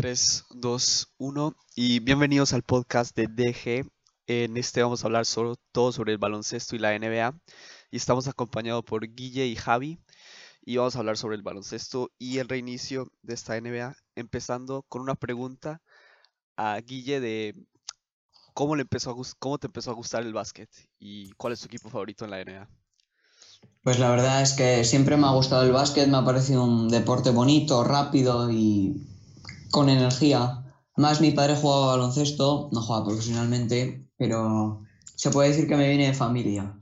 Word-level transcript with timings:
3, 0.00 0.46
2, 0.54 1.14
1 1.18 1.56
y 1.76 2.00
bienvenidos 2.00 2.54
al 2.54 2.62
podcast 2.62 3.14
de 3.14 3.26
DG. 3.26 3.86
En 4.26 4.56
este 4.56 4.82
vamos 4.82 5.04
a 5.04 5.08
hablar 5.08 5.26
sobre, 5.26 5.56
todo 5.72 5.92
sobre 5.92 6.12
el 6.12 6.18
baloncesto 6.18 6.74
y 6.74 6.78
la 6.78 6.98
NBA 6.98 7.38
y 7.90 7.98
estamos 7.98 8.26
acompañados 8.26 8.82
por 8.82 9.06
Guille 9.06 9.44
y 9.46 9.56
Javi 9.56 10.00
y 10.62 10.78
vamos 10.78 10.96
a 10.96 11.00
hablar 11.00 11.18
sobre 11.18 11.36
el 11.36 11.42
baloncesto 11.42 12.10
y 12.18 12.38
el 12.38 12.48
reinicio 12.48 13.12
de 13.20 13.34
esta 13.34 13.60
NBA, 13.60 13.94
empezando 14.14 14.86
con 14.88 15.02
una 15.02 15.16
pregunta 15.16 15.82
a 16.56 16.80
Guille 16.80 17.20
de 17.20 17.54
cómo, 18.54 18.76
le 18.76 18.82
empezó 18.82 19.14
cómo 19.38 19.58
te 19.58 19.66
empezó 19.66 19.90
a 19.90 19.94
gustar 19.94 20.22
el 20.22 20.32
básquet 20.32 20.70
y 20.98 21.30
cuál 21.32 21.52
es 21.52 21.60
tu 21.60 21.66
equipo 21.66 21.90
favorito 21.90 22.24
en 22.24 22.30
la 22.30 22.42
NBA. 22.42 22.70
Pues 23.82 23.98
la 23.98 24.10
verdad 24.10 24.40
es 24.40 24.54
que 24.54 24.82
siempre 24.86 25.18
me 25.18 25.26
ha 25.26 25.32
gustado 25.32 25.62
el 25.64 25.72
básquet, 25.72 26.08
me 26.08 26.16
ha 26.16 26.24
parecido 26.24 26.64
un 26.64 26.88
deporte 26.88 27.28
bonito, 27.28 27.84
rápido 27.84 28.50
y 28.50 29.09
con 29.70 29.88
energía. 29.88 30.64
Más 30.96 31.20
mi 31.20 31.30
padre 31.30 31.56
jugaba 31.56 31.96
baloncesto, 31.96 32.68
no 32.72 32.82
jugaba 32.82 33.06
profesionalmente, 33.06 34.08
pero 34.16 34.82
se 35.14 35.30
puede 35.30 35.50
decir 35.50 35.66
que 35.66 35.76
me 35.76 35.88
viene 35.88 36.08
de 36.08 36.14
familia. 36.14 36.76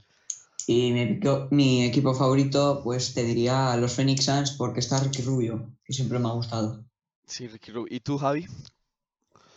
Y 0.67 0.93
mi, 0.93 1.21
mi 1.51 1.85
equipo 1.85 2.15
favorito, 2.15 2.81
pues 2.85 3.15
te 3.15 3.25
diría 3.25 3.77
los 3.77 3.95
Phoenix 3.95 4.25
Suns 4.25 4.51
porque 4.53 4.81
está 4.81 5.01
Ricky 5.01 5.23
Rubio, 5.23 5.73
que 5.85 5.93
siempre 5.93 6.19
me 6.19 6.29
ha 6.29 6.33
gustado. 6.33 6.85
Sí, 7.27 7.47
Ricky 7.47 7.73
Rubio. 7.73 7.95
¿Y 7.95 8.01
tú, 8.01 8.19
Javi? 8.19 8.47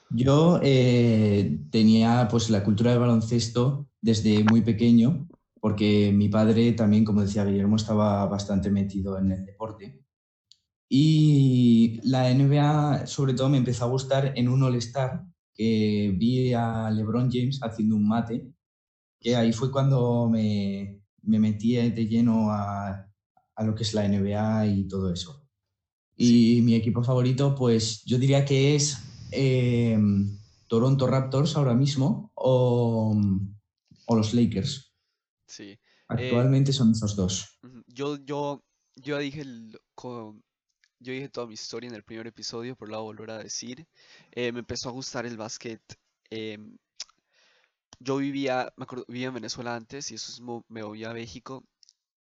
Yo 0.09 0.59
eh, 0.61 1.59
tenía 1.69 2.27
pues 2.29 2.49
la 2.49 2.63
cultura 2.63 2.91
del 2.91 2.99
baloncesto 2.99 3.87
desde 4.01 4.43
muy 4.43 4.61
pequeño, 4.61 5.27
porque 5.59 6.11
mi 6.13 6.27
padre 6.27 6.73
también, 6.73 7.05
como 7.05 7.21
decía 7.21 7.45
Guillermo, 7.45 7.77
estaba 7.77 8.25
bastante 8.25 8.69
metido 8.69 9.17
en 9.17 9.31
el 9.31 9.45
deporte. 9.45 10.01
Y 10.93 12.01
la 12.03 12.33
NBA, 12.33 13.07
sobre 13.07 13.33
todo, 13.33 13.47
me 13.47 13.57
empezó 13.57 13.85
a 13.85 13.87
gustar 13.87 14.33
en 14.35 14.49
un 14.49 14.61
All-Star 14.61 15.23
que 15.53 16.13
vi 16.17 16.51
a 16.51 16.91
LeBron 16.91 17.31
James 17.31 17.59
haciendo 17.63 17.95
un 17.95 18.05
mate, 18.05 18.51
que 19.17 19.37
ahí 19.37 19.53
fue 19.53 19.71
cuando 19.71 20.27
me, 20.29 21.01
me 21.21 21.39
metí 21.39 21.75
de 21.75 22.07
lleno 22.07 22.51
a, 22.51 23.09
a, 23.55 23.63
lo 23.63 23.73
que 23.73 23.83
es 23.83 23.93
la 23.93 24.05
NBA 24.05 24.67
y 24.67 24.87
todo 24.89 25.13
eso. 25.13 25.47
Y 26.17 26.61
mi 26.61 26.75
equipo 26.75 27.01
favorito, 27.01 27.55
pues 27.55 28.03
yo 28.03 28.17
diría 28.17 28.43
que 28.43 28.75
es 28.75 28.97
eh, 29.31 29.97
Toronto 30.67 31.07
Raptors 31.07 31.55
ahora 31.55 31.73
mismo 31.73 32.33
o, 32.35 33.15
o 34.07 34.15
los 34.17 34.33
Lakers. 34.33 34.93
Sí. 35.47 35.63
Eh, 35.63 35.79
Actualmente 36.09 36.73
son 36.73 36.91
esos 36.91 37.15
dos. 37.15 37.57
Yo, 37.87 38.17
yo, 38.25 38.65
yo 38.97 39.17
dije 39.19 39.39
el, 39.39 39.79
con, 39.95 40.43
yo 41.01 41.13
dije 41.13 41.29
toda 41.29 41.47
mi 41.47 41.55
historia 41.55 41.89
en 41.89 41.95
el 41.95 42.03
primer 42.03 42.27
episodio, 42.27 42.75
pero 42.75 42.91
la 42.91 42.97
voy 42.99 43.05
a 43.05 43.17
volver 43.17 43.31
a 43.31 43.37
decir. 43.39 43.87
Eh, 44.31 44.51
me 44.51 44.59
empezó 44.59 44.89
a 44.89 44.91
gustar 44.91 45.25
el 45.25 45.37
básquet. 45.37 45.81
Em, 46.29 46.77
yo 47.99 48.17
vivía, 48.17 48.71
me 48.77 48.83
acuerdo, 48.83 49.05
vivía 49.07 49.27
en 49.27 49.33
Venezuela 49.33 49.75
antes 49.75 50.11
y 50.11 50.15
eso 50.15 50.31
es, 50.31 50.63
me 50.69 50.83
voy 50.83 51.03
a 51.03 51.13
México. 51.13 51.63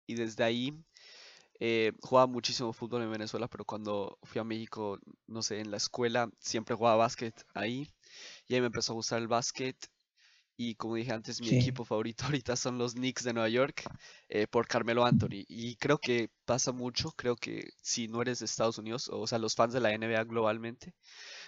Y 0.06 0.14
desde 0.14 0.44
ahí 0.44 0.72
eh, 1.60 1.92
jugaba 2.00 2.26
muchísimo 2.26 2.72
fútbol 2.72 3.02
en 3.02 3.10
Venezuela, 3.10 3.48
pero 3.48 3.64
cuando 3.64 4.18
fui 4.22 4.40
a 4.40 4.44
México, 4.44 4.98
no 5.26 5.42
sé, 5.42 5.60
en 5.60 5.70
la 5.70 5.76
escuela 5.78 6.30
siempre 6.38 6.76
jugaba 6.76 6.96
básquet 6.96 7.34
ahí. 7.54 7.90
Y 8.46 8.54
ahí 8.54 8.60
me 8.60 8.68
empezó 8.68 8.92
a 8.92 8.96
gustar 8.96 9.20
el 9.20 9.28
básquet. 9.28 9.76
Y 10.60 10.74
como 10.74 10.96
dije 10.96 11.12
antes, 11.12 11.40
mi 11.40 11.50
equipo 11.50 11.84
favorito 11.84 12.24
ahorita 12.26 12.56
son 12.56 12.78
los 12.78 12.94
Knicks 12.94 13.22
de 13.22 13.32
Nueva 13.32 13.48
York 13.48 13.84
eh, 14.28 14.48
por 14.48 14.66
Carmelo 14.66 15.04
Anthony. 15.04 15.44
Y 15.46 15.76
creo 15.76 15.98
que 15.98 16.30
pasa 16.44 16.72
mucho, 16.72 17.12
creo 17.12 17.36
que 17.36 17.70
si 17.80 18.08
no 18.08 18.20
eres 18.20 18.40
de 18.40 18.46
Estados 18.46 18.76
Unidos, 18.76 19.08
o 19.08 19.24
sea, 19.28 19.38
los 19.38 19.54
fans 19.54 19.72
de 19.72 19.80
la 19.80 19.96
NBA 19.96 20.24
globalmente, 20.24 20.94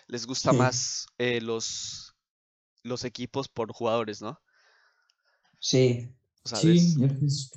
les 0.06 0.26
gusta 0.26 0.52
más 0.52 1.08
eh, 1.18 1.40
los, 1.40 2.14
los 2.84 3.04
equipos 3.04 3.48
por 3.48 3.72
jugadores, 3.72 4.22
¿no? 4.22 4.40
Sí. 5.58 6.08
sí, 6.44 6.96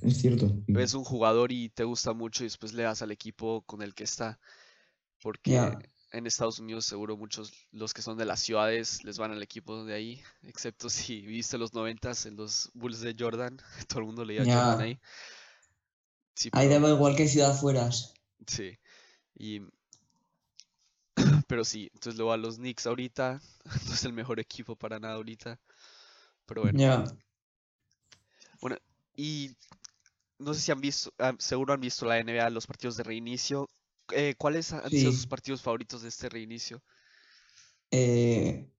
es, 0.02 0.18
cierto. 0.18 0.52
Ves 0.66 0.96
un 0.96 1.04
jugador 1.04 1.52
y 1.52 1.70
te 1.70 1.84
gusta 1.84 2.14
mucho 2.14 2.44
y 2.44 2.48
después 2.48 2.74
le 2.74 2.82
das 2.82 3.04
al 3.04 3.12
equipo 3.12 3.62
con 3.68 3.84
el 3.84 3.94
que 3.94 4.06
está. 4.06 4.40
Porque 5.22 5.72
en 6.14 6.28
Estados 6.28 6.60
Unidos 6.60 6.86
seguro 6.86 7.18
muchos, 7.18 7.52
los 7.72 7.94
que 7.94 8.04
son 8.04 8.18
de 8.18 8.26
las 8.26 8.40
ciudades, 8.40 9.04
les 9.04 9.18
van 9.18 9.32
al 9.32 9.42
equipo 9.42 9.84
de 9.84 9.96
ahí, 9.96 10.22
excepto 10.44 10.90
si 10.90 11.22
viste 11.26 11.58
los 11.58 11.74
noventas 11.74 12.26
en 12.26 12.38
los 12.38 12.70
Bulls 12.74 13.02
de 13.02 13.16
Jordan, 13.18 13.58
todo 13.88 14.00
el 14.00 14.06
mundo 14.06 14.24
leía 14.24 14.46
Jordan 14.46 14.82
ahí. 14.82 15.00
ahí 16.54 16.68
daba 16.70 16.90
igual 16.90 17.16
que 17.16 17.28
ciudad 17.28 17.60
fueras. 17.60 18.14
Sí, 18.48 18.78
y... 19.36 19.62
pero 21.48 21.66
sí, 21.66 21.90
entonces 21.94 22.16
luego 22.16 22.32
a 22.32 22.38
los 22.38 22.58
Knicks 22.58 22.86
ahorita, 22.86 23.42
no 23.88 23.94
es 23.94 24.06
el 24.06 24.14
mejor 24.14 24.40
equipo 24.40 24.76
para 24.76 25.00
nada 25.00 25.16
ahorita, 25.16 25.60
pero 26.46 26.62
bueno. 26.62 27.04
Bueno, 28.62 28.78
y 29.16 29.52
no 30.38 30.54
sé 30.54 30.62
si 30.62 30.72
han 30.72 30.80
visto, 30.80 31.12
ah, 31.18 31.34
seguro 31.40 31.74
han 31.74 31.82
visto 31.82 32.06
la 32.06 32.24
NBA, 32.24 32.50
los 32.52 32.68
partidos 32.68 32.96
de 32.98 33.04
reinicio, 33.04 33.70
eh, 34.12 34.36
¿cuáles 34.38 34.72
han 34.74 34.90
sido 34.90 35.12
sus 35.12 35.28
partidos 35.28 35.62
favoritos 35.62 36.02
de 36.02 36.10
este 36.10 36.30
reinicio? 36.30 36.82
Eh, 37.92 38.70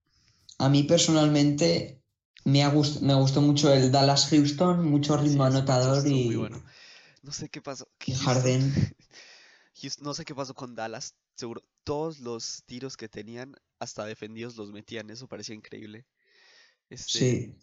a 0.58 0.68
mí 0.68 0.82
personalmente 0.84 2.02
me, 2.44 2.62
ha 2.62 2.70
me 2.70 3.14
gustó 3.14 3.40
mucho 3.40 3.72
el 3.72 3.90
Dallas 3.90 4.28
Houston, 4.28 4.84
mucho 4.84 5.16
ritmo 5.16 5.44
anotador 5.44 6.06
y. 6.06 6.24
Muy 6.26 6.36
bueno. 6.36 6.64
No 7.22 7.32
sé 7.32 7.48
qué 7.48 7.62
pasó. 7.62 7.88
Harden. 8.24 8.72
no 10.00 10.14
sé 10.14 10.24
qué 10.24 10.34
pasó 10.34 10.54
con 10.54 10.74
Dallas. 10.74 11.14
Seguro, 11.34 11.62
todos 11.84 12.20
los 12.20 12.62
tiros 12.66 12.96
que 12.96 13.08
tenían, 13.08 13.56
hasta 13.78 14.04
defendidos, 14.04 14.56
los 14.56 14.72
metían. 14.72 15.10
Eso 15.10 15.26
parecía 15.26 15.54
increíble. 15.54 16.06
Este, 16.90 17.18
sí. 17.18 17.54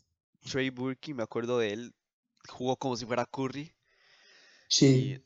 Trey 0.49 0.71
Burke, 0.71 1.13
me 1.13 1.23
acuerdo 1.23 1.59
de 1.59 1.73
él, 1.73 1.93
jugó 2.49 2.75
como 2.75 2.97
si 2.97 3.05
fuera 3.05 3.25
Curry. 3.25 3.71
Sí 4.67 5.21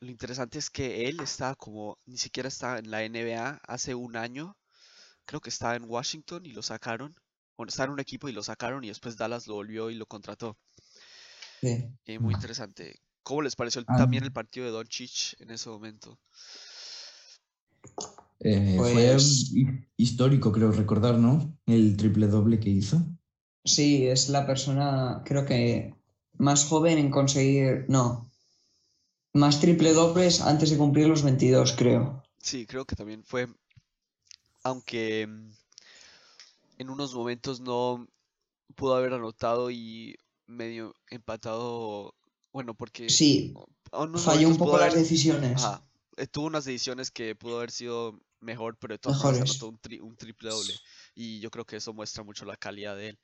lo 0.00 0.10
interesante 0.10 0.58
es 0.58 0.70
que 0.70 1.08
él 1.08 1.20
estaba 1.20 1.54
como, 1.54 1.98
ni 2.06 2.18
siquiera 2.18 2.48
estaba 2.48 2.78
en 2.78 2.90
la 2.90 3.02
NBA 3.02 3.60
hace 3.66 3.94
un 3.94 4.16
año. 4.16 4.56
Creo 5.24 5.40
que 5.40 5.50
estaba 5.50 5.76
en 5.76 5.84
Washington 5.88 6.46
y 6.46 6.52
lo 6.52 6.62
sacaron. 6.62 7.14
Bueno, 7.56 7.68
estaba 7.68 7.86
en 7.86 7.92
un 7.92 8.00
equipo 8.00 8.28
y 8.28 8.32
lo 8.32 8.42
sacaron 8.42 8.84
y 8.84 8.88
después 8.88 9.16
Dallas 9.16 9.46
lo 9.46 9.54
volvió 9.54 9.90
y 9.90 9.94
lo 9.94 10.06
contrató. 10.06 10.56
Sí. 11.60 11.88
Eh, 12.04 12.18
muy 12.18 12.34
interesante. 12.34 13.00
¿Cómo 13.22 13.42
les 13.42 13.56
pareció 13.56 13.84
también 13.84 14.22
el 14.22 14.32
partido 14.32 14.66
de 14.66 14.72
Don 14.72 14.86
Chich 14.86 15.34
en 15.40 15.50
ese 15.50 15.68
momento? 15.68 16.16
Eh, 18.40 18.74
fue 18.76 18.92
pues 18.92 19.52
histórico, 19.96 20.52
creo 20.52 20.70
recordar, 20.70 21.18
¿no? 21.18 21.58
El 21.66 21.96
triple 21.96 22.28
doble 22.28 22.60
que 22.60 22.70
hizo. 22.70 23.04
Sí, 23.64 24.06
es 24.06 24.28
la 24.28 24.46
persona, 24.46 25.22
creo 25.24 25.44
que 25.44 25.94
más 26.34 26.66
joven 26.66 26.98
en 26.98 27.10
conseguir. 27.10 27.86
No, 27.88 28.30
más 29.36 29.60
triple 29.60 29.92
dobles 29.92 30.40
antes 30.40 30.70
de 30.70 30.76
cumplir 30.76 31.08
los 31.08 31.22
22, 31.22 31.72
creo. 31.72 32.22
Sí, 32.38 32.66
creo 32.66 32.84
que 32.84 32.96
también 32.96 33.24
fue, 33.24 33.48
aunque 34.62 35.26
mm, 35.26 35.50
en 36.78 36.90
unos 36.90 37.14
momentos 37.14 37.60
no 37.60 38.06
pudo 38.74 38.96
haber 38.96 39.14
anotado 39.14 39.70
y 39.70 40.16
medio 40.46 40.94
empatado, 41.10 42.14
bueno, 42.52 42.74
porque... 42.74 43.08
Sí, 43.10 43.54
falló 44.16 44.48
un 44.48 44.56
poco 44.56 44.78
las 44.78 44.94
decisiones. 44.94 45.62
Eh, 46.16 46.26
tuvo 46.26 46.46
unas 46.46 46.64
decisiones 46.64 47.10
que 47.10 47.34
pudo 47.34 47.58
haber 47.58 47.70
sido 47.70 48.18
mejor, 48.40 48.76
pero 48.78 48.94
de 48.94 48.98
todas 48.98 49.24
anotó 49.24 49.68
un 49.68 50.16
triple 50.16 50.50
doble. 50.50 50.74
Y 51.14 51.40
yo 51.40 51.50
creo 51.50 51.64
que 51.64 51.76
eso 51.76 51.92
muestra 51.92 52.22
mucho 52.22 52.44
la 52.44 52.56
calidad 52.56 52.96
de 52.96 53.10
él. 53.10 53.18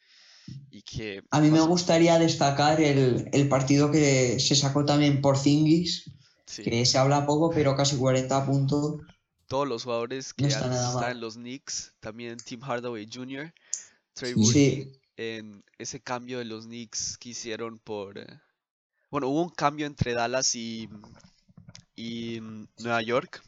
A 1.30 1.41
mí 1.41 1.50
me 1.50 1.60
gustaría 1.60 2.19
destacar 2.19 2.80
el, 2.80 3.48
partido 3.48 3.91
que 3.91 4.38
se 4.41 4.54
sacó 4.54 4.84
también 4.84 5.20
por 5.20 5.38
Zingis, 5.38 6.10
que 6.56 6.84
se 6.84 6.98
habla 6.98 7.26
poco, 7.26 7.50
pero 7.50 7.76
casi 7.76 7.97
40 7.97 8.47
puntos. 8.47 9.00
Todos 9.47 9.69
los 9.69 9.84
jugadores 9.84 10.32
que 10.34 10.47
están 10.47 10.72
en 11.10 11.20
los 11.20 11.34
Knicks, 11.34 11.94
también 12.00 12.37
Tim 12.38 12.61
Hardaway 12.61 13.08
Jr., 13.12 13.52
Trey 14.14 14.34
en 15.17 15.62
ese 15.78 16.00
cambio 16.00 16.38
de 16.38 16.44
los 16.44 16.67
Knicks 16.67 17.19
que 17.19 17.31
hicieron 17.31 17.78
por... 17.78 18.19
Eh, 18.19 18.26
bueno, 19.11 19.28
hubo 19.28 19.43
un 19.43 19.50
cambio 19.50 19.87
entre 19.87 20.14
Dallas 20.14 20.55
y, 20.55 20.88
y 21.94 22.40
Nueva 22.78 23.02
York. 23.02 23.43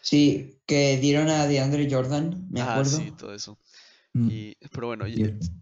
Sí, 0.00 0.60
que 0.66 0.96
dieron 0.98 1.28
a 1.28 1.46
DeAndre 1.46 1.88
Jordan, 1.90 2.46
me 2.50 2.60
ah, 2.60 2.72
acuerdo. 2.72 2.96
Sí, 2.96 3.10
todo 3.10 3.34
eso. 3.34 3.58
Mm. 4.16 4.52
pero 4.72 4.86
bueno, 4.86 5.04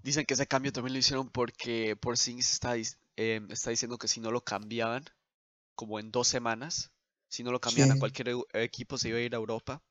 dicen 0.02 0.26
que 0.26 0.34
ese 0.34 0.46
cambio 0.46 0.72
también 0.72 0.92
lo 0.92 0.98
hicieron 1.00 1.28
porque 1.28 1.96
Porzingis 1.96 2.52
está, 2.52 2.76
eh, 2.76 3.40
está 3.48 3.70
diciendo 3.70 3.98
que 3.98 4.06
si 4.06 4.20
no 4.20 4.30
lo 4.30 4.42
cambiaban, 4.42 5.04
como 5.74 5.98
en 5.98 6.12
dos 6.12 6.28
semanas, 6.28 6.92
si 7.28 7.42
no 7.42 7.50
lo 7.50 7.60
cambiaban 7.60 7.96
a 7.96 7.98
cualquier 7.98 8.36
equipo 8.52 8.96
se 8.96 9.08
iba 9.08 9.18
a 9.18 9.22
ir 9.22 9.34
a 9.34 9.38
Europa. 9.38 9.82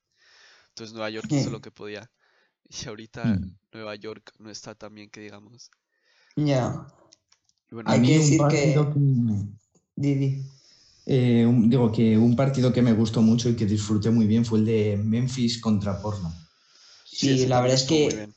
Entonces 0.69 0.93
Nueva 0.93 1.09
York 1.09 1.27
hizo 1.29 1.49
lo 1.49 1.61
que 1.61 1.71
podía. 1.71 2.09
Y 2.69 2.87
ahorita 2.87 3.25
mm. 3.25 3.57
Nueva 3.73 3.95
York 3.95 4.33
no 4.39 4.49
está 4.49 4.75
tan 4.75 4.95
bien 4.95 5.09
que 5.09 5.19
digamos. 5.19 5.69
Ya. 6.35 6.87
Hay 7.85 8.01
que 8.01 8.17
decir 8.17 8.41
que... 8.49 8.79
Didi. 9.95 10.41
Eh, 11.05 11.45
digo 11.65 11.91
que 11.91 12.17
un 12.17 12.35
partido 12.35 12.71
que 12.71 12.81
me 12.81 12.93
gustó 12.93 13.21
mucho 13.21 13.49
y 13.49 13.55
que 13.55 13.65
disfruté 13.65 14.09
muy 14.09 14.25
bien 14.25 14.45
fue 14.45 14.59
el 14.59 14.65
de 14.65 14.97
Memphis 15.03 15.59
contra 15.59 16.01
Porno. 16.01 16.33
Sí, 17.03 17.45
la 17.45 17.61
verdad 17.61 17.75
es 17.75 17.83
que. 17.83 18.29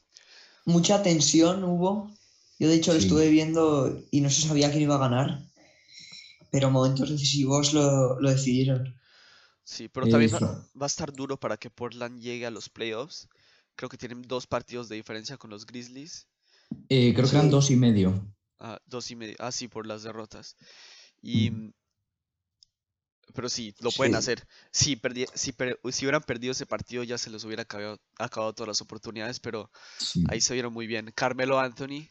Mucha 0.66 1.02
tensión 1.02 1.64
hubo. 1.64 2.14
Yo 2.58 2.68
de 2.68 2.74
hecho 2.74 2.92
lo 2.92 3.00
Sí. 3.00 3.06
estuve 3.06 3.30
viendo 3.30 4.02
y 4.10 4.20
no 4.20 4.28
se 4.28 4.42
sabía 4.42 4.70
quién 4.70 4.82
iba 4.82 4.96
a 4.96 5.08
ganar. 5.08 5.42
Pero 6.50 6.70
momentos 6.70 7.10
decisivos 7.10 7.72
lo, 7.72 8.20
lo 8.20 8.30
decidieron. 8.30 8.94
Sí, 9.64 9.88
pero 9.88 10.06
también 10.06 10.32
va, 10.32 10.84
a 10.84 10.86
estar 10.86 11.12
duro 11.12 11.40
para 11.40 11.56
que 11.56 11.70
Portland 11.70 12.20
llegue 12.20 12.46
a 12.46 12.50
los 12.50 12.68
playoffs. 12.68 13.28
Creo 13.74 13.88
que 13.88 13.98
tienen 13.98 14.22
dos 14.22 14.46
partidos 14.46 14.88
de 14.88 14.96
diferencia 14.96 15.36
con 15.36 15.50
los 15.50 15.66
Grizzlies. 15.66 16.28
Eh, 16.88 17.12
creo 17.14 17.28
que 17.28 17.36
eran 17.36 17.50
dos 17.50 17.70
y 17.70 17.76
medio. 17.76 18.24
Ah, 18.60 18.78
dos 18.86 19.10
y 19.10 19.16
medio. 19.16 19.34
Ah, 19.38 19.50
sí, 19.50 19.68
por 19.68 19.86
las 19.86 20.02
derrotas. 20.02 20.56
Y. 21.22 21.50
Mm. 21.50 21.72
Pero 23.34 23.49
sí, 23.49 23.75
lo 23.81 23.90
pueden 23.90 24.12
Sí. 24.14 24.19
hacer. 24.19 24.46
Si, 24.70 24.96
perdi- 24.96 25.28
si, 25.34 25.52
per- 25.52 25.78
si 25.90 26.05
hubieran 26.06 26.23
perdido 26.23 26.52
ese 26.52 26.64
partido, 26.67 27.02
ya 27.02 27.19
se 27.19 27.28
les 27.31 27.44
hubiera 27.44 27.62
acabado, 27.62 27.99
acabado 28.19 28.52
todas 28.55 28.69
las 28.69 28.81
oportunidades. 28.81 29.40
Pero 29.40 29.70
Sí. 29.99 30.25
ahí 30.28 30.40
se 30.40 30.55
vieron 30.55 30.73
muy 30.73 30.87
bien. 30.87 31.12
Carmelo 31.14 31.58
Anthony, 31.58 32.08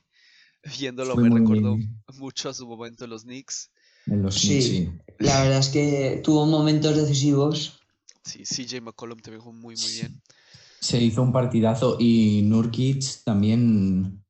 viéndolo, 0.77 1.13
Fue 1.13 1.23
me 1.23 1.29
muy 1.29 1.39
recordó 1.41 1.75
bien 1.75 2.01
mucho 2.17 2.49
a 2.49 2.53
su 2.53 2.67
momento 2.67 3.05
en 3.05 3.09
los 3.11 3.23
Knicks. 3.23 3.71
en 4.07 4.21
los 4.21 4.35
Sí. 4.35 4.47
Knicks, 4.47 4.65
sí. 4.65 4.89
La 5.19 5.41
verdad 5.43 5.59
es 5.59 5.69
que 5.69 6.21
tuvo 6.23 6.45
momentos 6.45 6.95
decisivos. 6.95 7.79
Sí, 8.23 8.43
CJ 8.45 8.81
McCollum 8.81 9.19
también 9.19 9.41
jugó 9.41 9.53
muy, 9.53 9.75
muy 9.75 9.91
bien. 9.93 10.21
Se 10.79 11.01
hizo 11.01 11.21
un 11.23 11.31
partidazo 11.31 11.97
y 11.99 12.41
Nurkic 12.43 13.23
también 13.23 14.21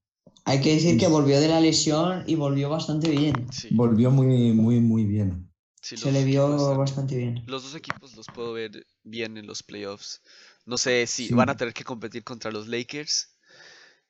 Hay 0.47 0.61
que 0.61 0.75
decir 0.75 0.97
que 0.99 1.07
volvió 1.07 1.39
de 1.41 1.47
la 1.47 1.59
lesión 1.59 2.23
y 2.27 2.35
volvió 2.35 2.69
bastante 2.69 3.09
bien. 3.09 3.47
Sí, 3.51 3.69
volvió 3.71 4.11
muy, 4.11 4.53
muy, 4.53 4.79
muy 4.79 5.03
bien. 5.05 5.49
Sí, 5.85 5.97
Se 5.97 6.11
le 6.11 6.23
vio 6.23 6.75
bastante 6.77 7.15
bien. 7.15 7.43
Los 7.45 7.63
dos 7.63 7.75
equipos 7.75 8.15
los 8.15 8.25
puedo 8.27 8.53
ver 8.53 8.85
bien 9.03 9.37
en 9.37 9.45
los 9.45 9.61
playoffs. 9.63 10.21
No 10.65 10.77
sé 10.77 11.05
si 11.07 11.27
Sí. 11.27 11.33
van 11.33 11.49
a 11.49 11.57
tener 11.57 11.73
que 11.73 11.83
competir 11.83 12.23
contra 12.23 12.51
los 12.51 12.67
Lakers. 12.67 13.29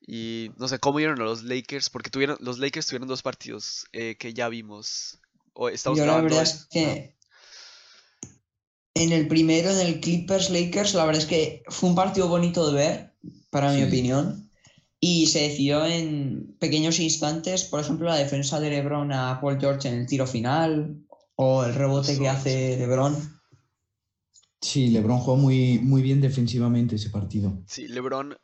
Y 0.07 0.51
no 0.57 0.67
sé 0.67 0.79
cómo 0.79 0.97
vieron 0.97 1.19
a 1.21 1.25
los 1.25 1.43
Lakers, 1.43 1.89
porque 1.89 2.09
tuvieron, 2.09 2.37
los 2.39 2.59
Lakers 2.59 2.85
tuvieron 2.87 3.07
dos 3.07 3.23
partidos 3.23 3.85
eh, 3.91 4.15
que 4.19 4.33
ya 4.33 4.47
vimos. 4.49 5.17
O 5.53 5.67
estamos 5.69 5.97
Yo 5.99 6.05
la 6.05 6.21
verdad 6.21 6.39
hoy. 6.39 6.43
es 6.43 6.67
que 6.69 7.15
en 8.93 9.11
el 9.11 9.27
primero, 9.27 9.69
en 9.71 9.79
el 9.79 9.99
Clippers 9.99 10.49
Lakers, 10.49 10.93
la 10.93 11.05
verdad 11.05 11.21
es 11.21 11.27
que 11.27 11.63
fue 11.67 11.89
un 11.89 11.95
partido 11.95 12.27
bonito 12.29 12.67
de 12.71 12.73
ver, 12.73 13.13
para 13.49 13.73
mi 13.73 13.83
opinión. 13.83 14.49
Y 15.01 15.27
se 15.27 15.41
decidió 15.41 15.85
en 15.85 16.55
pequeños 16.59 16.99
instantes, 16.99 17.65
por 17.65 17.79
ejemplo, 17.81 18.07
la 18.07 18.15
defensa 18.15 18.59
de 18.59 18.69
LeBron 18.69 19.11
a 19.11 19.39
Paul 19.41 19.59
George 19.59 19.89
en 19.89 19.95
el 19.95 20.07
tiro 20.07 20.25
final, 20.25 21.01
o 21.35 21.63
el 21.63 21.73
rebote 21.73 22.17
que 22.17 22.29
hace 22.29 22.77
LeBron. 22.77 23.15
Sí, 24.61 24.87
LeBron 24.87 25.19
jugó 25.19 25.37
muy, 25.37 25.79
muy 25.79 26.01
bien 26.01 26.21
defensivamente 26.21 26.95
ese 26.95 27.09
partido. 27.09 27.61
Sí, 27.67 27.87
LeBron 27.87 28.37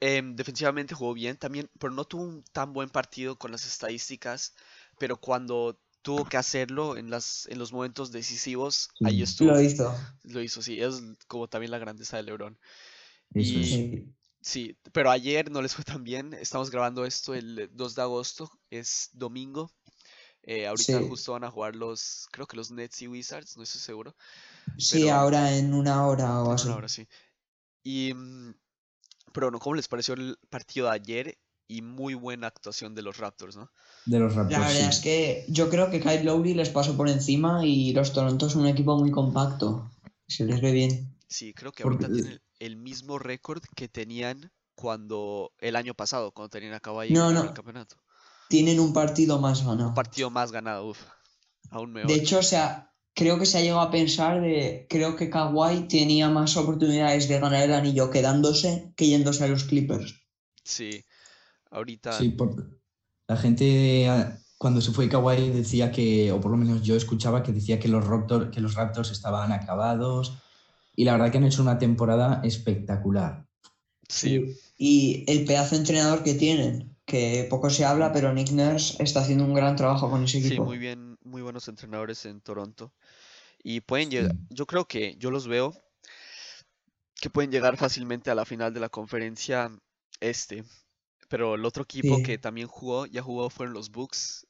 em, 0.00 0.36
defensivamente 0.36 0.94
jugó 0.94 1.14
bien 1.14 1.36
también, 1.36 1.68
pero 1.78 1.92
no 1.92 2.04
tuvo 2.04 2.22
un 2.22 2.44
tan 2.52 2.72
buen 2.72 2.90
partido 2.90 3.36
con 3.36 3.50
las 3.50 3.66
estadísticas. 3.66 4.54
Pero 4.98 5.16
cuando 5.16 5.80
tuvo 6.02 6.24
que 6.24 6.36
hacerlo 6.36 6.96
en 6.96 7.10
las 7.10 7.46
en 7.48 7.58
los 7.58 7.72
momentos 7.72 8.12
decisivos, 8.12 8.90
ahí 9.04 9.22
estuvo. 9.22 9.50
Lo 9.50 9.60
hizo. 9.60 9.94
Lo 10.24 10.42
hizo, 10.42 10.62
sí. 10.62 10.80
Es 10.80 11.02
como 11.26 11.48
también 11.48 11.70
la 11.70 11.78
grandeza 11.78 12.16
de 12.16 12.22
LeBron. 12.24 12.58
Eso 13.34 13.58
Y-. 13.58 13.64
Sí. 13.64 14.14
Sí, 14.40 14.78
pero 14.92 15.10
ayer 15.10 15.50
no 15.50 15.60
les 15.60 15.74
fue 15.74 15.84
tan 15.84 16.04
bien. 16.04 16.32
Estamos 16.32 16.70
grabando 16.70 17.04
esto 17.04 17.34
el 17.34 17.68
2 17.72 17.94
de 17.94 18.02
agosto, 18.02 18.50
es 18.70 19.10
domingo. 19.12 19.70
Eh, 20.50 20.66
ahorita 20.66 20.98
Sí. 20.98 21.06
justo 21.08 21.32
van 21.32 21.44
a 21.44 21.50
jugar 21.50 21.76
los, 21.76 22.26
creo 22.32 22.46
que 22.46 22.56
los 22.56 22.70
Nets 22.70 23.02
y 23.02 23.06
Wizards, 23.06 23.56
no 23.58 23.62
estoy 23.64 23.82
seguro. 23.82 24.16
Sí, 24.78 25.02
Pero- 25.02 25.14
ahora 25.16 25.54
en 25.54 25.74
una 25.74 26.06
hora 26.06 26.42
o 26.42 26.46
En 26.46 26.52
así. 26.54 26.66
una 26.68 26.76
hora, 26.76 26.88
sí. 26.88 27.06
Y, 27.82 28.14
mm, 28.14 28.54
pero 29.34 29.50
no, 29.50 29.58
¿cómo 29.58 29.74
les 29.76 29.88
pareció 29.88 30.14
el 30.14 30.38
partido 30.48 30.86
de 30.86 30.94
ayer? 30.94 31.38
Y 31.70 31.82
muy 31.82 32.14
buena 32.14 32.46
actuación 32.46 32.94
de 32.94 33.02
los 33.02 33.18
Raptors, 33.18 33.56
¿no? 33.56 33.70
De 34.06 34.18
los 34.18 34.34
La 34.34 34.44
Raptors, 34.44 34.60
verdad 34.68 34.80
sí. 34.80 34.86
es 34.88 34.98
que 35.00 35.44
yo 35.50 35.68
creo 35.68 35.90
que 35.90 36.00
Kyle 36.00 36.24
Lowry 36.24 36.54
les 36.54 36.70
pasó 36.70 36.96
por 36.96 37.10
encima 37.10 37.66
y 37.66 37.92
los 37.92 38.14
Toronto 38.14 38.48
son 38.48 38.62
un 38.62 38.68
equipo 38.68 38.96
muy 38.98 39.10
compacto. 39.10 39.90
Se 40.26 40.46
les 40.46 40.62
ve 40.62 40.72
bien. 40.72 41.14
Sí, 41.28 41.52
creo 41.52 41.72
que 41.72 41.82
Porque- 41.82 42.06
ahorita 42.06 42.22
tienen 42.22 42.42
el 42.58 42.76
mismo 42.76 43.18
récord 43.18 43.62
que 43.76 43.86
tenían 43.88 44.50
cuando 44.74 45.52
el 45.58 45.76
año 45.76 45.92
pasado, 45.92 46.32
cuando 46.32 46.48
tenían 46.48 46.72
a 46.72 46.80
Kawhi 46.80 47.10
No, 47.10 47.20
ganando 47.20 47.42
no. 47.42 47.48
el 47.50 47.54
campeonato. 47.54 47.96
Tienen 48.48 48.80
un 48.80 48.92
partido 48.92 49.38
más 49.38 49.64
ganado. 49.64 49.88
Un 49.90 49.94
partido 49.94 50.30
más 50.30 50.52
ganado, 50.52 50.86
uf, 50.88 50.98
aún 51.70 51.92
mejor. 51.92 52.10
De 52.10 52.16
hecho, 52.16 52.38
o 52.38 52.42
sea, 52.42 52.92
creo 53.14 53.38
que 53.38 53.46
se 53.46 53.58
ha 53.58 53.60
llegado 53.60 53.80
a 53.80 53.90
pensar 53.90 54.40
de. 54.40 54.86
Creo 54.88 55.16
que 55.16 55.28
Kawhi 55.30 55.88
tenía 55.88 56.28
más 56.30 56.56
oportunidades 56.56 57.28
de 57.28 57.38
ganar 57.40 57.62
el 57.64 57.74
anillo 57.74 58.10
quedándose 58.10 58.92
que 58.96 59.06
yéndose 59.06 59.44
a 59.44 59.48
los 59.48 59.64
Clippers. 59.64 60.14
Sí, 60.64 61.04
ahorita 61.70 62.12
Sí, 62.18 62.30
por- 62.30 62.78
la 63.26 63.36
gente 63.36 64.08
ah, 64.08 64.38
cuando 64.56 64.80
se 64.80 64.92
fue 64.92 65.08
Kawhi 65.08 65.50
decía 65.50 65.90
que, 65.92 66.32
o 66.32 66.40
por 66.40 66.50
lo 66.50 66.56
menos 66.56 66.82
yo 66.82 66.96
escuchaba 66.96 67.42
que 67.42 67.52
decía 67.52 67.78
que 67.78 67.88
los 67.88 68.06
Raptors, 68.06 68.50
que 68.50 68.60
los 68.60 68.74
Raptors 68.74 69.10
estaban 69.10 69.52
acabados 69.52 70.38
y 70.96 71.04
la 71.04 71.12
verdad 71.12 71.30
que 71.30 71.38
han 71.38 71.44
hecho 71.44 71.62
una 71.62 71.78
temporada 71.78 72.40
espectacular. 72.44 73.46
sí. 74.08 74.56
Y 74.80 75.24
el 75.26 75.44
pedazo 75.44 75.74
de 75.74 75.80
entrenador 75.80 76.22
que 76.22 76.34
tienen, 76.34 76.96
que 77.08 77.46
poco 77.50 77.70
se 77.70 77.84
habla, 77.84 78.12
pero 78.12 78.32
Nick 78.32 78.50
Nurse 78.52 79.02
está 79.02 79.20
haciendo 79.20 79.44
un 79.44 79.54
gran 79.54 79.76
trabajo 79.76 80.10
con 80.10 80.22
ese 80.24 80.40
Sí, 80.40 80.46
equipo. 80.46 80.64
muy 80.64 80.78
bien, 80.78 81.18
muy 81.24 81.42
buenos 81.42 81.66
entrenadores 81.68 82.24
en 82.26 82.40
Toronto. 82.40 82.92
Y 83.62 83.80
pueden 83.80 84.10
Sí. 84.10 84.16
llegar, 84.16 84.36
yo 84.50 84.66
creo 84.66 84.86
que 84.86 85.16
yo 85.18 85.30
los 85.30 85.48
veo 85.48 85.74
que 87.20 87.30
pueden 87.30 87.50
llegar 87.50 87.76
fácilmente 87.76 88.30
a 88.30 88.34
la 88.34 88.44
final 88.44 88.72
de 88.72 88.80
la 88.80 88.88
conferencia 88.88 89.70
este. 90.20 90.64
Pero 91.28 91.54
el 91.56 91.64
otro 91.64 91.82
equipo 91.84 92.16
Sí. 92.16 92.22
que 92.22 92.38
también 92.38 92.68
jugó, 92.68 93.06
ya 93.06 93.22
jugó, 93.22 93.50
fueron 93.50 93.74
los 93.74 93.90
Bucks. 93.90 94.46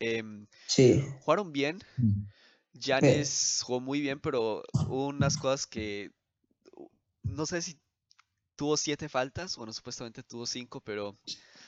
Em, 0.00 0.46
Sí. 0.66 1.02
jugaron 1.20 1.52
bien. 1.52 1.78
Giannis 2.74 3.62
jugó 3.64 3.80
muy 3.80 4.00
bien, 4.00 4.20
pero 4.20 4.62
hubo 4.88 5.08
unas 5.08 5.36
cosas 5.36 5.66
que 5.66 6.10
no 7.24 7.46
sé 7.46 7.62
si 7.62 7.78
tuvo 8.56 8.76
siete 8.76 9.08
faltas. 9.08 9.56
Bueno, 9.56 9.72
supuestamente 9.72 10.22
tuvo 10.22 10.46
cinco, 10.46 10.80
pero 10.80 11.18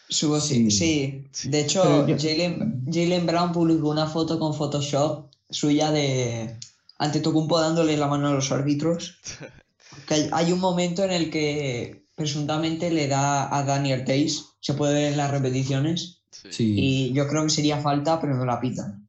Subo- 0.08 0.40
Sí. 0.40 0.70
sí. 0.70 1.24
Sí. 1.32 1.48
De 1.48 1.60
hecho, 1.60 2.06
yo- 2.06 2.16
Jalen, 2.18 2.84
Jalen 2.90 3.26
Brown 3.26 3.52
publicó 3.52 3.88
una 3.90 4.06
foto 4.06 4.38
con 4.38 4.54
Photoshop 4.54 5.26
suya 5.50 5.90
de 5.90 6.56
Antetokounmpo 6.98 7.58
dándole 7.60 7.96
la 7.96 8.06
mano 8.06 8.28
a 8.28 8.32
los 8.34 8.50
árbitros. 8.52 9.18
Que 10.08 10.14
hay, 10.14 10.28
hay 10.32 10.52
un 10.52 10.58
momento 10.58 11.04
en 11.04 11.12
el 11.12 11.30
que 11.30 12.04
presuntamente 12.16 12.90
le 12.90 13.06
da 13.06 13.56
a 13.56 13.62
Daniel 13.62 14.04
Tays, 14.04 14.44
se 14.60 14.74
puede 14.74 14.92
ver 14.94 15.12
en 15.12 15.16
las 15.18 15.30
repeticiones. 15.30 16.18
Sí. 16.50 16.74
y 16.76 17.12
yo 17.12 17.28
creo 17.28 17.44
que 17.44 17.50
sería 17.50 17.78
falta, 17.80 18.20
pero 18.20 18.34
no 18.34 18.44
la 18.44 18.60
pitan. 18.60 19.08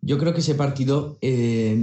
Yo 0.00 0.16
creo 0.18 0.32
que 0.32 0.40
ese 0.40 0.54
partido 0.54 1.18
eh, 1.20 1.76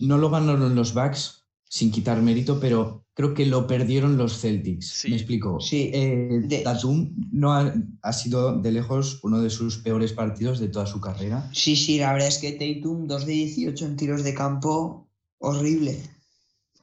no 0.00 0.18
lo 0.18 0.30
ganaron 0.30 0.74
los 0.74 0.92
Bucks 0.94 1.39
sin 1.72 1.92
quitar 1.92 2.20
mérito, 2.20 2.58
pero 2.58 3.06
creo 3.14 3.32
que 3.32 3.46
lo 3.46 3.68
perdieron 3.68 4.16
los 4.16 4.40
Celtics. 4.40 4.88
Sí. 4.88 5.08
Me 5.10 5.14
explico. 5.16 5.60
Sí. 5.60 5.90
Eh, 5.94 6.40
De- 6.42 6.62
Tatum 6.62 7.14
no 7.30 7.52
ha, 7.52 7.72
ha 8.02 8.12
sido 8.12 8.58
de 8.60 8.72
lejos 8.72 9.20
uno 9.22 9.40
de 9.40 9.50
sus 9.50 9.78
peores 9.78 10.12
partidos 10.12 10.58
de 10.58 10.66
toda 10.66 10.86
su 10.86 11.00
carrera. 11.00 11.48
Sí, 11.52 11.76
sí, 11.76 11.98
la 11.98 12.12
verdad 12.12 12.26
es 12.26 12.38
que 12.38 12.52
Tatum, 12.52 13.06
2 13.06 13.24
de 13.24 13.32
18 13.34 13.86
en 13.86 13.96
tiros 13.96 14.24
de 14.24 14.34
campo, 14.34 15.08
horrible. 15.38 16.02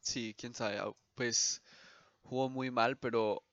Sí, 0.01 0.34
quién 0.38 0.53
sabe. 0.53 0.77
Pues 1.15 1.62
jugó 2.22 2.50
muy 2.50 2.72
mal, 2.72 2.98
pero 2.98 3.44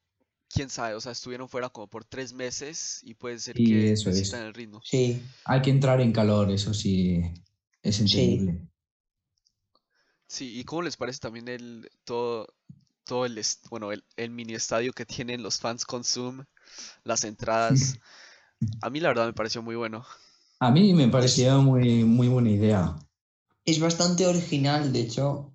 quién 0.49 0.71
sabe. 0.71 0.95
O 0.95 1.00
sea, 1.00 1.11
estuvieron 1.12 1.49
fuera 1.49 1.69
como 1.69 1.88
por 1.88 2.05
tres 2.05 2.33
meses 2.33 3.00
y 3.03 3.14
puede 3.14 3.41
ser 3.41 3.57
Sí, 3.57 3.64
que 3.67 3.91
eso 3.93 4.09
es. 4.11 4.17
necesitan 4.17 4.47
el 4.47 4.55
ritmo. 4.55 4.81
Sí, 4.85 5.21
Hay 5.47 5.62
que 5.62 5.71
entrar 5.71 6.00
en 6.00 6.12
calor, 6.12 6.53
eso 6.53 6.73
sí 6.75 7.21
es 7.83 7.99
entendible. 7.99 8.53
Sí, 8.53 8.69
¿y 10.43 10.64
cómo 10.64 10.83
les 10.83 10.97
parece 10.97 11.21
también 11.21 11.49
el 11.49 11.91
todo, 12.05 12.55
todo 13.05 13.26
el, 13.26 13.41
bueno, 13.71 13.93
el, 13.93 14.05
el 14.17 14.31
mini 14.31 14.55
estadio 14.55 14.93
que 14.93 15.07
tienen 15.07 15.43
los 15.43 15.61
fans 15.61 15.85
con 15.85 16.05
Zoom, 16.05 16.45
las 17.05 17.25
entradas? 17.25 17.99
A 18.83 18.91
mí 18.91 19.00
la 19.00 19.09
verdad 19.09 19.26
me 19.26 19.33
pareció 19.35 19.62
muy 19.62 19.76
bueno. 19.76 20.07
A 20.59 20.71
mí 20.73 20.93
me 20.95 21.07
parecía 21.09 21.57
muy, 21.59 22.03
muy 22.05 22.26
buena 22.26 22.50
idea. 22.50 22.97
es 23.67 23.81
bastante 23.81 24.26
original, 24.26 24.93
de 24.93 25.00
hecho, 25.03 25.53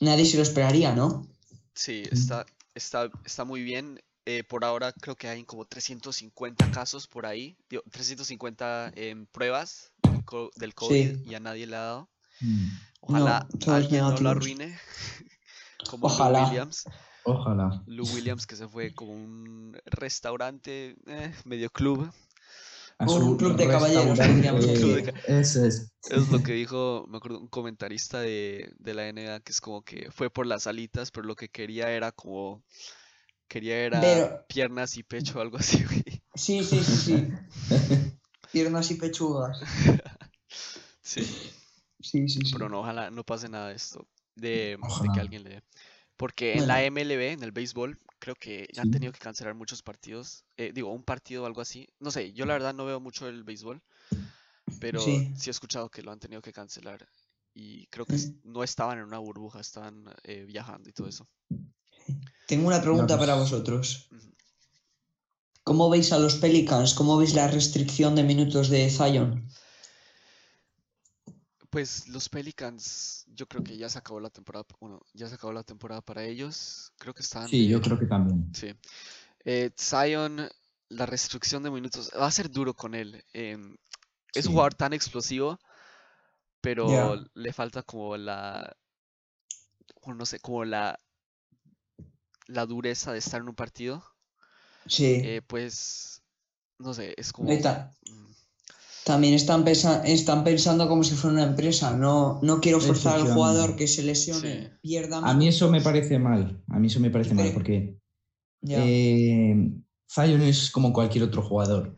nadie 0.00 0.26
se 0.26 0.36
lo 0.38 0.42
esperaría, 0.44 0.94
¿no? 0.94 1.26
Sí, 1.74 2.02
está, 2.10 2.46
está, 2.74 3.10
está 3.24 3.44
muy 3.44 3.62
bien. 3.62 4.00
Eh, 4.24 4.44
por 4.44 4.64
ahora 4.64 4.92
creo 4.92 5.16
que 5.16 5.26
hay 5.28 5.44
como 5.44 5.64
350 5.64 6.68
casos 6.68 7.08
por 7.08 7.26
ahí, 7.26 7.56
digo, 7.68 7.82
350 7.90 8.92
em, 8.94 9.26
pruebas 9.26 9.92
del, 10.02 10.22
co- 10.24 10.50
del 10.54 10.74
COVID 10.74 11.16
y 11.24 11.34
a 11.34 11.40
nadie 11.40 11.66
le 11.66 11.76
ha 11.76 11.80
dado. 11.80 12.10
Mm, 12.40 12.68
Ojalá 13.02 13.46
todos 13.60 13.68
alguien 13.68 14.00
no 14.02 14.16
lo 14.18 14.30
arruine, 14.30 14.78
como 15.90 16.08
Lou 16.08 16.14
Ojalá. 16.14 16.46
Williams. 16.48 16.84
Ojalá. 17.24 17.82
Lou 17.86 18.06
Williams 18.14 18.46
que 18.46 18.56
se 18.56 18.66
fue 18.68 18.94
como 18.94 19.12
un 19.12 19.76
restaurante, 19.86 20.96
eh, 21.06 21.34
medio 21.44 21.70
club. 21.70 22.10
A 22.98 23.04
Un 23.06 23.36
club 23.36 23.56
de 23.56 23.66
caballeros, 23.66 24.18
eh, 24.20 25.14
Eso 25.26 25.64
es. 25.64 25.92
Es 26.08 26.28
lo 26.30 26.40
que 26.42 26.52
dijo, 26.52 27.04
me 27.08 27.16
acuerdo, 27.16 27.40
un 27.40 27.48
comentarista 27.48 28.20
de, 28.20 28.72
de 28.78 28.94
la 28.94 29.12
NBA 29.12 29.40
que 29.40 29.50
es 29.52 29.60
como 29.60 29.82
que 29.82 30.10
fue 30.12 30.30
por 30.30 30.46
las 30.46 30.66
alitas, 30.68 31.10
pero 31.10 31.26
lo 31.26 31.34
que 31.34 31.48
quería 31.48 31.90
era 31.90 32.12
como 32.12 32.62
quería 33.48 33.76
era 33.78 34.00
Pero- 34.00 34.46
piernas 34.46 34.96
y 34.96 35.02
pecho 35.02 35.38
o 35.38 35.42
algo 35.42 35.58
así, 35.58 35.82
güey. 35.84 36.22
Sí, 36.34 36.62
sí, 36.64 36.82
sí, 36.84 36.96
sí. 36.96 37.28
Piernas 38.52 38.90
y 38.90 38.94
pechugas. 38.94 39.58
Sí, 41.04 41.26
Sí, 42.02 42.28
sí, 42.28 42.40
sí. 42.44 42.52
pero 42.52 42.68
no, 42.68 42.80
ojalá 42.80 43.10
no 43.10 43.24
pase 43.24 43.48
nada 43.48 43.68
de 43.68 43.76
esto, 43.76 44.06
de, 44.34 44.78
de 45.02 45.08
que 45.14 45.20
alguien 45.20 45.42
le 45.44 45.50
dé. 45.50 45.62
Porque 46.16 46.56
en 46.58 46.68
la. 46.68 46.84
MLB, 46.84 47.32
en 47.32 47.42
el 47.42 47.52
béisbol, 47.52 47.98
creo 48.18 48.34
que 48.34 48.68
ya 48.72 48.82
han 48.82 48.90
tenido 48.90 49.12
que 49.12 49.18
cancelar 49.18 49.54
muchos 49.54 49.82
partidos. 49.82 50.44
eh, 50.56 50.70
digo, 50.74 50.92
un 50.92 51.02
partido 51.02 51.42
o 51.42 51.46
algo 51.46 51.60
así. 51.60 51.88
No 51.98 52.10
sé, 52.10 52.32
yo 52.32 52.44
la 52.46 52.52
verdad 52.52 52.74
no 52.74 52.84
veo 52.84 53.00
mucho 53.00 53.26
el 53.28 53.42
béisbol, 53.44 53.82
pero 54.78 55.00
Sí. 55.00 55.32
sí 55.36 55.50
he 55.50 55.52
escuchado 55.52 55.88
que 55.88 56.02
lo 56.02 56.12
han 56.12 56.20
tenido 56.20 56.42
que 56.42 56.52
cancelar. 56.52 57.08
Y 57.54 57.86
creo 57.88 58.06
que 58.06 58.16
no 58.44 58.62
estaban 58.62 58.98
en 58.98 59.04
una 59.04 59.18
burbuja, 59.18 59.60
estaban 59.60 60.04
eh, 60.24 60.44
viajando 60.46 60.88
y 60.88 60.92
todo 60.92 61.08
eso. 61.08 61.26
Tengo 62.46 62.66
una 62.66 62.80
pregunta 62.80 63.18
para 63.18 63.34
vosotros. 63.34 64.08
¿Cómo 65.64 65.90
veis 65.90 66.12
a 66.12 66.18
los 66.18 66.36
Pelicans? 66.36 66.94
¿Cómo 66.94 67.16
veis 67.16 67.34
la 67.34 67.48
restricción 67.48 68.14
de 68.14 68.22
minutos 68.22 68.68
de 68.68 68.90
Zion? 68.90 69.48
Pues 71.72 72.06
los 72.08 72.28
Pelicans, 72.28 73.24
yo 73.34 73.48
creo 73.48 73.64
que 73.64 73.78
ya 73.78 73.88
se 73.88 73.96
acabó 73.96 74.20
la 74.20 74.28
temporada, 74.28 74.66
bueno, 74.78 75.00
ya 75.14 75.26
se 75.26 75.36
acabó 75.36 75.54
la 75.54 75.62
temporada 75.62 76.02
para 76.02 76.22
ellos. 76.22 76.92
Creo 76.98 77.14
que 77.14 77.22
estaban 77.22 77.48
Sí, 77.48 77.66
yo 77.66 77.80
creo 77.80 77.98
que 77.98 78.04
también. 78.04 78.54
Sí. 78.54 78.74
Eh, 79.46 79.70
Zion, 79.80 80.50
la 80.90 81.06
restricción 81.06 81.62
de 81.62 81.70
minutos, 81.70 82.10
va 82.14 82.26
a 82.26 82.30
ser 82.30 82.50
duro 82.50 82.74
con 82.74 82.94
él. 82.94 83.24
em, 83.32 83.74
es 84.34 84.44
un 84.44 84.52
jugador 84.52 84.74
tan 84.74 84.92
explosivo, 84.92 85.58
pero 86.60 87.24
le 87.32 87.52
falta 87.54 87.82
como 87.82 88.18
la, 88.18 88.76
no 90.06 90.26
sé, 90.26 90.40
como 90.40 90.66
la, 90.66 91.00
la 92.48 92.66
dureza 92.66 93.12
de 93.12 93.18
estar 93.18 93.40
en 93.40 93.48
un 93.48 93.54
partido. 93.54 94.04
Sí. 94.86 95.22
Eh, 95.24 95.40
pues, 95.46 96.22
no 96.78 96.92
sé, 96.92 97.14
es 97.16 97.32
como... 97.32 97.48
Neta, 97.48 97.94
mm, 98.10 98.31
También 99.04 99.34
están, 99.34 99.64
pensa- 99.64 100.02
están 100.04 100.44
pensando 100.44 100.88
como 100.88 101.02
si 101.02 101.14
fuera 101.16 101.34
una 101.34 101.46
empresa. 101.50 101.96
No, 101.96 102.38
no 102.42 102.60
quiero 102.60 102.80
forzar 102.80 103.16
al 103.20 103.32
jugador 103.34 103.74
que 103.74 103.88
se 103.88 104.02
lesione, 104.04 104.62
Sí. 104.64 104.68
pierda 104.82 105.18
A 105.18 105.34
mí 105.34 105.48
eso 105.48 105.68
me 105.70 105.80
parece 105.80 106.18
mal. 106.20 106.62
A 106.68 106.78
mí 106.78 106.86
eso 106.86 107.00
me 107.00 107.10
parece 107.10 107.34
mal 107.34 107.50
porque 107.52 107.96
eh, 108.68 109.70
Zion 110.08 110.42
es 110.42 110.70
como 110.70 110.92
cualquier 110.92 111.24
otro 111.24 111.42
jugador. 111.42 111.94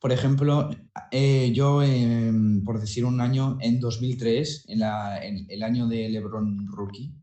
Por 0.00 0.10
ejemplo, 0.10 0.68
eh, 1.12 1.52
yo, 1.54 1.80
em, 1.82 2.64
por 2.64 2.80
decir 2.80 3.04
un 3.04 3.20
año, 3.20 3.56
en 3.60 3.78
2003, 3.78 4.64
en, 4.66 4.80
la- 4.80 5.24
en 5.24 5.46
el 5.48 5.62
año 5.62 5.86
de 5.86 6.08
LeBron 6.08 6.66
Rookie, 6.72 7.14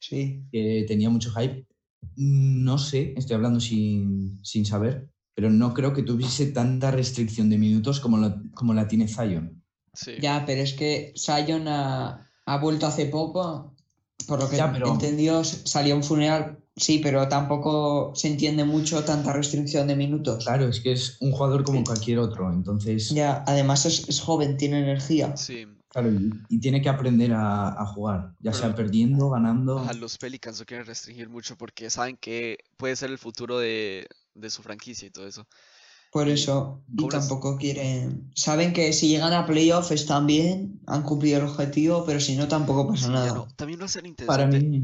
Sí. 0.00 0.42
que 0.50 0.84
tenía 0.88 1.10
mucho 1.10 1.30
hype, 1.30 1.64
no 2.16 2.76
sé, 2.78 3.14
estoy 3.16 3.36
hablando 3.36 3.60
sin, 3.60 4.40
sin 4.44 4.64
saber, 4.66 5.08
pero 5.38 5.50
no 5.50 5.72
creo 5.72 5.92
que 5.94 6.02
tuviese 6.02 6.46
tanta 6.46 6.90
restricción 6.90 7.48
de 7.48 7.58
minutos 7.58 8.00
como, 8.00 8.18
la- 8.18 8.42
como 8.54 8.74
la 8.74 8.88
tiene 8.88 9.06
Zion. 9.06 9.62
sí. 9.94 10.14
Ya, 10.20 10.42
pero 10.44 10.62
es 10.62 10.72
que 10.72 11.12
Zion 11.16 11.68
ha, 11.68 12.28
ha 12.44 12.58
vuelto 12.58 12.88
hace 12.88 13.06
poco. 13.06 13.72
Por 14.26 14.40
lo 14.40 14.50
que 14.50 14.56
Ya, 14.56 14.72
pero- 14.72 14.88
entendió, 14.92 15.44
salió 15.44 15.94
a 15.94 15.96
un 15.96 16.02
funeral. 16.02 16.58
Sí, 16.74 16.98
pero 17.00 17.28
tampoco 17.28 18.12
se 18.16 18.26
entiende 18.28 18.64
mucho 18.64 19.04
tanta 19.04 19.32
restricción 19.32 19.86
de 19.86 19.94
minutos. 19.94 20.44
Claro, 20.44 20.66
es 20.68 20.80
que 20.80 20.90
es 20.90 21.16
un 21.20 21.30
jugador 21.30 21.62
como 21.62 21.78
Sí. 21.78 21.84
cualquier 21.84 22.18
otro, 22.18 22.52
entonces, 22.52 23.10
Ya, 23.10 23.44
además 23.46 23.86
es, 23.86 24.08
es 24.08 24.20
joven, 24.20 24.56
tiene 24.56 24.80
energía. 24.80 25.36
Sí. 25.36 25.66
claro, 25.88 26.10
y, 26.12 26.30
y 26.48 26.58
tiene 26.60 26.82
que 26.82 26.88
aprender 26.88 27.32
a, 27.32 27.68
a 27.80 27.86
jugar, 27.86 28.34
ya 28.40 28.52
sea 28.52 28.74
perdiendo, 28.74 29.30
ganando. 29.30 29.78
A 29.78 29.92
los 29.94 30.18
Pelicans 30.18 30.58
no 30.58 30.66
quieren 30.66 30.84
restringir 30.84 31.28
mucho 31.28 31.56
porque 31.56 31.90
saben 31.90 32.16
que 32.20 32.58
puede 32.76 32.94
ser 32.96 33.10
el 33.10 33.18
futuro 33.18 33.58
de, 33.58 34.06
de 34.34 34.50
su 34.50 34.62
franquicia 34.62 35.08
y 35.08 35.10
todo 35.10 35.26
eso. 35.26 35.46
Por 36.10 36.28
eso, 36.28 36.82
y 36.92 36.96
¿cómo 36.96 37.10
les- 37.10 37.20
tampoco 37.20 37.58
quieren. 37.58 38.30
Saben 38.34 38.72
que 38.72 38.92
si 38.94 39.08
llegan 39.08 39.32
a 39.34 39.44
playoff 39.46 39.92
están 39.92 40.26
bien, 40.26 40.80
han 40.86 41.02
cumplido 41.02 41.38
el 41.40 41.46
objetivo, 41.46 42.04
pero 42.06 42.18
si 42.20 42.34
no, 42.36 42.48
tampoco 42.48 42.86
pasa 42.88 43.06
Sí, 43.06 43.12
nada. 43.12 43.32
no. 43.34 43.48
También 43.56 43.80
va 43.80 43.84
a 43.84 43.88
ser 43.88 44.02
Para 44.26 44.44
interesante. 44.44 44.60
mí, 44.60 44.82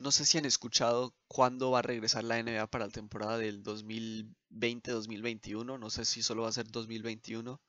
No 0.00 0.10
sé 0.10 0.26
si 0.26 0.36
han 0.36 0.44
escuchado 0.44 1.14
cuándo 1.28 1.70
va 1.70 1.78
a 1.78 1.82
regresar 1.82 2.24
la 2.24 2.38
NBA 2.38 2.66
para 2.66 2.86
la 2.86 2.90
temporada 2.92 3.38
del 3.38 3.62
2020-2021. 3.62 5.78
No 5.78 5.88
sé 5.90 6.04
si 6.04 6.22
solo 6.22 6.42
va 6.42 6.48
a 6.48 6.52
ser 6.52 6.66
2021. 6.70 7.60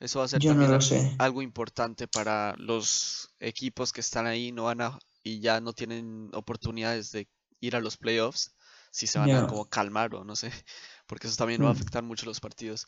Eso 0.00 0.18
va 0.18 0.26
a 0.26 0.28
ser 0.28 0.40
Yo 0.40 0.50
también 0.50 0.70
lo 0.70 0.76
al- 0.76 0.82
sé. 0.82 1.14
algo 1.18 1.40
importante 1.42 2.06
para 2.08 2.54
los 2.58 3.30
equipos 3.40 3.92
que 3.92 4.00
están 4.02 4.26
ahí 4.26 4.52
no 4.52 4.64
van 4.64 4.82
a, 4.82 4.98
y 5.22 5.40
ya 5.40 5.60
no 5.60 5.72
tienen 5.72 6.30
oportunidades 6.34 7.10
de 7.12 7.26
ir 7.60 7.74
a 7.76 7.80
los 7.80 7.96
playoffs. 7.96 8.52
Si 8.98 9.06
se 9.06 9.18
van 9.18 9.34
a 9.34 9.46
como 9.50 9.64
calmar 9.76 10.14
o 10.14 10.24
no 10.24 10.36
sé. 10.36 10.50
Porque 11.08 11.26
eso 11.26 11.36
también 11.36 11.60
va 11.62 11.68
a 11.68 11.72
Mm. 11.72 11.76
afectar 11.76 12.02
mucho 12.02 12.26
los 12.26 12.40
partidos. 12.40 12.86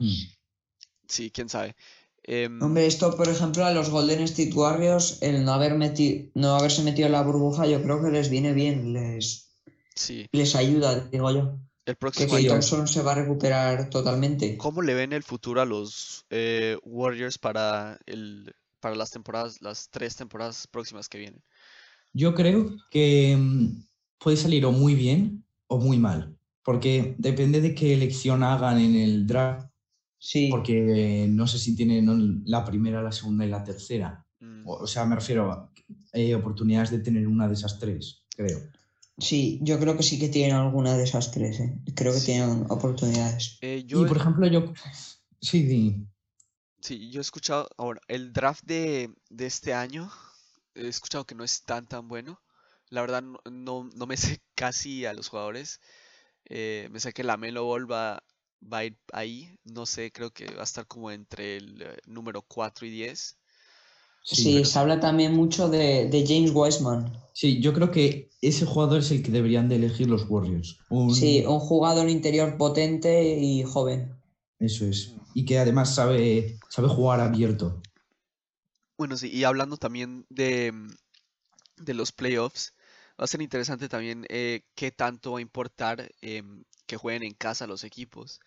mm, 0.00 0.32
Sí, 1.08 1.30
quién 1.30 1.48
sabe. 1.48 1.74
Em, 2.24 2.60
Hombre, 2.62 2.86
esto, 2.86 3.16
por 3.16 3.28
ejemplo, 3.28 3.64
a 3.64 3.72
los 3.72 3.90
Golden 3.90 4.20
State 4.22 4.52
Warriors, 4.54 5.18
el 5.22 5.44
no, 5.44 5.52
haber 5.54 5.74
meti- 5.74 6.30
no 6.34 6.56
haberse 6.56 6.82
metido 6.82 7.06
en 7.06 7.12
la 7.12 7.22
burbuja, 7.22 7.66
yo 7.66 7.82
creo 7.82 8.02
que 8.02 8.10
les 8.10 8.28
viene 8.30 8.52
bien, 8.52 8.92
les, 8.92 9.48
sí, 9.94 10.28
les 10.32 10.54
ayuda, 10.54 11.00
digo 11.10 11.30
yo. 11.30 11.58
el 11.86 11.94
Que 11.94 11.98
próximo 11.98 12.28
Clay 12.28 12.46
año. 12.46 12.50
Thompson 12.50 12.86
se 12.86 13.02
va 13.02 13.12
a 13.12 13.14
recuperar 13.16 13.90
totalmente. 13.90 14.56
¿Cómo 14.58 14.82
le 14.82 14.94
ven 14.94 15.12
el 15.12 15.22
futuro 15.22 15.60
a 15.60 15.64
los 15.66 16.24
eh, 16.30 16.76
Warriors 16.84 17.38
para 17.38 17.98
el 18.06 18.54
para 18.80 18.96
las 18.96 19.10
temporadas, 19.10 19.62
las 19.62 19.88
tres 19.90 20.16
temporadas 20.16 20.66
próximas 20.66 21.08
que 21.08 21.18
vienen? 21.18 21.42
Yo 22.12 22.34
creo 22.34 22.76
que 22.90 23.36
mm, 23.36 23.84
puede 24.22 24.36
salir 24.36 24.64
o 24.66 24.72
muy 24.72 24.94
bien 24.94 25.44
o 25.66 25.78
muy 25.78 25.98
mal, 25.98 26.36
porque 26.64 27.14
depende 27.18 27.60
de 27.60 27.74
qué 27.74 27.94
elección 27.94 28.42
hagan 28.42 28.78
en 28.78 28.94
el 28.96 29.26
draft, 29.26 29.68
Sí, 30.24 30.48
porque 30.50 31.26
no 31.28 31.48
sé 31.48 31.58
si 31.58 31.74
tienen 31.74 32.42
la 32.46 32.64
primera, 32.64 33.02
la 33.02 33.10
segunda 33.10 33.44
y 33.44 33.48
la 33.50 33.64
tercera. 33.64 34.24
Mm, 34.38 34.68
O, 34.68 34.74
o 34.84 34.86
sea, 34.86 35.04
me 35.04 35.16
refiero 35.16 35.50
a 35.50 35.68
eh, 36.12 36.34
oportunidades 36.36 36.90
de 36.92 37.00
tener 37.00 37.26
una 37.26 37.48
de 37.48 37.54
esas 37.54 37.78
tres, 37.80 38.22
creo. 38.36 38.60
sí, 39.18 39.58
yo 39.62 39.78
creo 39.80 39.96
que 39.96 40.04
sí 40.04 40.18
que 40.20 40.28
tienen 40.28 40.54
alguna 40.54 40.96
de 40.96 41.02
esas 41.04 41.32
tres, 41.32 41.58
¿eh? 41.58 41.76
Creo 41.96 42.12
que 42.12 42.20
Sí. 42.20 42.26
tienen 42.26 42.66
oportunidades. 42.70 43.58
eh, 43.62 43.82
yo, 43.84 44.02
Y 44.02 44.06
por 44.08 44.16
ejemplo, 44.18 44.46
yo... 44.46 44.72
Sí, 45.40 45.64
di. 45.64 46.06
sí, 46.80 47.10
yo 47.10 47.20
he 47.20 47.22
escuchado, 47.22 47.68
ahora, 47.76 48.00
el 48.06 48.32
draft 48.32 48.62
de, 48.64 49.10
de 49.28 49.46
este 49.46 49.74
año, 49.74 50.08
he 50.76 50.86
escuchado 50.86 51.26
que 51.26 51.34
no 51.34 51.42
es 51.42 51.64
tan 51.64 51.86
tan 51.88 52.06
bueno. 52.06 52.40
La 52.92 53.00
verdad 53.00 53.22
no, 53.22 53.38
no, 53.50 53.88
no 53.94 54.06
me 54.06 54.16
sé 54.16 54.40
casi 54.54 55.04
a 55.06 55.14
los 55.14 55.28
jugadores. 55.28 55.80
Eh, 56.44 56.88
me 56.92 57.00
sé 57.00 57.12
que 57.12 57.24
la 57.24 57.36
Melo 57.36 57.64
Ball 57.64 57.90
va, 57.90 58.22
va 58.62 58.78
a 58.78 58.84
ir 58.84 58.98
ahí. 59.12 59.58
No 59.64 59.86
sé, 59.86 60.12
creo 60.12 60.30
que 60.30 60.46
va 60.54 60.62
a 60.62 60.64
estar 60.64 60.86
como 60.86 61.10
entre 61.10 61.56
el 61.56 61.82
eh, 61.82 61.96
número 62.06 62.42
4 62.42 62.86
y 62.86 62.90
10. 62.90 63.38
Sí, 64.24 64.52
pero 64.52 64.64
se 64.64 64.78
habla 64.78 65.00
también 65.00 65.34
mucho 65.34 65.68
de, 65.68 66.08
de 66.08 66.24
James 66.26 66.52
Wiseman. 66.54 67.12
Sí, 67.34 67.60
yo 67.60 67.72
creo 67.72 67.90
que 67.90 68.30
ese 68.40 68.66
jugador 68.66 69.00
es 69.00 69.10
el 69.10 69.22
que 69.22 69.32
deberían 69.32 69.68
de 69.68 69.76
elegir 69.76 70.08
los 70.08 70.28
Warriors. 70.28 70.78
Un- 70.88 71.12
Sí, 71.14 71.44
un 71.46 71.58
jugador 71.58 72.08
interior 72.08 72.56
potente 72.56 73.36
y 73.38 73.64
joven. 73.64 74.14
Eso 74.60 74.86
es. 74.86 75.14
Y 75.34 75.44
que 75.44 75.58
además 75.58 75.94
sabe, 75.94 76.58
sabe 76.68 76.88
jugar 76.88 77.20
abierto. 77.20 77.82
Bueno, 78.96 79.16
sí, 79.16 79.28
y 79.30 79.44
hablando 79.44 79.76
también 79.76 80.24
de, 80.28 80.72
de 81.76 81.94
los 81.94 82.12
playoffs, 82.12 82.74
va 83.22 83.24
a 83.24 83.28
ser 83.28 83.40
interesante 83.40 83.88
también 83.88 84.26
eh, 84.28 84.64
qué 84.74 84.90
tanto 84.90 85.30
va 85.32 85.38
a 85.38 85.42
importar 85.42 86.10
em, 86.22 86.64
que 86.86 86.96
jueguen 86.96 87.22
en 87.22 87.34
casa 87.34 87.68
los 87.68 87.84
equipos. 87.84 88.40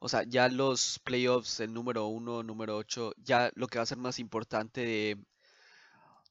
O 0.00 0.08
sea, 0.10 0.22
ya 0.24 0.48
los 0.48 1.00
playoffs, 1.02 1.60
el 1.60 1.72
número 1.72 2.06
uno, 2.06 2.42
número 2.42 2.76
8, 2.76 3.14
ya 3.16 3.50
lo 3.54 3.68
que 3.68 3.78
va 3.78 3.84
a 3.84 3.86
ser 3.86 3.96
más 3.96 4.18
importante 4.18 4.82
de, 4.82 5.16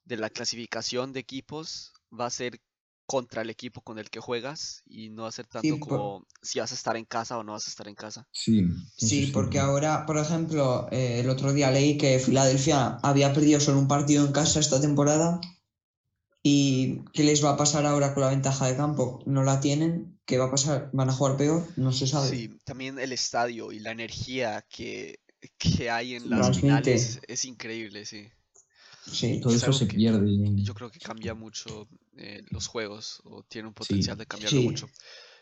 de 0.06 0.18
la 0.18 0.30
clasificación 0.30 1.12
de 1.12 1.22
equipos 1.22 1.94
va 2.14 2.28
a 2.28 2.30
ser 2.30 2.62
contra 3.08 3.42
el 3.42 3.50
equipo 3.50 3.82
con 3.82 3.98
el 3.98 4.12
que 4.12 4.20
juegas 4.20 4.84
y 4.86 5.10
no 5.10 5.24
va 5.24 5.30
a 5.30 5.32
ser 5.32 5.48
tanto 5.48 5.80
como 5.80 6.24
si 6.44 6.60
vas 6.60 6.72
a 6.72 6.76
estar 6.76 6.98
en 6.98 7.06
casa 7.06 7.40
o 7.40 7.44
no 7.44 7.54
vas 7.54 7.66
a 7.66 7.72
estar 7.72 7.88
en 7.88 7.96
casa. 7.96 8.28
Sí. 8.32 8.64
Sí, 8.96 9.32
porque 9.34 9.58
ahora, 9.58 10.06
por 10.06 10.18
ejemplo, 10.18 10.88
eh, 10.92 11.22
el 11.22 11.30
otro 11.32 11.52
día 11.52 11.72
leí 11.72 11.98
que 11.98 12.20
Filadelfia 12.20 13.00
había 13.02 13.34
perdido 13.34 13.60
solo 13.60 13.80
un 13.80 13.88
partido 13.88 14.24
en 14.24 14.34
casa 14.34 14.60
esta 14.60 14.80
temporada. 14.80 15.42
¿Y 16.50 17.02
qué 17.14 17.24
les 17.24 17.44
va 17.44 17.52
a 17.52 17.58
pasar 17.58 17.86
ahora 17.86 18.14
con 18.14 18.24
la 18.24 18.30
ventaja 18.30 18.68
de 18.68 18.78
campo? 18.78 19.22
¿No 19.26 19.44
la 19.44 19.60
tienen? 19.60 20.18
¿Qué 20.26 20.38
va 20.38 20.46
a 20.46 20.52
pasar? 20.52 20.90
¿Van 20.94 21.10
a 21.10 21.14
jugar 21.14 21.36
peor? 21.36 21.66
No 21.76 21.92
se 21.92 22.08
sabe. 22.08 22.30
Sí, 22.30 22.58
también 22.64 23.00
el 23.00 23.12
estadio 23.12 23.72
y 23.74 23.80
la 23.80 23.92
energía 23.92 24.66
que, 24.70 25.20
que 25.58 25.90
hay 25.90 26.16
en 26.16 26.30
las 26.30 26.40
Transmite. 26.40 26.62
finales 26.62 27.20
es 27.28 27.46
increíble, 27.46 28.06
sí. 28.06 28.28
Sí. 29.12 29.40
Todo 29.42 29.54
es 29.54 29.64
eso 29.64 29.74
se 29.74 29.88
que 29.88 29.96
pierde. 29.98 30.30
Yo 30.64 30.74
creo 30.74 30.90
que 30.90 31.00
cambia 31.00 31.34
mucho 31.34 31.88
eh, 32.18 32.44
los 32.50 32.68
juegos 32.68 33.22
o 33.26 33.44
tiene 33.44 33.68
un 33.68 33.74
Sí. 33.74 33.78
potencial 33.80 34.18
de 34.18 34.26
cambiarlo 34.26 34.60
Sí. 34.62 34.66
mucho. 34.66 34.90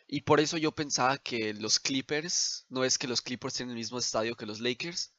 Y 0.08 0.22
por 0.22 0.40
eso 0.40 0.58
yo 0.58 0.72
pensaba 0.72 1.18
que 1.18 1.54
los 1.56 1.80
Clippers, 1.80 2.66
no 2.70 2.84
es 2.84 2.98
que 2.98 3.08
los 3.08 3.22
Clippers 3.22 3.56
tienen 3.56 3.72
el 3.72 3.78
mismo 3.80 3.98
estadio 3.98 4.36
que 4.36 4.46
los 4.46 4.60
Lakers. 4.60 5.12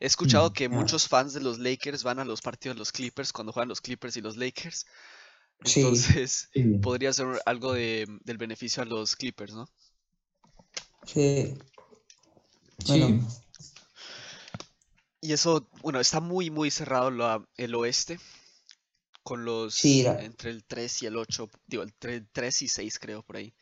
He 0.00 0.06
escuchado 0.06 0.50
Mm, 0.50 0.52
que 0.52 0.68
muchos 0.68 1.08
fans 1.08 1.32
de 1.32 1.40
los 1.40 1.58
Lakers 1.58 2.02
van 2.02 2.18
a 2.18 2.24
los 2.24 2.42
partidos 2.42 2.76
de 2.76 2.78
los 2.80 2.92
Clippers 2.92 3.32
cuando 3.32 3.52
juegan 3.52 3.68
los 3.68 3.80
Clippers 3.80 4.16
y 4.16 4.20
los 4.20 4.36
Lakers. 4.36 4.86
Sí. 5.64 5.80
Entonces, 5.80 6.48
Sí. 6.52 6.62
podría 6.82 7.12
ser 7.12 7.26
algo 7.46 7.72
de, 7.72 8.06
del 8.24 8.38
beneficio 8.38 8.82
a 8.82 8.86
los 8.86 9.16
Clippers, 9.16 9.54
¿no? 9.54 9.68
Sí. 11.06 11.54
Sí, 12.84 13.00
Bueno. 13.00 13.28
Y 15.20 15.32
eso, 15.32 15.66
bueno, 15.82 16.00
está 16.00 16.20
muy, 16.20 16.50
muy 16.50 16.70
cerrado 16.70 17.10
la- 17.10 17.42
el 17.56 17.74
oeste. 17.74 18.18
Con 19.22 19.44
los 19.46 19.74
Sí, 19.74 20.02
la- 20.02 20.22
entre 20.22 20.50
el 20.50 20.64
3 20.64 21.02
y 21.02 21.06
el 21.06 21.16
8, 21.16 21.48
digo, 21.66 21.82
entre 21.82 22.16
el 22.16 22.28
3 22.30 22.60
y 22.60 22.68
6 22.68 22.98
creo 22.98 23.22
por 23.22 23.36
ahí. 23.36 23.54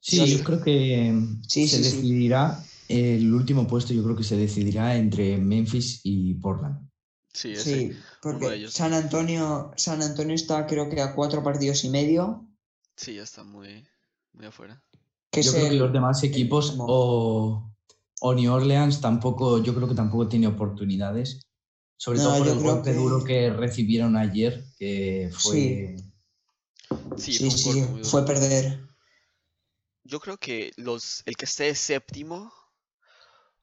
Sí, 0.00 0.18
Sí. 0.18 0.36
yo 0.36 0.44
creo 0.44 0.62
que 0.62 1.14
Sí, 1.48 1.66
se 1.66 1.78
sí, 1.78 1.84
sí. 1.84 1.96
decidirá, 1.96 2.62
el 2.88 3.32
último 3.32 3.66
puesto 3.66 3.92
yo 3.94 4.02
creo 4.04 4.16
que 4.16 4.24
se 4.24 4.36
decidirá 4.36 4.96
entre 4.96 5.36
Memphis 5.38 6.00
y 6.04 6.34
Portland. 6.34 6.88
Sí, 7.32 7.52
ese. 7.52 7.62
Sí, 7.64 7.88
de 7.88 7.96
porque 8.22 8.54
ellos. 8.54 8.72
San 8.72 8.92
Antonio, 8.94 9.72
San 9.76 10.02
Antonio 10.02 10.34
está 10.34 10.66
creo 10.66 10.88
que 10.88 11.00
a 11.00 11.14
cuatro 11.14 11.42
partidos 11.42 11.84
y 11.84 11.90
medio. 11.90 12.48
Sí, 12.96 13.14
ya 13.14 13.22
está 13.24 13.42
muy, 13.42 13.84
muy 14.32 14.46
afuera. 14.46 14.82
Que 15.30 15.42
Yo 15.42 15.52
creo 15.52 15.68
que 15.68 15.74
los 15.74 15.92
demás 15.92 16.22
equipos 16.22 16.74
o, 16.78 17.72
o 18.20 18.34
New 18.34 18.52
Orleans 18.52 19.00
tampoco, 19.00 19.60
yo 19.62 19.74
creo 19.74 19.88
que 19.88 19.94
tampoco 19.96 20.28
tiene 20.28 20.46
oportunidades. 20.46 21.40
Sobre 21.96 22.18
No, 22.18 22.24
todo 22.24 22.38
por 22.38 22.46
yo 22.46 22.52
el 22.52 22.58
creo 22.60 22.74
golpe 22.74 22.90
que- 22.92 22.96
duro 22.96 23.24
que 23.24 23.50
recibieron 23.50 24.16
ayer, 24.16 24.64
que 24.78 25.30
fue... 25.32 25.96
Sí, 27.16 27.32
Sí, 27.32 27.50
sí, 27.50 27.80
duro. 27.80 28.04
fue 28.04 28.24
perder. 28.24 28.86
Yo 30.04 30.20
creo 30.20 30.36
que 30.38 30.70
los, 30.76 31.22
el 31.26 31.36
que 31.36 31.46
esté 31.46 31.74
séptimo, 31.74 32.52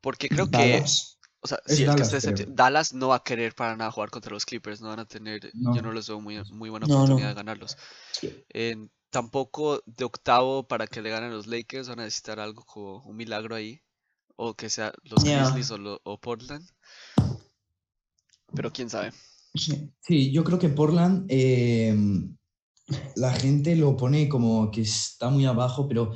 porque 0.02 0.30
creo 0.30 0.50
que, 0.50 0.82
o 1.42 1.48
sea, 1.48 1.60
Es 1.66 1.78
sí, 1.78 1.84
que 1.84 1.88
Dallas, 1.88 2.14
esté 2.14 2.20
creo. 2.22 2.36
séptimo, 2.36 2.56
Dallas 2.56 2.94
no 2.94 3.08
va 3.10 3.16
a 3.18 3.24
querer 3.24 3.54
para 3.56 3.76
nada 3.76 3.92
jugar 3.92 4.10
contra 4.10 4.32
los 4.34 4.46
Clippers, 4.46 4.82
no 4.82 4.90
van 4.90 5.00
a 5.00 5.06
tener, 5.06 5.52
yo 5.54 5.82
No. 5.82 5.92
les 5.94 6.08
veo 6.08 6.20
muy, 6.20 6.42
muy 6.52 6.70
buena 6.70 6.88
No, 6.88 6.96
no. 6.96 7.00
oportunidad 7.02 7.30
de 7.30 7.36
ganarlos. 7.36 7.78
Tampoco 9.12 9.84
de 9.86 10.06
octavo 10.06 10.66
para 10.66 10.88
que 10.88 11.02
le 11.02 11.10
ganen 11.10 11.32
los 11.34 11.46
Lakers 11.46 11.90
van 11.90 12.00
a 12.00 12.04
necesitar 12.06 12.40
algo 12.40 12.64
como 12.64 13.04
un 13.04 13.18
milagro 13.18 13.56
ahí, 13.56 13.82
o 14.38 14.54
que 14.54 14.70
sea 14.70 14.94
los 15.04 15.22
Ya. 15.26 15.44
Grizzlies 15.44 15.70
o, 15.72 15.78
lo- 15.78 16.02
o 16.06 16.18
Portland. 16.18 16.66
Pero 18.56 18.72
quién 18.72 18.90
sabe. 18.90 19.12
Sí. 19.54 19.92
Sí, 20.00 20.32
yo 20.32 20.46
creo 20.46 20.58
que 20.58 20.70
Portland, 20.70 21.26
eh, 21.28 21.94
la 23.18 23.34
gente 23.34 23.76
lo 23.76 23.98
pone 23.98 24.30
como 24.30 24.72
que 24.72 24.82
está 24.82 25.30
muy 25.30 25.46
abajo, 25.46 25.88
pero 25.90 26.14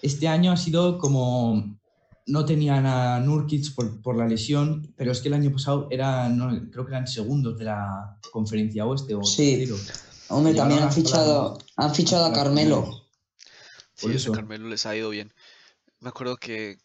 este 0.00 0.26
año 0.26 0.52
ha 0.52 0.56
sido 0.56 0.96
como, 0.98 1.78
no 2.26 2.44
tenían 2.44 2.86
a 2.86 3.18
Nurkic 3.20 3.74
por, 3.74 4.00
por 4.00 4.16
la 4.16 4.26
lesión, 4.28 4.92
pero 4.96 5.12
es 5.12 5.20
que 5.20 5.28
el 5.28 5.34
año 5.34 5.50
pasado 5.52 5.88
era, 5.90 6.28
no, 6.28 6.48
creo 6.70 6.84
que 6.86 6.92
eran 6.92 7.06
segundos 7.06 7.58
de 7.58 7.64
la 7.64 8.18
conferencia 8.30 8.86
oeste 8.86 9.14
o 9.14 9.24
Sí. 9.24 9.56
terceros. 9.66 9.90
Hombre, 10.28 10.54
también 10.54 10.80
han 10.80 10.86
la- 10.86 10.92
fichado, 10.92 11.58
han 11.76 11.94
fichado 11.94 12.24
a 12.26 12.32
Carmelo. 12.32 13.08
Sí, 13.94 14.02
Por 14.02 14.12
eso. 14.12 14.32
Carmelo 14.32 14.68
les 14.68 14.86
ha 14.86 14.96
ido 14.96 15.10
bien. 15.10 15.32
Me 16.00 16.08
acuerdo 16.08 16.36
que 16.36 16.78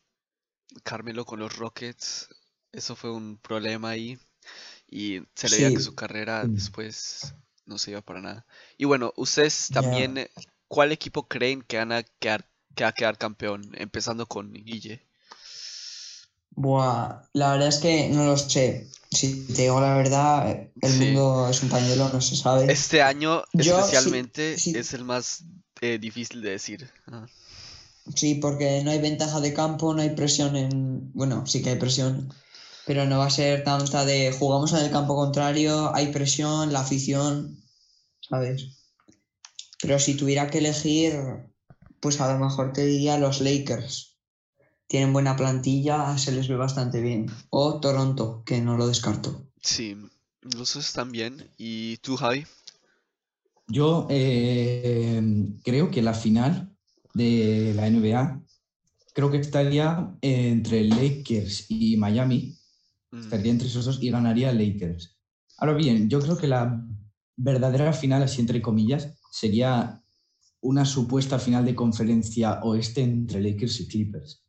Carmelo 0.83 1.25
con 1.25 1.39
los 1.39 1.55
Rockets, 1.57 2.29
eso 2.71 2.95
fue 2.95 3.11
un 3.11 3.37
problema 3.37 3.89
ahí. 3.91 4.19
Y 4.89 5.21
se 5.35 5.49
le 5.49 5.57
veía 5.57 5.69
que 5.73 5.79
su 5.83 5.95
carrera 5.95 6.43
Sí. 6.43 6.51
después 6.51 7.33
no 7.65 7.77
se 7.77 7.91
iba 7.91 8.01
para 8.01 8.21
nada. 8.21 8.45
Y 8.77 8.85
bueno, 8.85 9.13
ustedes 9.17 9.69
también, 9.73 10.17
eh, 10.17 10.29
¿cuál 10.67 10.91
equipo 10.91 11.27
creen 11.27 11.61
que 11.61 11.77
van 11.77 11.91
a 11.91 12.03
quedar, 12.03 12.49
que 12.75 12.83
va 12.83 12.89
a 12.89 12.93
quedar 12.93 13.17
campeón? 13.17 13.69
Empezando 13.75 14.25
con 14.25 14.51
Guille. 14.53 15.06
Buah, 16.57 17.21
la 17.33 17.51
verdad 17.51 17.67
es 17.67 17.77
que 17.77 18.09
no 18.09 18.25
lo 18.25 18.35
sé. 18.35 18.87
Si 19.11 19.45
te 19.45 19.61
digo 19.61 19.79
la 19.79 19.95
verdad, 19.95 20.49
el 20.81 20.91
Sí. 20.91 20.97
mundo 21.05 21.47
es 21.49 21.61
un 21.63 21.69
pañuelo, 21.69 22.09
no 22.11 22.19
se 22.19 22.35
sabe. 22.35 22.71
Este 22.71 23.01
año 23.03 23.43
Yo 23.53 23.63
sí- 23.63 23.69
especialmente 23.69 24.57
sí. 24.57 24.73
es 24.75 24.93
el 24.93 25.03
más 25.05 25.43
eh, 25.81 25.99
difícil 25.99 26.41
de 26.41 26.49
decir. 26.49 26.89
Ah, 27.05 27.27
Sí, 28.15 28.35
porque 28.35 28.81
no 28.83 28.89
hay 28.91 28.99
ventaja 28.99 29.39
de 29.41 29.53
campo, 29.53 29.93
no 29.93 30.01
hay 30.01 30.09
presión 30.11 30.55
en... 30.55 31.11
Bueno, 31.13 31.45
sí 31.45 31.61
que 31.61 31.71
hay 31.71 31.75
presión, 31.77 32.33
pero 32.85 33.05
no 33.05 33.19
va 33.19 33.25
a 33.27 33.29
ser 33.29 33.63
tanta 33.63 34.05
de 34.05 34.31
jugamos 34.31 34.71
en 34.73 34.79
el 34.79 34.91
campo 34.91 35.15
contrario, 35.15 35.93
hay 35.93 36.07
presión, 36.07 36.71
la 36.73 36.79
afición, 36.79 37.61
¿sabes? 38.27 38.69
Pero 39.81 39.99
si 39.99 40.15
tuviera 40.15 40.49
que 40.49 40.57
elegir, 40.59 41.19
pues 41.99 42.19
a 42.21 42.31
lo 42.33 42.39
mejor 42.43 42.73
te 42.73 42.85
diría 42.85 43.17
los 43.19 43.41
Lakers. 43.41 44.16
Tienen 44.87 45.13
buena 45.13 45.35
plantilla, 45.35 46.17
se 46.17 46.31
les 46.31 46.47
ve 46.47 46.55
bastante 46.55 47.01
bien. 47.01 47.27
O 47.49 47.79
Toronto, 47.79 48.43
que 48.45 48.61
no 48.61 48.77
lo 48.77 48.87
descarto. 48.87 49.45
Sí, 49.61 49.97
los 50.41 50.55
dos 50.55 50.75
están 50.77 51.11
bien. 51.11 51.49
¿Y 51.57 51.97
tú, 51.97 52.15
Javi? 52.15 52.45
Yo 53.67 54.07
eh, 54.09 55.21
creo 55.63 55.91
que 55.91 56.01
la 56.01 56.13
final 56.13 56.73
de 57.13 57.73
la 57.75 57.87
NBA, 57.87 58.41
creo 59.13 59.29
que 59.29 59.37
estaría 59.37 60.15
entre 60.21 60.85
Lakers 60.85 61.65
y 61.69 61.97
Miami, 61.97 62.57
Mm, 63.11 63.19
estaría 63.19 63.51
entre 63.51 63.67
esos 63.67 63.85
dos 63.85 63.99
y 64.01 64.09
ganaría 64.09 64.51
Lakers. 64.51 65.17
Ahora 65.57 65.73
bien, 65.73 66.09
yo 66.09 66.19
creo 66.19 66.37
que 66.37 66.47
la 66.47 66.83
verdadera 67.35 67.93
final, 67.93 68.23
así 68.23 68.41
entre 68.41 68.61
comillas, 68.61 69.13
sería 69.31 70.01
una 70.61 70.85
supuesta 70.85 71.39
final 71.39 71.65
de 71.65 71.75
conferencia 71.75 72.59
oeste 72.63 73.01
entre 73.01 73.41
Lakers 73.41 73.79
y 73.81 73.87
Clippers. 73.87 74.43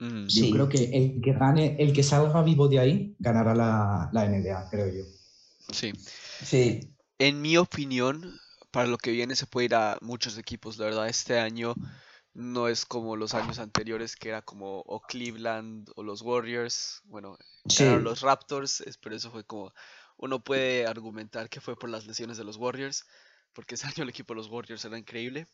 Mm, 0.00 0.26
Yo 0.26 0.28
Sí. 0.28 0.50
creo 0.50 0.68
que 0.68 0.84
el 0.96 1.20
que 1.22 1.32
gane, 1.32 1.76
el 1.78 1.92
que 1.92 2.02
salga 2.02 2.42
vivo 2.42 2.68
de 2.68 2.78
ahí, 2.80 3.16
ganará 3.18 3.54
la, 3.54 4.08
la 4.12 4.24
NBA, 4.26 4.68
creo 4.70 4.88
yo. 4.88 5.04
sí. 5.72 5.92
Sí, 6.42 6.94
En 7.18 7.40
mi 7.40 7.56
opinión, 7.56 8.38
para 8.70 8.86
lo 8.88 8.98
que 8.98 9.12
viene 9.12 9.36
se 9.36 9.46
puede 9.46 9.66
ir 9.66 9.74
a 9.74 9.98
muchos 10.00 10.36
equipos. 10.38 10.78
La 10.78 10.86
verdad, 10.86 11.08
este 11.08 11.38
año 11.38 11.78
no 12.34 12.68
es 12.68 12.86
como 12.86 13.16
los 13.16 13.34
años 13.34 13.58
anteriores, 13.58 14.16
que 14.16 14.30
era 14.30 14.42
como 14.42 14.80
o 14.80 15.00
Cleveland 15.02 15.90
o 15.96 16.02
los 16.02 16.22
Warriors. 16.22 17.02
Bueno, 17.04 17.38
sí, 17.68 17.84
ganaron 17.84 18.04
los 18.04 18.20
Raptors, 18.22 18.82
pero 19.02 19.16
eso 19.16 19.30
fue 19.30 19.44
como. 19.44 19.72
Uno 20.18 20.42
puede 20.44 20.86
argumentar 20.86 21.48
que 21.50 21.60
fue 21.60 21.76
por 21.78 21.90
las 21.90 22.06
lesiones 22.06 22.36
de 22.38 22.44
los 22.44 22.56
Warriors, 22.56 23.06
porque 23.52 23.74
ese 23.76 23.86
año 23.88 24.02
el 24.04 24.10
equipo 24.10 24.34
de 24.34 24.38
los 24.38 24.48
Warriors 24.48 24.84
era 24.84 24.98
increíble. 24.98 25.48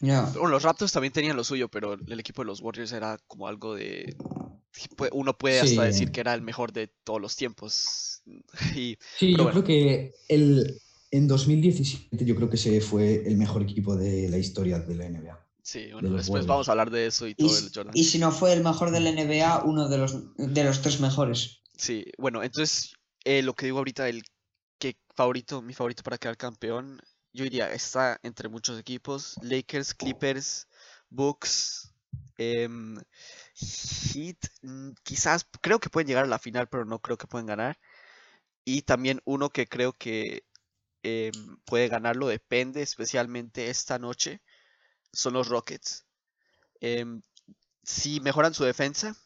Ya. 0.00 0.22
Bueno, 0.34 0.48
los 0.48 0.62
Raptors 0.62 0.92
también 0.92 1.12
tenían 1.12 1.36
lo 1.36 1.44
suyo, 1.44 1.68
pero 1.68 1.94
el 1.94 2.20
equipo 2.20 2.42
de 2.42 2.46
los 2.46 2.60
Warriors 2.60 2.92
era 2.92 3.18
como 3.26 3.46
algo 3.48 3.74
de. 3.74 4.16
Uno 5.12 5.36
puede 5.36 5.60
hasta 5.60 5.82
decir 5.82 6.08
Sí. 6.08 6.12
que 6.12 6.20
era 6.20 6.34
el 6.34 6.42
mejor 6.42 6.72
de 6.72 6.88
todos 7.04 7.20
los 7.20 7.36
tiempos. 7.36 8.22
Y 8.78 8.96
Sí, 9.18 9.32
Pero 9.32 9.38
yo 9.38 9.44
bueno. 9.44 9.50
creo 9.52 9.64
que 9.64 10.14
el, 10.28 10.80
en 11.10 11.26
2017 11.26 12.24
yo 12.24 12.36
creo 12.36 12.48
que 12.48 12.56
ese 12.56 12.80
fue 12.80 13.26
el 13.26 13.36
mejor 13.36 13.62
equipo 13.62 13.96
de 13.96 14.28
la 14.28 14.38
historia 14.38 14.78
de 14.78 14.94
la 14.94 15.06
NBA. 15.06 15.46
sí, 15.62 15.90
bueno, 15.92 16.08
después 16.10 16.28
Warriors. 16.30 16.46
vamos 16.46 16.68
a 16.68 16.72
hablar 16.72 16.90
de 16.90 17.06
eso 17.06 17.26
y 17.26 17.30
Y, 17.32 17.34
todo 17.34 17.58
el 17.58 17.64
s- 17.64 17.70
Jordan. 17.74 17.92
y 17.96 18.04
si 18.04 18.18
no 18.18 18.30
fue 18.32 18.52
el 18.52 18.62
mejor 18.62 18.90
del 18.90 19.06
NBA, 19.06 19.64
uno 19.64 19.88
de 19.88 19.98
los, 19.98 20.34
de 20.36 20.64
los 20.64 20.80
tres 20.82 21.00
mejores. 21.00 21.62
Sí, 21.76 22.04
bueno, 22.18 22.42
entonces 22.42 22.92
eh, 23.24 23.42
lo 23.42 23.54
que 23.54 23.66
digo 23.66 23.78
ahorita, 23.78 24.08
el 24.08 24.22
que 24.78 24.96
favorito, 25.14 25.62
mi 25.62 25.74
favorito 25.74 26.02
para 26.02 26.18
quedar 26.18 26.36
campeón, 26.36 27.00
yo 27.32 27.44
diría, 27.44 27.72
está 27.72 28.18
entre 28.22 28.48
muchos 28.48 28.78
equipos, 28.78 29.36
Lakers, 29.42 29.94
Clippers, 29.94 30.68
Bucks, 31.10 31.92
em, 32.38 32.96
Heat, 33.54 34.38
mm, 34.62 34.90
quizás, 35.02 35.46
creo 35.60 35.80
que 35.80 35.90
pueden 35.90 36.08
llegar 36.08 36.24
a 36.24 36.28
la 36.28 36.38
final, 36.38 36.68
pero 36.68 36.84
no 36.84 37.00
creo 37.00 37.18
que 37.18 37.26
pueden 37.26 37.46
ganar. 37.46 37.78
Y 38.64 38.82
también 38.82 39.20
uno 39.24 39.50
que 39.50 39.66
creo 39.66 39.92
que 39.92 40.44
em, 41.02 41.32
puede 41.64 41.88
ganarlo, 41.88 42.28
depende, 42.28 42.82
especialmente 42.82 43.70
esta 43.70 43.98
noche, 43.98 44.42
son 45.12 45.34
los 45.34 45.48
Rockets. 45.48 46.06
Em, 46.80 47.22
si 47.84 48.20
mejoran 48.20 48.54
su 48.54 48.64
defensa, 48.64 49.16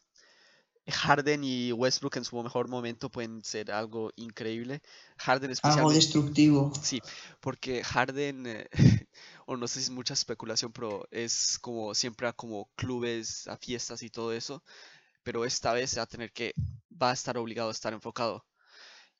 Harden 0.86 1.44
y 1.44 1.72
Westbrook 1.72 2.16
en 2.16 2.24
su 2.24 2.42
mejor 2.42 2.68
momento 2.68 3.10
pueden 3.10 3.42
ser 3.42 3.72
algo 3.72 4.10
increíble. 4.16 4.80
Harden 5.18 5.52
Algo 5.62 5.90
destructivo. 5.90 6.72
sí, 6.82 7.00
porque 7.40 7.82
Harden, 7.82 8.46
eh, 8.46 8.68
o 9.46 9.56
no 9.56 9.66
sé 9.66 9.80
si 9.80 9.84
es 9.84 9.90
mucha 9.90 10.14
especulación, 10.14 10.72
pero 10.72 11.06
es 11.10 11.58
como 11.60 11.94
siempre 11.94 12.28
a 12.28 12.32
como 12.32 12.68
clubes, 12.76 13.46
a 13.48 13.56
fiestas 13.56 14.02
y 14.02 14.10
todo 14.10 14.32
eso, 14.32 14.62
pero 15.22 15.44
esta 15.44 15.72
vez 15.72 15.90
se 15.90 15.96
va 15.98 16.04
a 16.04 16.06
tener 16.06 16.32
que, 16.32 16.54
va 17.02 17.10
a 17.10 17.14
estar 17.14 17.36
obligado 17.38 17.70
a 17.70 17.72
estar 17.72 17.92
enfocado. 17.92 18.44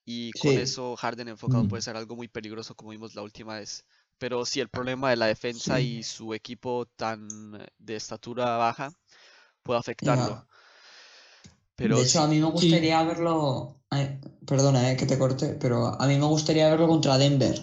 Y 0.05 0.33
con 0.33 0.53
Sí. 0.53 0.59
eso 0.59 0.97
Harden 0.97 1.29
enfocado 1.29 1.65
Mm. 1.65 1.69
puede 1.69 1.83
ser 1.83 1.97
algo 1.97 2.15
muy 2.17 2.29
peligroso 2.29 2.75
como 2.75 2.91
vimos 2.91 3.15
la 3.15 3.23
última 3.23 3.57
vez. 3.57 3.85
Pero 4.19 4.45
sí, 4.45 4.61
el 4.61 4.69
problema 4.69 5.11
de 5.11 5.17
la 5.17 5.27
defensa 5.27 5.81
Sí. 5.81 5.99
y 5.99 6.03
su 6.03 6.35
equipo 6.35 6.87
tan 6.97 7.27
eh, 7.61 7.67
de 7.79 7.97
estatura 7.97 8.57
baja 8.59 8.93
puede 9.63 9.81
afectarlo. 9.81 10.47
Pero 11.77 11.97
de 11.97 12.03
hecho, 12.03 12.21
a 12.21 12.27
sí, 12.27 12.29
mí 12.29 12.41
me 12.41 12.47
gustaría 12.51 13.03
verlo. 13.05 13.81
perdona, 14.47 14.91
eh, 14.93 14.97
que 14.97 15.07
te 15.07 15.19
corte, 15.19 15.57
pero 15.61 15.87
a 16.01 16.07
mí 16.07 16.17
me 16.19 16.27
gustaría 16.27 16.69
verlo 16.71 16.89
contra 16.89 17.19
Denver, 17.19 17.61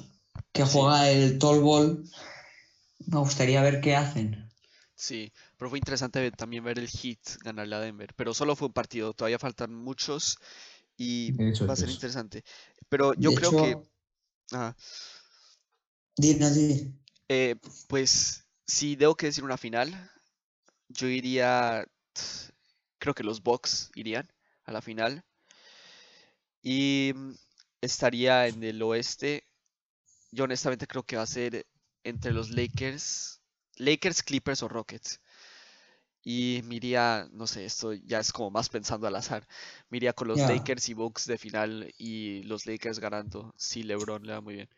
que 0.54 0.64
Sí. 0.64 0.70
juega 0.74 1.10
el 1.10 1.40
Tall 1.40 1.62
Ball. 1.62 2.04
Me 3.06 3.20
gustaría 3.20 3.62
ver 3.62 3.80
qué 3.80 3.96
hacen. 3.96 4.50
Sí, 4.96 5.32
pero 5.58 5.70
fue 5.70 5.80
interesante 5.80 6.32
también 6.32 6.64
ver 6.64 6.78
el 6.80 6.88
Heat 6.90 7.20
ganarle 7.44 7.76
a 7.76 7.80
Denver, 7.80 8.14
pero 8.16 8.34
solo 8.34 8.56
fue 8.56 8.68
un 8.68 8.74
partido, 8.74 9.14
todavía 9.14 9.40
faltan 9.40 9.74
muchos 9.74 10.38
y 10.98 11.34
hecho, 11.38 11.66
va 11.70 11.74
a 11.74 11.76
ser 11.78 11.90
eso. 11.90 11.92
interesante. 11.92 12.44
Pero 12.90 13.14
yo 13.16 13.34
de 13.34 13.36
creo 13.36 13.54
hecho, 13.54 13.56
que 13.56 13.78
Ajá. 14.54 14.76
Dino, 16.22 16.50
di. 16.56 16.68
Eh, 17.30 17.56
pues 17.88 18.46
si 18.68 18.96
debo 18.96 19.16
que 19.16 19.28
decir 19.28 19.44
una 19.44 19.58
final, 19.58 20.12
yo 20.90 21.08
iría, 21.08 21.86
creo 23.02 23.16
que 23.16 23.24
los 23.24 23.42
Bucks 23.42 23.92
irían 23.96 24.32
a 24.64 24.72
la 24.72 24.82
final. 24.82 25.26
Y 26.62 27.12
mm, 27.16 27.32
estaría 27.82 28.48
en 28.48 28.64
el 28.64 28.82
oeste. 28.84 29.44
Yo 30.32 30.46
honestamente 30.46 30.88
creo 30.88 31.04
que 31.04 31.18
va 31.18 31.24
a 31.24 31.28
ser 31.28 31.66
entre 32.04 32.32
los 32.32 32.52
Lakers, 32.52 33.42
Lakers, 33.78 34.22
Clippers 34.22 34.62
o 34.62 34.68
Rockets. 34.68 35.20
Y 36.24 36.62
me 36.66 36.76
iría, 36.76 37.28
no 37.34 37.48
sé, 37.48 37.66
esto 37.66 37.94
ya 37.94 38.20
es 38.20 38.32
como 38.32 38.52
más 38.52 38.70
pensando 38.70 39.08
al 39.08 39.16
azar. 39.16 39.48
Me 39.90 39.98
iría 39.98 40.14
con 40.14 40.28
los. 40.28 40.40
Lakers 40.40 40.90
y 40.90 40.94
Bucks 40.94 41.26
de 41.26 41.40
final 41.40 41.92
y 41.98 42.44
los 42.44 42.68
Lakers 42.68 43.00
ganando. 43.00 43.52
Si 43.58 43.82
LeBron 43.82 44.24
le 44.24 44.34
va 44.34 44.42
muy 44.42 44.54
bien. 44.54 44.70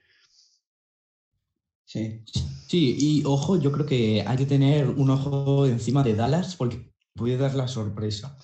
Sí. 1.84 2.22
Sí, 2.68 2.96
y 2.98 3.24
ojo, 3.26 3.60
yo 3.60 3.74
creo 3.74 3.86
que 3.86 4.24
hay 4.26 4.38
que 4.38 4.46
tener 4.46 4.88
un 4.88 5.10
ojo 5.10 5.66
encima 5.66 6.02
de 6.02 6.16
Dallas 6.16 6.56
porque 6.56 6.93
puede 7.16 7.38
dar 7.38 7.56
la 7.56 7.68
sorpresa. 7.68 8.38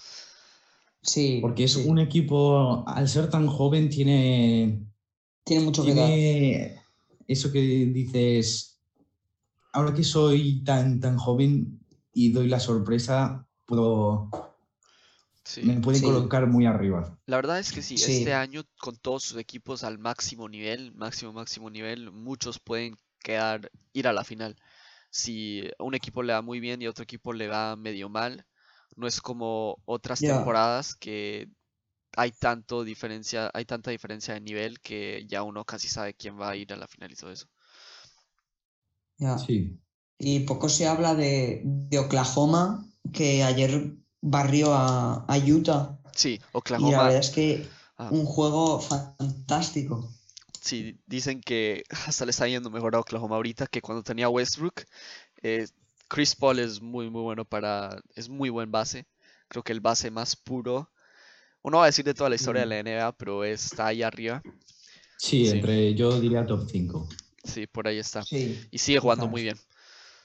Sí. 1.02 1.40
Porque 1.42 1.64
es 1.66 1.74
sí. 1.74 1.84
un 1.88 2.00
equipo, 2.00 2.84
al 2.88 3.08
ser 3.08 3.30
tan 3.30 3.48
joven, 3.48 3.90
tiene, 3.90 4.86
Tiene 5.44 5.64
mucho 5.66 5.84
que 5.84 5.94
dar. 5.94 6.84
eso 7.28 7.52
que 7.52 7.60
dices, 7.60 8.80
ahora 9.74 9.94
que 9.94 10.04
soy 10.04 10.64
tan, 10.64 11.00
tan 11.00 11.18
joven 11.18 11.80
y 12.14 12.32
doy 12.32 12.48
la 12.48 12.60
sorpresa, 12.60 13.46
puedo, 13.66 14.30
Sí. 15.46 15.64
me 15.64 15.80
pueden 15.80 16.02
Sí. 16.02 16.06
colocar 16.06 16.46
muy 16.48 16.66
arriba. 16.68 17.18
La 17.26 17.38
verdad 17.38 17.60
es 17.60 17.72
que 17.72 17.82
sí, 17.82 17.98
Sí. 17.98 18.18
este 18.18 18.34
año 18.34 18.64
con 18.80 18.98
todos 18.98 19.24
sus 19.24 19.38
equipos 19.40 19.84
al 19.84 19.98
máximo 19.98 20.48
nivel, 20.48 20.94
máximo, 20.94 21.34
máximo 21.34 21.70
nivel, 21.72 22.12
muchos 22.12 22.60
pueden 22.60 22.96
quedar, 23.24 23.72
ir 23.94 24.08
a 24.08 24.14
la 24.14 24.24
final. 24.24 24.56
Si 25.10 25.64
a 25.80 25.84
un 25.84 25.96
equipo 25.96 26.22
le 26.22 26.34
va 26.34 26.42
muy 26.44 26.60
bien 26.60 26.82
y 26.82 26.86
a 26.86 26.90
otro 26.92 27.04
equipo 27.04 27.34
le 27.34 27.48
va 27.48 27.76
medio 27.76 28.10
mal, 28.10 28.46
no 28.96 29.08
es 29.08 29.22
como 29.22 29.78
otras 29.86 30.24
temporadas 30.24 30.96
que 30.96 31.50
hay 32.18 32.32
tanto 32.34 32.84
diferencia, 32.84 33.52
hay 33.54 33.66
tanta 33.66 33.92
diferencia 33.92 34.34
de 34.36 34.42
nivel 34.42 34.80
que 34.82 35.26
ya 35.28 35.44
uno 35.44 35.66
casi 35.66 35.88
sabe 35.90 36.14
quién 36.16 36.40
va 36.40 36.52
a 36.52 36.56
ir 36.58 36.74
a 36.74 36.78
la 36.78 36.88
final 36.88 37.12
y 37.12 37.16
todo 37.16 37.32
eso. 37.32 37.48
Ya. 39.18 39.38
Sí, 39.46 39.80
Y 40.20 40.42
poco 40.42 40.70
se 40.70 40.88
habla 40.88 41.16
de, 41.16 41.62
de 41.66 42.00
Oklahoma, 42.00 42.86
que 43.14 43.44
ayer 43.44 43.96
barrió 44.22 44.74
a, 44.74 45.26
a 45.28 45.38
Utah. 45.40 46.00
Sí, 46.16 46.40
Y 46.76 46.90
la 46.92 47.02
Oklahoma, 47.02 47.04
verdad 47.04 47.20
es 47.22 47.32
que 47.32 47.78
ah, 47.98 48.14
un 48.14 48.26
juego 48.26 48.80
fantástico. 48.82 50.10
sí, 50.62 51.00
dicen 51.06 51.42
que 51.42 51.84
hasta 52.08 52.26
le 52.26 52.32
está 52.32 52.48
yendo 52.48 52.70
mejor 52.70 52.96
a 52.96 53.00
Oklahoma 53.00 53.36
ahorita 53.36 53.68
que 53.68 53.82
cuando 53.82 54.04
tenía 54.04 54.30
Westbrook. 54.30 54.84
Eh, 55.44 55.68
Chris 56.10 56.36
Paul 56.36 56.60
es 56.60 56.82
muy, 56.82 57.10
muy 57.10 57.22
bueno 57.22 57.46
para, 57.46 58.02
es 58.16 58.28
muy 58.28 58.50
buen 58.50 58.72
base. 58.72 59.06
Creo 59.48 59.64
que 59.64 59.72
el 59.72 59.80
base 59.80 60.12
más 60.12 60.36
puro. 60.36 60.92
Uno 61.62 61.78
va 61.78 61.84
a 61.84 61.88
decir 61.88 62.04
de 62.06 62.14
toda 62.14 62.30
la 62.30 62.36
historia 62.36 62.66
de 62.66 62.68
la 62.68 62.80
NBA, 62.84 63.12
pero 63.18 63.44
está 63.46 63.88
ahí 63.88 64.04
arriba. 64.04 64.42
sí, 65.18 65.46
Sí. 65.46 65.52
entre 65.58 65.94
yo 65.96 66.20
diría 66.20 66.46
top 66.46 66.68
5. 66.70 67.08
Sí, 67.44 67.68
por 67.68 67.88
ahí 67.88 67.98
está. 68.00 68.24
Sí. 68.24 68.60
Y 68.72 68.78
sigue 68.80 69.00
jugando 69.00 69.28
muy 69.28 69.44
bien. 69.44 69.58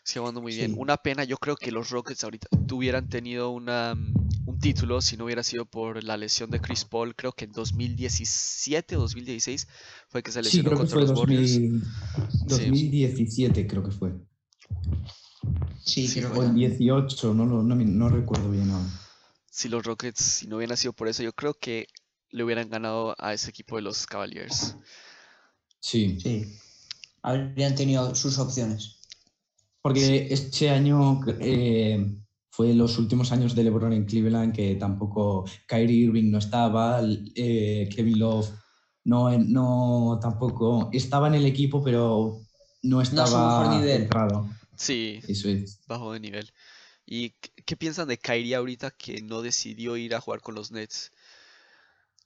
Sigue 0.02 0.20
jugando 0.20 0.40
muy 0.42 0.54
bien. 0.54 0.72
Sí. 0.72 0.76
Una 0.78 0.96
pena, 0.96 1.24
yo 1.24 1.36
creo 1.38 1.56
que 1.56 1.70
los 1.72 1.90
Rockets 1.90 2.24
ahorita 2.24 2.48
hubieran 2.72 3.08
tenido 3.08 3.50
una, 3.50 3.94
mm, 3.94 4.14
un 4.46 4.58
título 4.60 5.00
si 5.00 5.16
no 5.16 5.24
hubiera 5.24 5.42
sido 5.42 5.64
por 5.64 6.02
la 6.04 6.16
lesión 6.16 6.50
de 6.50 6.60
Chris 6.60 6.84
Paul. 6.84 7.14
Creo 7.14 7.32
que 7.32 7.46
en 7.46 7.52
2017 7.52 8.96
o 8.96 9.00
2016 9.00 9.66
fue 10.08 10.22
que 10.22 10.30
se 10.32 10.40
Sí, 10.42 10.58
lesionó 10.58 10.70
creo 10.70 10.78
que 10.78 10.82
contra 10.82 10.94
fue 11.00 11.08
los 11.08 11.18
Warriors. 11.18 11.52
2000 11.52 11.82
2017, 12.46 13.66
creo 13.66 13.82
que 13.82 13.90
fue. 13.90 14.12
Sí, 15.84 16.08
Sí, 16.08 16.20
creo 16.20 16.32
O 16.32 16.40
el 16.42 16.46
también. 16.48 16.70
18, 16.78 17.34
no, 17.34 17.44
lo- 17.46 17.62
no, 17.62 17.74
no 17.74 18.08
recuerdo 18.08 18.50
bien 18.50 18.70
ahora. 18.70 18.88
Si 19.50 19.68
los 19.68 19.84
Rockets, 19.84 20.20
si 20.20 20.46
no 20.48 20.56
hubieran 20.56 20.76
sido 20.76 20.92
por 20.92 21.08
eso, 21.08 21.22
yo 21.22 21.32
creo 21.32 21.54
que 21.54 21.86
le 22.30 22.42
hubieran 22.42 22.68
ganado 22.70 23.14
a 23.18 23.32
ese 23.32 23.50
equipo 23.50 23.76
de 23.76 23.82
los 23.82 24.06
Cavaliers. 24.06 24.76
Sí, 25.80 26.18
Sí. 26.20 26.46
Habrían 27.22 27.74
tenido 27.74 28.14
sus 28.14 28.38
opciones. 28.38 29.00
porque 29.82 30.28
este 30.30 30.70
año 30.70 31.20
eh, 31.40 32.16
fue 32.50 32.72
los 32.72 32.96
últimos 32.98 33.32
años 33.32 33.54
de 33.54 33.64
LeBron 33.64 33.92
en 33.92 34.06
Cleveland 34.06 34.54
que 34.54 34.76
tampoco 34.76 35.44
Kyrie 35.68 36.04
Irving 36.06 36.30
no 36.30 36.38
estaba, 36.38 37.00
eh, 37.34 37.86
Kevin 37.94 38.18
Love 38.18 38.48
no, 39.04 39.30
no 39.38 40.18
tampoco 40.22 40.88
estaba 40.92 41.28
en 41.28 41.34
el 41.34 41.44
equipo, 41.44 41.82
pero 41.84 42.40
no 42.82 43.00
a 43.00 43.04
su 43.04 43.10
estaba 43.10 43.60
mejor 43.68 43.76
nivel. 43.78 43.98
centrado. 43.98 44.48
Sí, 44.76 45.20
Eso 45.28 45.48
es. 45.48 45.80
bajo 45.86 46.12
de 46.12 46.20
nivel. 46.20 46.52
¿Y 47.06 47.30
qué, 47.66 47.76
piensan 47.76 48.08
de 48.08 48.18
Kyrie 48.18 48.54
ahorita 48.54 48.90
que 48.90 49.20
no 49.22 49.42
decidió 49.42 49.96
ir 49.96 50.14
a 50.14 50.20
jugar 50.20 50.40
con 50.40 50.54
los 50.54 50.70
Nets? 50.72 51.12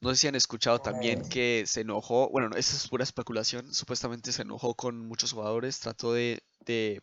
No 0.00 0.10
sé 0.10 0.16
si 0.16 0.28
han 0.28 0.36
escuchado 0.36 0.78
también 0.78 1.20
Eh. 1.20 1.28
que 1.28 1.64
se 1.66 1.80
enojó, 1.80 2.30
bueno, 2.30 2.48
no, 2.50 2.56
esa 2.56 2.76
es 2.76 2.86
pura 2.86 3.02
especulación, 3.02 3.74
supuestamente 3.74 4.30
se 4.32 4.42
enojó 4.42 4.74
con 4.74 5.06
muchos 5.06 5.32
jugadores, 5.32 5.80
trató 5.80 6.12
de, 6.12 6.40
de, 6.64 7.02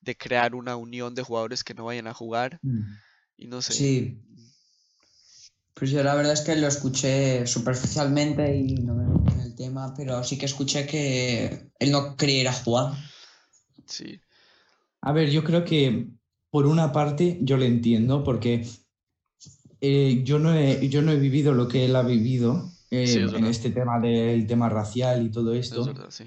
de 0.00 0.16
crear 0.16 0.54
una 0.54 0.76
unión 0.76 1.14
de 1.16 1.22
jugadores 1.22 1.64
que 1.64 1.74
no 1.74 1.84
vayan 1.86 2.06
a 2.06 2.14
jugar 2.14 2.60
y 3.36 3.48
no 3.48 3.60
sé. 3.62 3.72
Sí. 3.72 4.20
Pues 5.74 5.90
yo 5.90 6.04
la 6.04 6.14
verdad 6.14 6.34
es 6.34 6.42
que 6.42 6.54
lo 6.54 6.68
escuché 6.68 7.44
superficialmente 7.48 8.56
y 8.56 8.76
no 8.76 8.94
me 8.94 9.06
metí 9.08 9.32
en 9.34 9.40
el 9.40 9.54
tema, 9.56 9.92
pero 9.96 10.22
sí 10.22 10.38
que 10.38 10.46
escuché 10.46 10.86
que 10.86 11.68
él 11.80 11.90
no 11.90 12.16
quería 12.16 12.42
ir 12.42 12.48
a 12.48 12.52
jugar. 12.52 12.92
Sí, 13.86 14.20
A 15.06 15.12
ver, 15.12 15.30
yo 15.30 15.44
creo 15.44 15.66
que 15.66 16.08
por 16.50 16.64
una 16.64 16.90
parte 16.90 17.38
yo 17.42 17.58
le 17.58 17.66
entiendo 17.66 18.24
porque 18.24 18.66
eh, 19.82 20.22
yo, 20.24 20.38
no 20.38 20.54
he, 20.54 20.88
yo 20.88 21.02
no 21.02 21.12
he 21.12 21.18
vivido 21.18 21.52
lo 21.52 21.68
que 21.68 21.84
él 21.84 21.94
ha 21.94 22.02
vivido 22.02 22.72
eh, 22.90 23.06
Sí, 23.06 23.18
es 23.18 23.34
en 23.34 23.44
este 23.44 23.70
tema 23.70 24.00
del 24.00 24.46
tema 24.46 24.70
racial 24.70 25.26
y 25.26 25.30
todo 25.30 25.52
es 25.52 25.66
esto. 25.66 25.84
verdad, 25.84 26.06
sí. 26.08 26.24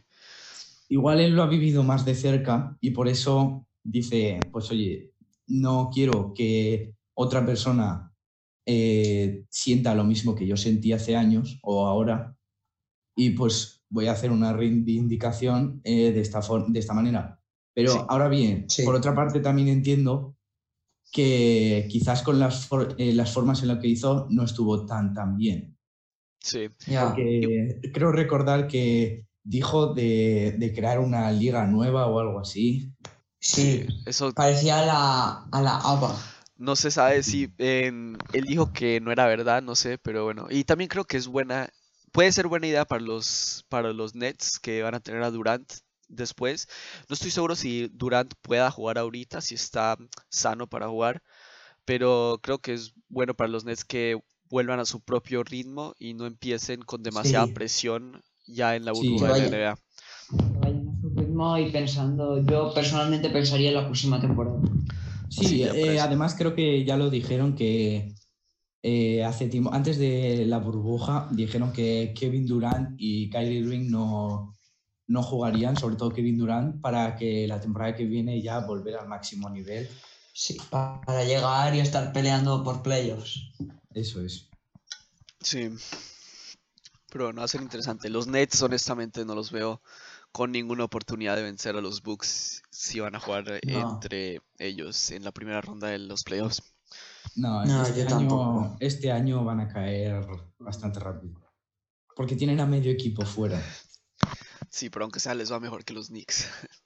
Igual 0.89 1.21
él 1.21 1.31
lo 1.35 1.41
ha 1.41 1.47
vivido 1.47 1.81
más 1.81 2.05
de 2.05 2.13
cerca 2.13 2.77
y 2.79 2.91
por 2.91 3.07
eso 3.07 3.65
dice, 3.83 4.39
pues 4.51 4.69
oye, 4.69 5.11
no 5.47 5.89
quiero 5.91 6.33
que 6.35 6.93
otra 7.15 7.43
persona 7.43 8.13
eh, 8.63 9.43
sienta 9.49 9.95
lo 9.95 10.03
mismo 10.03 10.35
que 10.35 10.45
yo 10.45 10.55
sentí 10.55 10.93
hace 10.93 11.15
años 11.15 11.57
o 11.63 11.87
ahora 11.87 12.37
y 13.15 13.31
pues 13.31 13.83
voy 13.89 14.05
a 14.05 14.11
hacer 14.11 14.31
una 14.31 14.53
reivindicación 14.53 15.81
de, 15.83 16.19
esta 16.19 16.41
de 16.67 16.79
esta 16.79 16.93
manera. 16.93 17.41
Pero 17.77 17.91
Sí. 17.93 17.99
ahora 18.09 18.27
bien, 18.27 18.65
Sí. 18.67 18.81
por 18.83 18.95
otra 18.95 19.13
parte 19.13 19.39
también 19.39 19.67
entiendo 19.67 20.35
que 21.11 21.87
quizás 21.91 22.23
con 22.23 22.39
las, 22.39 22.65
for- 22.65 22.95
eh, 22.97 23.13
las 23.13 23.31
formas 23.31 23.61
en 23.61 23.67
las 23.67 23.77
que 23.77 23.87
hizo 23.87 24.25
no 24.31 24.43
estuvo 24.43 24.85
tan 24.87 25.13
tan 25.13 25.37
bien. 25.37 25.77
Sí, 26.41 26.69
Ya. 26.87 27.05
Porque 27.09 27.79
creo 27.93 28.11
recordar 28.11 28.67
que 28.67 29.27
dijo 29.43 29.93
de, 29.93 30.55
de 30.57 30.73
crear 30.73 30.97
una 30.99 31.31
liga 31.31 31.67
nueva 31.67 32.07
o 32.07 32.19
algo 32.19 32.39
así. 32.39 32.91
Sí, 33.39 33.85
eso 34.07 34.33
parecía 34.33 34.79
a 34.79 34.85
la, 34.85 35.43
a 35.51 35.61
la 35.61 35.77
ABA. 35.77 36.15
no 36.57 36.75
se 36.75 36.89
sabe 36.89 37.21
si 37.21 37.51
en- 37.59 38.17
él 38.33 38.45
dijo 38.45 38.73
que 38.73 38.99
no 38.99 39.11
era 39.11 39.27
verdad, 39.27 39.61
no 39.61 39.75
sé, 39.75 39.99
pero 39.99 40.23
bueno. 40.23 40.47
Y 40.49 40.63
también 40.63 40.87
creo 40.87 41.05
que 41.05 41.17
es 41.17 41.27
buena, 41.27 41.69
puede 42.11 42.31
ser 42.31 42.47
buena 42.47 42.65
idea 42.65 42.85
para 42.85 43.01
los, 43.03 43.65
para 43.69 43.93
los 43.93 44.15
Nets 44.15 44.57
que 44.59 44.81
van 44.81 44.95
a 44.95 44.99
tener 44.99 45.21
a 45.21 45.29
Durant 45.29 45.71
después. 46.07 46.67
No 47.09 47.13
estoy 47.13 47.31
seguro 47.31 47.55
si 47.55 47.89
Durant 47.93 48.33
pueda 48.41 48.71
jugar 48.71 48.97
ahorita, 48.97 49.41
si 49.41 49.55
está 49.55 49.97
sano 50.29 50.67
para 50.67 50.87
jugar, 50.87 51.21
pero 51.85 52.39
creo 52.41 52.59
que 52.59 52.73
es 52.73 52.93
bueno 53.09 53.33
para 53.33 53.49
los 53.49 53.65
Nets 53.65 53.85
que 53.85 54.19
vuelvan 54.49 54.79
a 54.79 54.85
su 54.85 55.01
propio 55.01 55.43
ritmo 55.43 55.93
y 55.99 56.13
no 56.13 56.25
empiecen 56.25 56.81
con 56.81 57.03
demasiada 57.03 57.47
Sí. 57.47 57.53
presión 57.53 58.23
ya 58.45 58.75
en 58.75 58.85
la 58.85 58.93
Sí. 58.93 59.01
burbuja 59.09 59.33
Que 59.33 59.41
de 59.41 59.49
la 59.49 59.57
NBA. 59.57 59.75
Que 60.29 60.57
vayan 60.59 60.89
a 60.89 61.01
su 61.01 61.09
ritmo 61.09 61.57
y 61.57 61.71
pensando, 61.71 62.43
yo 62.45 62.73
personalmente 62.73 63.29
pensaría 63.29 63.69
en 63.69 63.75
la 63.75 63.85
próxima 63.85 64.19
temporada. 64.19 64.59
Sí, 65.29 65.45
Sí, 65.45 65.63
eh, 65.63 65.99
además 65.99 66.35
creo 66.37 66.55
que 66.55 66.83
ya 66.85 66.97
lo 66.97 67.09
dijeron 67.09 67.55
que 67.55 68.13
eh, 68.83 69.23
hace 69.23 69.47
tiempo, 69.47 69.73
antes 69.73 69.97
de 69.97 70.45
la 70.45 70.59
burbuja, 70.59 71.27
dijeron 71.31 71.73
que 71.73 72.13
Kevin 72.17 72.45
Durant 72.45 72.91
y 72.97 73.29
Kyrie 73.29 73.59
Irving 73.59 73.89
no, 73.89 74.53
no 75.07 75.23
jugarían, 75.23 75.77
sobre 75.77 75.95
todo 75.95 76.11
Kevin 76.13 76.37
Durant, 76.37 76.81
para 76.81 77.15
que 77.15 77.47
la 77.47 77.59
temporada 77.61 77.95
que 77.95 78.05
viene 78.05 78.41
ya 78.41 78.59
volver 78.59 78.95
al 78.97 79.07
máximo 79.07 79.49
nivel. 79.49 79.89
Sí, 80.33 80.57
pa- 80.69 81.01
para 81.01 81.23
llegar 81.23 81.73
y 81.75 81.79
estar 81.79 82.11
peleando 82.13 82.63
por 82.63 82.83
playoffs. 82.83 83.39
Eso 83.93 84.21
es. 84.21 84.49
Sí. 85.41 85.69
Pero 87.09 87.31
no 87.33 87.39
va 87.41 87.45
a 87.45 87.47
ser 87.47 87.61
interesante. 87.61 88.09
Los 88.09 88.27
Nets, 88.27 88.61
honestamente, 88.61 89.23
no 89.25 89.33
los 89.33 89.51
veo 89.51 89.81
con 90.31 90.51
ninguna 90.51 90.83
oportunidad 90.83 91.35
de 91.37 91.43
vencer 91.43 91.75
a 91.75 91.81
los 91.81 92.03
Bucks 92.03 92.61
si 92.69 92.99
van 92.99 93.15
a 93.15 93.19
jugar 93.19 93.45
eh, 93.47 93.59
No. 93.65 93.93
entre 93.93 94.41
ellos 94.59 95.09
en 95.11 95.23
la 95.23 95.31
primera 95.31 95.61
ronda 95.61 95.87
de 95.87 95.99
los 95.99 96.23
playoffs. 96.23 96.61
No, 97.35 97.63
No, 97.65 97.83
este, 97.83 98.05
yo 98.07 98.15
año, 98.15 98.77
este 98.79 99.11
año 99.11 99.43
van 99.43 99.61
a 99.61 99.67
caer 99.67 100.25
bastante 100.59 100.99
rápido. 100.99 101.39
Porque 102.15 102.35
tienen 102.35 102.59
a 102.59 102.65
medio 102.65 102.91
equipo 102.91 103.25
fuera. 103.25 103.61
Sí, 104.77 104.89
pero 104.91 105.05
aunque 105.05 105.19
sea 105.19 105.33
les 105.33 105.51
va 105.51 105.59
mejor 105.59 105.83
que 105.83 105.93
los 105.93 106.07
Knicks. 106.09 106.45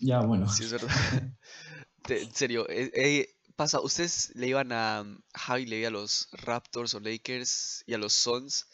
Ya, 0.00 0.20
bueno. 0.22 0.48
Sí, 0.48 0.64
es 0.64 0.72
verdad. 0.72 0.88
De- 2.08 2.22
en 2.22 2.34
serio, 2.34 2.68
eh, 2.68 2.90
eh, 2.94 3.34
pasa, 3.56 3.80
ustedes 3.80 4.32
le 4.34 4.48
iban 4.48 4.72
a 4.72 5.04
Javi 5.34 5.66
le 5.66 5.78
iba 5.78 5.88
a 5.88 5.90
los 5.90 6.28
Raptors 6.32 6.94
o 6.94 7.00
Lakers 7.00 7.84
y 7.86 7.94
a 7.94 7.98
los 7.98 8.12
Suns. 8.14 8.66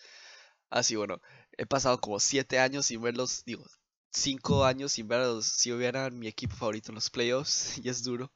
Así, 0.70 0.96
bueno, 0.96 1.20
he 1.58 1.66
pasado 1.66 2.00
como 2.00 2.20
siete 2.20 2.58
años 2.60 2.86
sin 2.86 3.02
verlos, 3.02 3.42
digo, 3.46 3.64
cinco 4.12 4.64
años 4.64 4.92
sin 4.92 5.08
verlos, 5.08 5.46
si 5.46 5.72
hubieran 5.72 6.18
mi 6.18 6.28
equipo 6.28 6.56
favorito 6.56 6.92
en 6.92 6.96
los 6.96 7.10
playoffs, 7.10 7.78
y 7.84 7.88
es 7.88 8.02
duro. 8.04 8.30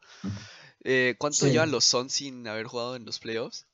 Eh, 0.84 1.16
¿cuánto 1.18 1.46
Sí. 1.46 1.52
llevan 1.52 1.70
los 1.72 1.84
Suns 1.86 2.12
sin 2.12 2.46
haber 2.48 2.66
jugado 2.66 2.96
en 2.96 3.04
los 3.06 3.18
playoffs? 3.20 3.66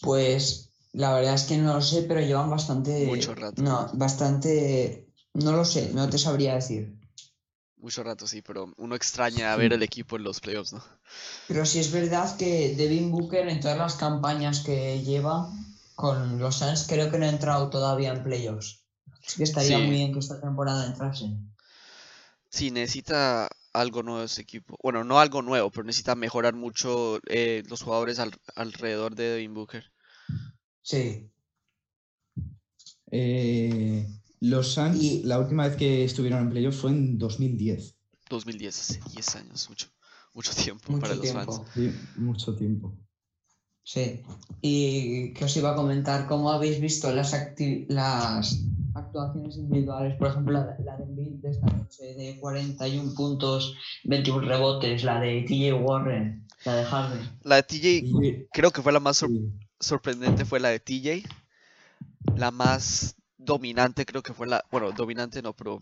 Pues 0.00 0.70
la 0.92 1.12
verdad 1.14 1.34
es 1.34 1.44
que 1.44 1.56
no 1.58 1.74
lo 1.74 1.82
sé, 1.82 2.02
pero 2.02 2.20
llevan 2.20 2.50
bastante. 2.50 3.06
Mucho 3.06 3.34
rato. 3.34 3.62
No, 3.62 3.90
bastante. 3.94 5.03
No 5.34 5.52
lo 5.52 5.64
sé, 5.64 5.92
no 5.92 6.08
te 6.08 6.18
sabría 6.18 6.54
decir. 6.54 6.96
Mucho 7.76 8.02
rato, 8.02 8.26
sí, 8.26 8.40
pero 8.40 8.72
uno 8.78 8.94
extraña 8.94 9.54
ver 9.56 9.72
el 9.72 9.82
equipo 9.82 10.16
en 10.16 10.22
los 10.22 10.40
playoffs, 10.40 10.72
¿no? 10.72 10.82
Pero 11.48 11.66
sí 11.66 11.78
es 11.80 11.92
verdad 11.92 12.36
que 12.38 12.74
Devin 12.76 13.10
Booker 13.10 13.48
en 13.48 13.60
todas 13.60 13.76
las 13.76 13.96
campañas 13.96 14.60
que 14.60 15.02
lleva 15.02 15.50
con 15.94 16.38
los 16.38 16.56
Suns 16.56 16.86
creo 16.88 17.10
que 17.10 17.18
no 17.18 17.26
ha 17.26 17.28
entrado 17.28 17.68
todavía 17.68 18.12
en 18.12 18.22
playoffs. 18.22 18.84
Así 19.26 19.36
que 19.36 19.44
estaría 19.44 19.78
Sí. 19.78 19.84
muy 19.84 19.96
bien 19.96 20.12
que 20.12 20.20
esta 20.20 20.40
temporada 20.40 20.86
entrase. 20.86 21.36
Sí, 22.48 22.70
necesita 22.70 23.48
algo 23.72 24.02
nuevo 24.02 24.22
ese 24.22 24.40
equipo. 24.42 24.78
Bueno, 24.82 25.02
no 25.04 25.18
algo 25.18 25.42
nuevo, 25.42 25.70
pero 25.70 25.84
necesita 25.84 26.14
mejorar 26.14 26.54
mucho 26.54 27.18
eh, 27.26 27.64
los 27.68 27.82
jugadores 27.82 28.18
al- 28.20 28.38
alrededor 28.54 29.14
de 29.14 29.24
Devin 29.24 29.52
Booker. 29.54 29.84
Sí. 30.82 31.28
Eh, 33.10 34.06
los 34.48 34.72
Suns, 34.74 35.02
Y- 35.02 35.22
la 35.24 35.38
última 35.38 35.66
vez 35.66 35.76
que 35.76 36.04
estuvieron 36.04 36.40
en 36.42 36.50
playoff 36.50 36.76
fue 36.80 36.90
en 36.90 37.18
2010. 37.18 37.96
2010, 38.30 38.80
hace 38.80 39.00
10 39.12 39.36
años, 39.36 39.68
mucho, 39.68 39.86
mucho 40.32 40.52
tiempo 40.54 40.92
Mucho 40.92 41.00
para 41.02 41.14
los 41.14 41.32
fans. 41.32 41.60
Sí, 41.74 41.92
mucho 42.16 42.54
tiempo. 42.56 42.96
Sí. 43.82 44.22
Y 44.62 45.32
que 45.34 45.44
os 45.44 45.56
iba 45.58 45.72
a 45.72 45.76
comentar, 45.76 46.26
¿cómo 46.26 46.50
habéis 46.50 46.80
visto 46.80 47.12
las, 47.14 47.34
acti- 47.34 47.84
las 47.88 48.58
actuaciones 48.94 49.56
individuales? 49.56 50.16
Por 50.18 50.28
ejemplo, 50.28 50.54
la, 50.54 50.74
la 50.82 50.96
de 50.96 51.04
Embiid 51.04 51.32
de 51.42 51.50
esta 51.50 51.66
noche 51.66 52.14
de 52.14 52.38
41 52.40 53.12
puntos, 53.14 53.76
21 54.04 54.40
rebotes, 54.48 55.04
la 55.04 55.20
de 55.20 55.42
TJ 55.42 55.74
Warren, 55.74 56.46
la 56.64 56.76
de 56.76 56.84
Harden. 56.86 57.38
La 57.42 57.56
de 57.56 57.62
TJ, 57.62 57.86
Y- 58.04 58.46
creo 58.52 58.70
que 58.70 58.80
fue 58.80 58.90
la 58.92 59.00
más 59.00 59.18
sor- 59.18 59.30
sorprendente, 59.78 60.46
fue 60.46 60.60
la 60.60 60.70
de 60.70 60.80
TJ. 60.80 61.22
La 62.36 62.50
más 62.50 63.16
dominante, 63.44 64.04
creo 64.06 64.22
que 64.22 64.34
fue 64.34 64.46
la, 64.46 64.64
bueno, 64.70 64.92
dominante 64.92 65.42
no, 65.42 65.52
pero 65.52 65.80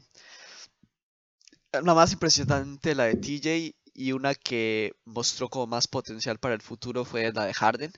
la 1.73 1.95
más 1.95 2.13
impresionante, 2.13 2.95
la 2.95 3.05
de 3.05 3.15
TJ, 3.17 3.75
y 3.95 4.13
una 4.13 4.35
que 4.35 4.93
mostró 5.05 5.49
como 5.49 5.67
más 5.67 5.89
potencial 5.89 6.39
para 6.39 6.55
el 6.55 6.63
futuro 6.63 7.05
fue 7.05 7.33
la 7.33 7.47
de 7.47 7.55
Harden. 7.55 7.93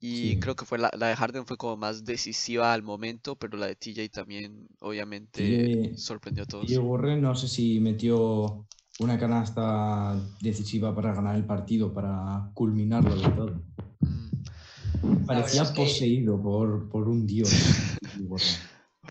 Y 0.00 0.32
Sí. 0.32 0.38
creo 0.40 0.56
que 0.56 0.64
fue 0.64 0.78
la, 0.78 0.90
la 0.98 1.08
de 1.08 1.16
Harden 1.16 1.46
fue 1.46 1.56
como 1.56 1.76
más 1.76 2.04
decisiva 2.04 2.72
al 2.72 2.82
momento, 2.82 3.36
pero 3.36 3.56
la 3.56 3.66
de 3.66 3.76
TJ 3.76 4.08
también, 4.10 4.66
obviamente, 4.80 5.92
TJ 5.92 5.96
sorprendió 5.96 6.42
a 6.42 6.46
todos. 6.46 6.66
TJ 6.66 6.78
Warren 6.80 7.22
no 7.22 7.34
sé 7.36 7.46
si 7.46 7.78
metió 7.78 8.66
una 8.98 9.18
canasta 9.18 10.16
decisiva 10.40 10.94
para 10.94 11.14
ganar 11.14 11.36
el 11.36 11.44
partido, 11.44 11.92
para 11.92 12.50
culminarlo 12.54 13.14
de 13.14 13.28
todo. 13.30 13.52
Mm, 14.00 14.31
Parecía 15.26 15.62
verdad 15.62 15.62
es 15.62 15.70
que- 15.70 15.82
poseído 15.92 16.42
por, 16.42 16.88
por 16.90 17.08
un 17.08 17.26
dios. 17.26 17.50
TJ 18.02 18.22
Warren. 18.28 18.48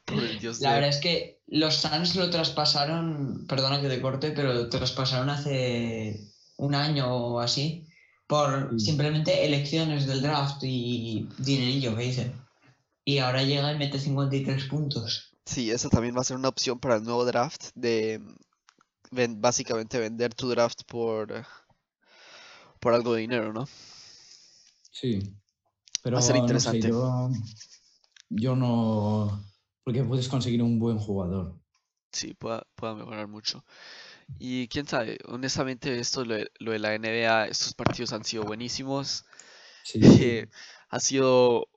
por 0.06 0.24
el 0.24 0.40
dios 0.40 0.60
La 0.62 0.70
de- 0.70 0.76
verdad 0.76 0.90
es 0.90 1.02
que 1.02 1.42
los 1.48 1.76
Suns 1.76 2.16
lo 2.16 2.30
traspasaron, 2.30 3.46
perdona 3.48 3.82
que 3.82 3.90
te 3.90 4.02
corte, 4.02 4.32
pero 4.32 4.54
lo 4.54 4.70
traspasaron 4.70 5.30
hace 5.30 6.20
un 6.58 6.76
año 6.76 7.14
o 7.14 7.40
así, 7.40 7.88
por 8.28 8.70
Sí. 8.80 8.86
simplemente 8.86 9.46
elecciones 9.46 10.06
del 10.08 10.22
draft 10.22 10.64
y 10.64 11.28
dinerillo 11.38 11.96
que 11.96 12.06
hice. 12.06 12.32
Y 13.04 13.18
ahora 13.18 13.44
llega 13.44 13.74
y 13.74 13.78
mete 13.78 14.00
53 14.00 14.66
puntos. 14.66 15.34
Sí, 15.46 15.72
esa 15.72 15.90
también 15.90 16.16
va 16.16 16.22
a 16.22 16.24
ser 16.24 16.38
una 16.38 16.50
opción 16.50 16.80
para 16.80 16.96
el 16.96 17.04
nuevo 17.04 17.26
draft 17.26 17.70
de 17.76 18.22
ven- 19.10 19.42
básicamente 19.42 20.00
vender 20.00 20.34
tu 20.36 20.48
draft 20.50 20.84
por, 20.88 21.46
por 22.80 22.94
algo 22.94 23.14
de 23.16 23.22
dinero, 23.22 23.52
¿no? 23.52 23.68
Sí. 24.92 25.20
Pero 26.04 26.18
a 26.18 26.22
ser 26.22 26.36
no 26.36 26.42
sé, 26.42 26.44
interesante. 26.44 26.90
yo, 26.90 27.30
yo 28.30 28.56
no. 28.56 29.44
Porque 29.84 30.04
puedes 30.04 30.28
conseguir 30.28 30.62
un 30.64 30.80
buen 30.80 30.98
jugador. 30.98 31.56
Sí, 32.12 32.34
pueda, 32.34 32.68
pueda 32.76 32.94
mejorar 32.96 33.28
mucho. 33.28 33.64
Y 34.40 34.68
quién 34.70 34.88
sabe, 34.88 35.18
honestamente 35.28 36.00
esto 36.00 36.26
lo 36.26 36.36
de, 36.36 36.52
lo 36.60 36.72
de 36.72 36.80
la 36.80 36.94
NBA, 36.96 37.48
estos 37.48 37.74
partidos 37.74 38.14
han 38.14 38.24
sido 38.26 38.44
buenísimos. 38.44 39.26
Sí. 39.84 40.00
Eh, 40.02 40.48
ha 40.90 41.00
sido 41.00 41.68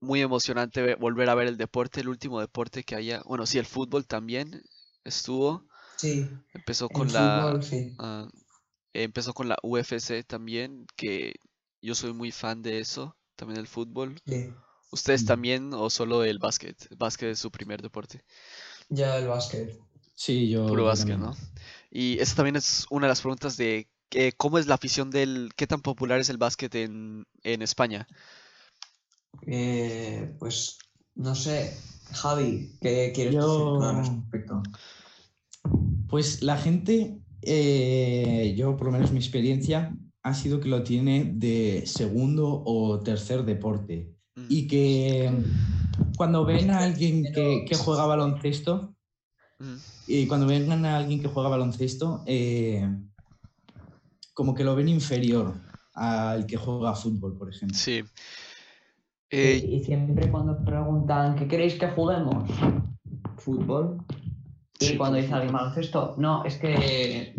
muy 0.00 0.22
emocionante 0.22 0.82
ver- 0.82 0.98
volver 0.98 1.28
a 1.30 1.34
ver 1.34 1.48
el 1.48 1.56
deporte, 1.56 2.00
el 2.00 2.08
último 2.08 2.40
deporte 2.40 2.84
que 2.84 2.96
haya. 2.96 3.22
Bueno, 3.26 3.46
sí, 3.46 3.58
el 3.58 3.66
fútbol 3.66 4.06
también 4.06 4.62
estuvo. 5.04 5.64
Sí, 5.96 6.28
Empezó 6.54 6.88
con 6.88 7.12
la, 7.12 7.40
fútbol, 7.40 7.62
sí. 7.62 7.94
Ah, 7.98 8.28
empezó 8.94 9.34
con 9.34 9.48
la 9.48 9.56
UFC 9.62 10.24
también, 10.24 10.86
que 10.96 11.34
yo 11.82 11.94
soy 11.94 12.12
muy 12.12 12.32
fan 12.32 12.62
de 12.62 12.80
eso, 12.80 13.16
también 13.36 13.56
del 13.56 13.66
fútbol. 13.68 14.20
sí. 14.26 14.52
¿Ustedes 14.90 15.24
también 15.24 15.74
o 15.74 15.90
solo 15.90 16.22
el 16.22 16.38
básquet? 16.38 16.86
El 16.88 16.96
básquet 16.96 17.30
es 17.30 17.40
su 17.40 17.50
primer 17.50 17.82
deporte. 17.82 18.22
Ya 18.88 19.16
el 19.18 19.26
básquet. 19.26 19.76
Sí, 20.14 20.48
yo. 20.48 20.68
Puro 20.68 20.84
básquet, 20.84 21.18
también. 21.18 21.30
¿no? 21.32 21.36
Y 21.90 22.16
esa 22.20 22.36
también 22.36 22.54
es 22.54 22.86
una 22.90 23.06
de 23.06 23.08
las 23.08 23.20
preguntas 23.20 23.56
de 23.56 23.88
que, 24.08 24.32
cómo 24.32 24.56
es 24.56 24.68
la 24.68 24.76
afición 24.76 25.10
del, 25.10 25.50
qué 25.56 25.66
tan 25.66 25.80
popular 25.80 26.20
es 26.20 26.28
el 26.28 26.36
básquet 26.36 26.72
en, 26.76 27.26
en 27.42 27.62
España. 27.62 28.06
Eh, 29.48 30.32
pues 30.38 30.78
no 31.16 31.34
sé, 31.34 31.76
Javi, 32.12 32.76
¿qué 32.80 33.10
quieres 33.12 33.34
Yo- 33.34 33.74
decir 33.80 33.88
al 33.88 33.96
respecto? 33.96 34.62
Pues 36.08 36.42
la 36.42 36.56
gente, 36.56 37.18
eh, 37.42 38.54
yo 38.56 38.76
por 38.76 38.86
lo 38.86 38.92
menos 38.92 39.10
mi 39.10 39.18
experiencia 39.18 39.92
ha 40.24 40.34
sido 40.34 40.58
que 40.58 40.68
lo 40.68 40.82
tiene 40.82 41.32
de 41.34 41.84
segundo 41.86 42.62
o 42.64 42.98
tercer 43.00 43.44
deporte. 43.44 44.10
Mm, 44.36 44.46
Y 44.48 44.66
que 44.66 45.30
cuando 46.16 46.44
ven 46.44 46.70
a 46.70 46.78
alguien 46.78 47.22
que, 47.32 47.64
que 47.68 47.76
juega 47.76 48.06
baloncesto, 48.06 48.94
mm, 49.60 49.74
y 50.08 50.26
cuando 50.26 50.46
ven 50.46 50.70
a 50.84 50.96
alguien 50.96 51.20
que 51.20 51.28
juega 51.28 51.48
baloncesto, 51.50 52.22
eh, 52.26 52.88
como 54.32 54.54
que 54.54 54.64
lo 54.64 54.74
ven 54.74 54.88
inferior 54.88 55.54
al 55.94 56.46
que 56.46 56.56
juega 56.56 56.94
fútbol, 56.94 57.36
por 57.38 57.50
ejemplo. 57.50 57.76
Sí. 57.76 58.02
Y- 59.30 59.36
Eh, 59.36 59.66
y 59.68 59.84
siempre 59.84 60.30
cuando 60.30 60.64
preguntan, 60.64 61.36
¿qué 61.36 61.46
queréis 61.46 61.74
que 61.74 61.88
juguemos? 61.88 62.48
Fútbol. 63.36 63.98
Y 64.80 64.86
Sí, 64.86 64.96
cuando 64.96 65.18
dice 65.18 65.32
alguien 65.34 65.52
baloncesto, 65.52 66.14
no, 66.18 66.44
es 66.44 66.56
que... 66.56 67.34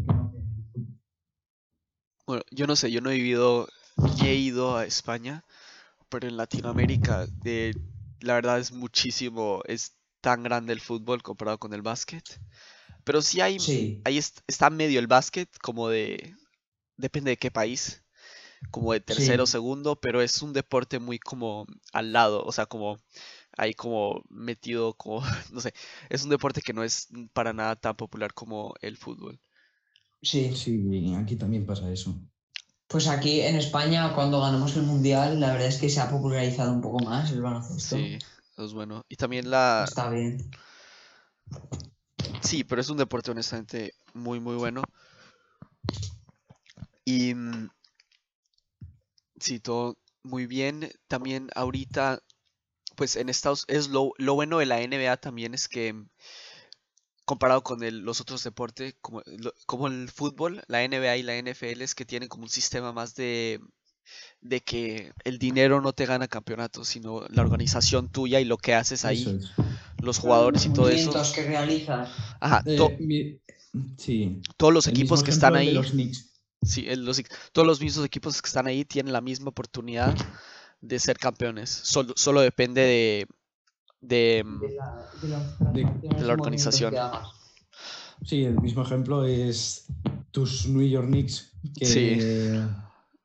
Bueno, 2.28 2.44
yo 2.52 2.68
no 2.68 2.76
sé, 2.76 2.92
yo 2.92 3.02
no 3.02 3.10
he 3.12 3.16
vivido 3.16 3.68
ni 3.98 4.26
he 4.26 4.36
ido 4.36 4.78
a 4.78 4.86
España, 4.86 5.46
pero 6.10 6.28
en 6.28 6.38
Latinoamérica, 6.38 7.28
de, 7.44 7.78
la 8.22 8.36
verdad 8.36 8.60
es 8.60 8.72
muchísimo, 8.72 9.62
es 9.68 9.98
tan 10.22 10.44
grande 10.44 10.74
el 10.74 10.82
fútbol 10.82 11.24
comparado 11.24 11.60
con 11.60 11.74
el 11.74 11.82
básquet. 11.84 12.42
Pero 13.06 13.22
sí 13.22 13.42
hay, 13.42 13.60
Sí, 13.66 14.06
ahí 14.06 14.18
est- 14.20 14.42
está 14.48 14.70
medio 14.72 15.00
el 15.00 15.08
básquet, 15.08 15.50
como 15.62 15.90
de, 15.90 16.36
depende 16.98 17.32
de 17.32 17.38
qué 17.38 17.52
país, 17.52 18.04
como 18.72 18.94
de 18.94 19.02
tercero 19.02 19.44
o 19.44 19.48
Sí. 19.48 19.48
segundo, 19.48 20.00
pero 20.02 20.22
es 20.22 20.42
un 20.44 20.54
deporte 20.54 21.00
muy 21.00 21.20
como 21.20 21.68
al 21.94 22.14
lado, 22.14 22.44
o 22.46 22.52
sea, 22.54 22.66
como 22.68 22.98
ahí 23.58 23.74
como 23.76 24.24
metido, 24.30 24.96
como, 24.96 25.22
no 25.54 25.62
sé, 25.62 25.74
es 26.10 26.24
un 26.24 26.30
deporte 26.32 26.62
que 26.62 26.74
no 26.74 26.84
es 26.84 27.10
para 27.34 27.54
nada 27.54 27.76
tan 27.78 27.96
popular 27.98 28.34
como 28.34 28.76
el 28.82 28.98
fútbol. 28.98 29.40
Sí. 30.26 30.56
Sí, 30.56 31.14
aquí 31.16 31.36
también 31.36 31.66
pasa 31.66 31.92
eso. 31.92 32.20
Pues 32.88 33.08
aquí 33.08 33.42
en 33.42 33.56
España, 33.56 34.14
cuando 34.14 34.42
ganamos 34.42 34.76
el 34.76 34.84
Mundial, 34.84 35.40
la 35.40 35.54
verdad 35.54 35.68
es 35.68 35.78
que 35.78 35.90
se 35.90 36.02
ha 36.02 36.10
popularizado 36.10 36.72
un 36.72 36.82
poco 36.82 37.04
más 37.04 37.32
el 37.32 37.42
baloncesto. 37.42 37.98
Sí, 37.98 38.18
eso 38.52 38.66
es 38.66 38.74
bueno. 38.74 39.04
Y 39.10 39.16
también 39.16 39.50
la, 39.50 39.86
Está 39.88 40.10
bien. 40.10 40.50
Sí, 42.42 42.64
pero 42.64 42.82
es 42.82 42.90
un 42.90 42.98
deporte 42.98 43.32
honestamente 43.32 43.94
muy, 44.14 44.40
muy 44.40 44.56
bueno. 44.56 44.84
Y 47.04 47.34
mm, 47.34 47.70
sí, 49.40 49.60
todo 49.60 49.98
muy 50.24 50.46
bien. 50.46 50.92
También 51.08 51.50
ahorita, 51.56 52.20
pues 52.96 53.16
en 53.16 53.30
Estados 53.30 53.66
es 53.68 53.90
lo, 53.90 54.14
lo 54.18 54.36
bueno 54.36 54.60
de 54.60 54.66
la 54.68 54.80
NBA 54.80 55.18
también 55.18 55.54
es 55.54 55.68
que 55.68 55.96
comparado 57.26 57.64
con 57.64 57.84
el- 57.84 58.00
los 58.00 58.22
otros 58.22 58.44
deportes, 58.44 58.96
como, 59.02 59.22
lo- 59.26 59.54
como 59.66 59.88
el 59.88 60.10
fútbol, 60.10 60.62
la 60.68 60.84
NBA 60.84 61.18
y 61.18 61.24
la 61.24 61.36
NFL 61.38 61.82
es 61.84 61.96
que 61.96 62.06
tienen 62.06 62.30
como 62.30 62.44
un 62.44 62.50
sistema 62.50 62.92
más 62.94 63.16
de 63.16 63.60
de 64.40 64.62
que 64.62 65.12
el 65.24 65.40
dinero 65.40 65.82
no 65.82 65.92
te 65.94 66.06
gana 66.06 66.28
campeonatos, 66.28 66.88
sino 66.88 67.26
la 67.30 67.42
organización 67.42 68.08
tuya 68.12 68.40
y 68.40 68.46
lo 68.46 68.58
que 68.58 68.76
haces 68.76 69.04
ahí, 69.04 69.24
es. 69.40 69.50
los 70.00 70.20
jugadores 70.20 70.68
y 70.68 70.70
todo 70.70 70.90
eso. 70.90 71.06
movimientos 71.08 71.32
que 71.34 71.44
realizas. 71.44 72.10
Ajá, 72.40 72.62
Eh, 72.68 72.98
mi- 73.00 73.40
sí. 73.98 74.42
todos 74.58 74.72
los 74.72 74.86
el 74.86 74.94
equipos 74.94 75.24
que 75.24 75.32
están 75.32 75.56
ahí, 75.56 75.74
los 75.74 75.90
Knicks. 75.92 76.30
sí, 76.62 76.86
el- 76.88 77.04
los, 77.04 77.20
todos 77.52 77.68
los 77.68 77.82
mismos 77.82 78.06
equipos 78.06 78.40
que 78.40 78.48
están 78.48 78.68
ahí 78.68 78.86
tienen 78.86 79.12
la 79.14 79.22
misma 79.22 79.50
oportunidad 79.50 80.16
de 80.82 81.00
ser 81.00 81.18
campeones. 81.18 81.72
Solo, 81.72 82.14
solo 82.16 82.42
depende 82.42 82.82
de, 82.82 83.28
de, 84.08 84.44
mm, 84.46 84.60
De 84.62 84.74
la, 84.76 85.72
de 85.74 85.84
las 86.12 86.22
la 86.22 86.34
organización. 86.34 86.94
Sí, 88.26 88.44
el 88.46 88.60
mismo 88.62 88.84
ejemplo 88.84 89.26
es 89.26 89.86
tus 90.32 90.68
New 90.68 90.88
York 90.88 91.08
Knicks, 91.08 91.52
que 91.78 91.86
Sí. 91.86 92.12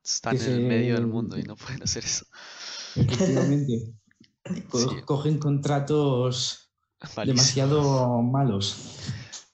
están 0.03 0.37
que 0.37 0.43
en 0.45 0.51
el 0.51 0.61
medio 0.61 0.95
del 0.95 1.07
mundo 1.07 1.37
y 1.39 1.43
no 1.43 1.55
pueden 1.55 1.81
hacer 1.83 2.03
eso. 2.03 2.25
efectivamente 2.95 3.93
co- 4.69 4.79
Sí. 4.79 5.01
cogen 5.05 5.37
contratos 5.39 6.69
Malísimo. 7.15 7.25
demasiado 7.25 8.21
malos. 8.21 8.75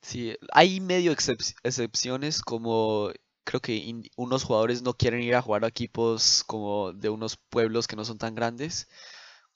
Sí, 0.01 0.33
hay 0.53 0.79
medio 0.79 1.11
excep- 1.11 1.55
excepciones 1.63 2.41
como 2.41 3.11
creo 3.43 3.61
que 3.61 4.01
unos 4.17 4.43
jugadores 4.43 4.81
no 4.81 4.93
quieren 4.93 5.21
ir 5.21 5.35
a 5.35 5.41
jugar 5.41 5.63
a 5.63 5.67
equipos 5.69 6.43
como 6.47 6.91
de 6.93 7.09
unos 7.09 7.37
pueblos 7.37 7.87
que 7.87 7.95
no 7.95 8.03
son 8.03 8.17
tan 8.17 8.35
grandes. 8.35 8.87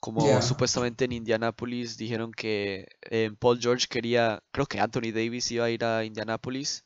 Como 0.02 0.42
supuestamente 0.42 1.04
en 1.04 1.12
Indianapolis 1.12 1.96
dijeron 1.96 2.32
que 2.32 2.88
eh, 3.02 3.30
Paul 3.38 3.60
George 3.60 3.86
quería, 3.88 4.42
creo 4.50 4.66
que 4.66 4.80
Anthony 4.80 5.12
Davis 5.14 5.50
iba 5.52 5.64
a 5.66 5.70
ir 5.70 5.84
a 5.84 6.04
Indianapolis 6.04 6.84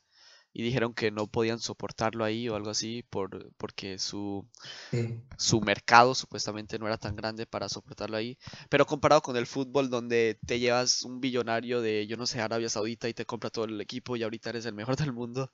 y 0.53 0.61
dijeron 0.63 0.93
que 0.93 1.09
no 1.11 1.27
podían 1.27 1.59
soportarlo 1.59 2.23
ahí 2.25 2.47
o 2.49 2.55
algo 2.55 2.69
así 2.69 3.03
por, 3.09 3.51
porque 3.57 3.97
su, 3.99 4.47
Sí. 4.91 5.21
su 5.37 5.61
mercado 5.61 6.15
supuestamente 6.15 6.79
no 6.79 6.87
era 6.87 6.97
tan 6.97 7.15
grande 7.15 7.45
para 7.47 7.69
soportarlo 7.69 8.17
ahí. 8.17 8.37
Pero 8.69 8.85
comparado 8.85 9.21
con 9.21 9.37
el 9.37 9.47
fútbol 9.47 9.89
donde 9.89 10.39
te 10.45 10.59
llevas 10.59 11.03
un 11.03 11.19
billonario 11.21 11.81
de, 11.81 12.07
yo 12.07 12.17
no 12.17 12.27
sé, 12.27 12.41
Arabia 12.41 12.69
Saudita 12.69 13.09
y 13.09 13.13
te 13.15 13.25
compra 13.25 13.49
todo 13.51 13.65
el 13.65 13.81
equipo 13.81 14.15
y 14.15 14.23
ahorita 14.23 14.51
eres 14.51 14.65
el 14.67 14.73
mejor 14.75 14.95
del 14.97 15.13
mundo, 15.13 15.51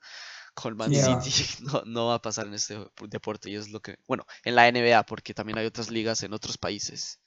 con 0.54 0.76
Man. 0.76 0.90
City 0.94 1.44
no, 1.60 1.82
no 1.84 2.06
va 2.06 2.14
a 2.14 2.22
pasar 2.22 2.46
en 2.46 2.54
este 2.54 2.78
deporte 3.08 3.50
y 3.50 3.56
es 3.56 3.70
lo 3.70 3.80
que, 3.80 3.98
bueno, 4.06 4.24
en 4.44 4.54
la 4.54 4.70
NBA 4.70 5.04
porque 5.06 5.34
también 5.34 5.58
hay 5.58 5.66
otras 5.66 5.90
ligas 5.90 6.22
en 6.22 6.32
otros 6.32 6.58
países. 6.58 7.20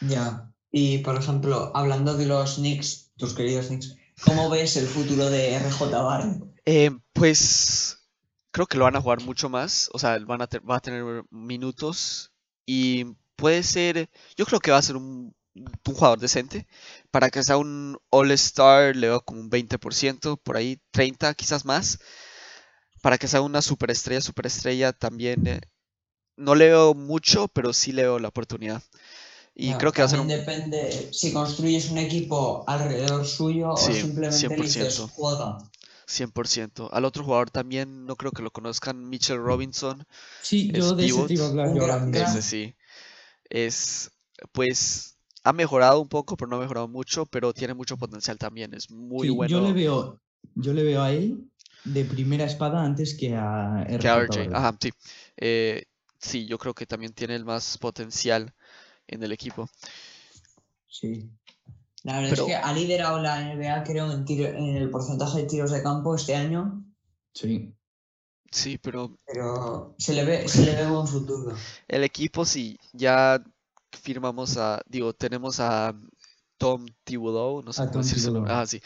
Ya. 0.00 0.52
Y 0.70 0.98
por 0.98 1.16
ejemplo, 1.16 1.72
hablando 1.74 2.16
de 2.16 2.26
los 2.26 2.56
Knicks, 2.56 3.12
tus 3.16 3.34
queridos 3.34 3.68
Knicks, 3.68 3.96
¿cómo 4.24 4.50
ves 4.50 4.76
el 4.76 4.86
futuro 4.86 5.30
de 5.30 5.58
RJ 5.58 5.90
Barrett? 5.90 6.42
Eh, 6.66 6.90
pues 7.12 7.98
creo 8.50 8.66
que 8.66 8.76
lo 8.76 8.84
van 8.84 8.96
a 8.96 9.00
jugar 9.00 9.22
mucho 9.22 9.48
más, 9.48 9.88
o 9.92 9.98
sea, 9.98 10.18
van 10.18 10.42
a 10.42 10.48
va 10.68 10.76
a 10.76 10.80
tener 10.80 11.24
minutos 11.30 12.32
y 12.66 13.04
puede 13.36 13.62
ser, 13.62 14.10
yo 14.36 14.44
creo 14.44 14.60
que 14.60 14.70
va 14.70 14.78
a 14.78 14.82
ser 14.82 14.96
un, 14.96 15.34
un 15.54 15.94
jugador 15.94 16.18
decente. 16.18 16.66
Para 17.10 17.30
que 17.30 17.42
sea 17.42 17.56
un 17.56 17.98
All-Star 18.10 18.96
le 18.96 19.08
veo 19.08 19.20
como 19.20 19.40
un 19.40 19.50
20%, 19.50 20.40
por 20.42 20.56
ahí 20.56 20.80
30 20.90 21.34
quizás 21.34 21.64
más. 21.64 21.98
Para 23.08 23.16
que 23.16 23.26
sea 23.26 23.40
una 23.40 23.62
superestrella, 23.62 24.20
superestrella 24.20 24.92
también 24.92 25.46
eh, 25.46 25.62
no 26.36 26.54
le 26.54 26.66
veo 26.66 26.94
mucho, 26.94 27.48
pero 27.48 27.72
sí 27.72 27.92
le 27.92 28.02
veo 28.02 28.18
la 28.18 28.28
oportunidad. 28.28 28.84
Y 29.54 29.74
Ya, 29.74 29.76
creo 29.76 29.92
que 29.92 30.02
va 30.02 30.06
a 30.06 30.10
ser 30.10 30.20
un... 30.20 30.28
también 30.28 30.38
depende 30.38 31.12
si 31.12 31.32
construyes 31.32 31.90
un 31.90 31.98
equipo 31.98 32.64
alrededor 32.66 33.24
suyo 33.26 33.68
Sí, 33.74 33.92
o 33.92 33.94
simplemente 33.94 34.56
le 34.56 34.62
dices 34.64 34.98
100%. 34.98 35.10
juega. 35.14 35.58
100%. 36.06 36.92
Al 36.92 37.06
otro 37.06 37.24
jugador 37.24 37.50
también 37.50 38.04
no 38.06 38.16
creo 38.16 38.32
que 38.32 38.42
lo 38.42 38.50
conozcan, 38.50 39.08
Mitchell 39.08 39.38
Robinson. 39.38 40.04
Sí, 40.40 40.70
Es 40.72 40.84
yo 40.84 40.96
de 40.96 41.04
ese 41.04 41.24
pivot. 41.24 41.52
ahora 41.54 41.74
gran- 41.84 42.10
mismo. 42.10 42.24
Ese 42.24 42.42
sí. 42.42 42.76
Es, 43.50 44.10
pues, 44.52 45.16
ha 45.44 45.52
mejorado 45.52 46.00
un 46.00 46.08
poco, 46.08 46.36
pero 46.36 46.48
no 46.50 46.56
ha 46.56 46.60
mejorado 46.60 46.88
mucho, 46.88 47.26
pero 47.26 47.54
tiene 47.54 47.74
mucho 47.74 47.96
potencial 47.98 48.38
también. 48.38 48.74
Es 48.74 48.90
muy 48.90 49.28
Sí, 49.28 49.30
bueno 49.30 49.48
Yo 49.48 49.60
le 49.60 49.72
veo, 49.72 50.20
yo 50.54 50.72
le 50.72 50.82
veo 50.82 51.02
a 51.02 51.12
él 51.12 51.50
de 51.92 52.04
primera 52.04 52.44
espada 52.44 52.82
antes 52.82 53.16
que 53.16 53.34
a 53.36 53.84
RJ. 53.88 53.98
que 53.98 54.08
a 54.08 54.16
RJ. 54.18 54.56
Ajá, 54.56 54.76
sí. 54.80 54.90
Eh, 55.36 55.84
sí, 56.18 56.46
yo 56.46 56.58
creo 56.58 56.74
que 56.74 56.86
también 56.86 57.12
tiene 57.12 57.34
el 57.36 57.44
más 57.44 57.78
potencial 57.78 58.52
en 59.06 59.22
el 59.22 59.32
equipo. 59.32 59.68
Sí. 60.88 61.30
La 62.04 62.14
verdad 62.20 62.30
Pero- 62.30 62.42
es 62.42 62.48
que 62.48 62.56
ha 62.56 62.72
liderado 62.72 63.20
la 63.20 63.40
NBA, 63.52 63.82
creo, 63.84 64.10
en, 64.12 64.24
tiro- 64.24 64.48
en 64.48 64.76
el 64.76 64.90
porcentaje 64.90 65.38
de 65.42 65.44
tiros 65.46 65.70
de 65.70 65.82
campo 65.82 66.14
este 66.14 66.34
año, 66.34 66.84
Sí. 67.34 67.72
Sí, 68.50 68.78
pero 68.78 69.18
pero 69.26 69.94
se 69.98 70.14
le 70.14 70.24
ve, 70.24 70.48
se 70.48 70.64
le 70.64 70.74
ve 70.74 70.86
buen 70.86 71.06
futuro. 71.06 71.54
el 71.86 72.02
equipo 72.02 72.46
sí, 72.46 72.78
ya 72.94 73.40
firmamos 73.92 74.56
a, 74.56 74.80
digo, 74.86 75.12
tenemos 75.12 75.60
a 75.60 75.94
Tom 76.56 76.86
Thibodeau, 77.04 77.62
no 77.62 77.72
sé 77.74 77.82
A 77.82 77.86
cómo 77.88 78.02
decir 78.02 78.18
su 78.18 78.32
nombre. 78.32 78.50
Ah, 78.52 78.66
sí. 78.66 78.80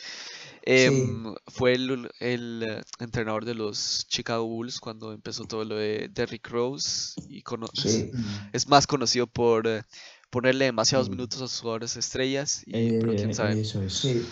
Em, 0.65 1.35
fue 1.49 1.73
el, 1.75 2.09
el, 2.21 2.83
entrenador 3.01 3.45
de 3.45 3.55
los 3.55 4.07
Chicago 4.09 4.45
Bulls 4.47 4.79
cuando 4.81 5.13
empezó 5.13 5.45
todo 5.45 5.65
lo 5.65 5.77
de 5.77 6.09
Derrick 6.13 6.49
Rose 6.49 7.15
y 7.29 7.43
cono- 7.43 7.69
Sí. 7.75 8.11
es 8.53 8.69
más 8.69 8.87
conocido 8.87 9.27
por 9.27 9.67
eh, 9.67 9.83
ponerle 10.31 10.67
demasiados 10.67 11.11
minutos 11.11 11.43
a 11.43 11.49
sus 11.49 11.61
jugadores 11.61 11.97
estrellas, 11.97 12.63
y, 12.67 12.73
pero 13.01 13.15
quién 13.15 13.35
sabe. 13.35 13.61
Eso 13.61 13.83
es. 13.83 13.93
Sí. 13.93 14.27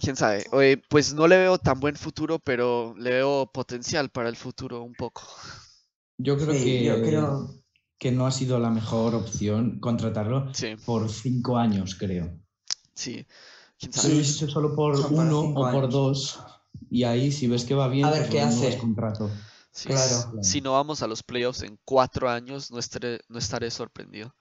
Quién 0.00 0.16
sabe. 0.16 0.44
Oye, 0.52 0.76
pues 0.88 1.12
no 1.14 1.26
le 1.26 1.38
veo 1.38 1.58
tan 1.58 1.80
buen 1.80 1.96
futuro, 1.96 2.38
pero 2.38 2.94
le 2.98 3.10
veo 3.10 3.50
potencial 3.52 4.10
para 4.10 4.28
el 4.28 4.36
futuro 4.36 4.82
un 4.82 4.94
poco. 4.94 5.22
Yo 6.18 6.36
creo 6.36 6.52
Sí, 6.54 6.64
que, 6.64 6.84
yo 6.84 7.00
creo. 7.02 7.54
que 7.98 8.12
no 8.12 8.26
ha 8.26 8.30
sido 8.30 8.58
la 8.58 8.70
mejor 8.70 9.14
opción 9.14 9.80
contratarlo 9.80 10.52
Sí, 10.54 10.76
por 10.84 11.08
cinco 11.10 11.56
años, 11.58 11.94
creo. 11.94 12.30
sí. 12.94 13.26
Hecho 13.80 14.48
solo 14.48 14.74
por 14.74 14.96
Son 14.96 15.18
uno 15.18 15.40
o 15.40 15.70
por 15.72 15.88
dos, 15.88 16.38
y 16.90 17.04
ahí 17.04 17.32
si 17.32 17.46
ves 17.46 17.64
que 17.64 17.74
va 17.74 17.88
bien, 17.88 18.04
A 18.04 18.10
ver 18.10 18.20
pues 18.22 18.30
qué 18.30 18.40
hace. 18.40 18.78
contrato. 18.78 19.30
Sí, 19.72 19.88
Claro. 19.88 20.42
Si 20.42 20.60
no 20.60 20.72
vamos 20.72 21.02
a 21.02 21.06
los 21.06 21.22
playoffs 21.22 21.62
en 21.62 21.78
cuatro 21.84 22.28
años, 22.28 22.70
no 22.70 22.78
estaré, 22.78 23.20
no 23.28 23.38
estaré 23.38 23.70
sorprendido. 23.70 24.34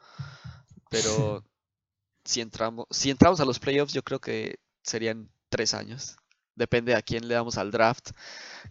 Pero 0.90 1.44
si 2.26 2.42
entramos, 2.42 2.86
si 2.90 3.10
entramos 3.10 3.40
a 3.40 3.46
los 3.46 3.60
playoffs, 3.60 3.94
yo 3.94 4.04
creo 4.04 4.20
que 4.20 4.60
serían 4.84 5.30
tres 5.50 5.74
años. 5.74 6.18
Depende 6.56 6.94
a 6.96 7.02
quién 7.02 7.28
le 7.28 7.36
damos 7.36 7.58
al 7.58 7.72
draft. 7.72 8.10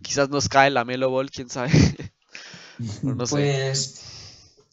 Quizás 0.02 0.28
nos 0.28 0.48
cae 0.48 0.70
la 0.70 0.85
Melo 0.85 1.09
Ball, 1.11 1.31
quién 1.31 1.48
sabe. 1.48 1.70
No 3.02 3.26
sé. 3.26 3.35
Pues, 3.35 4.02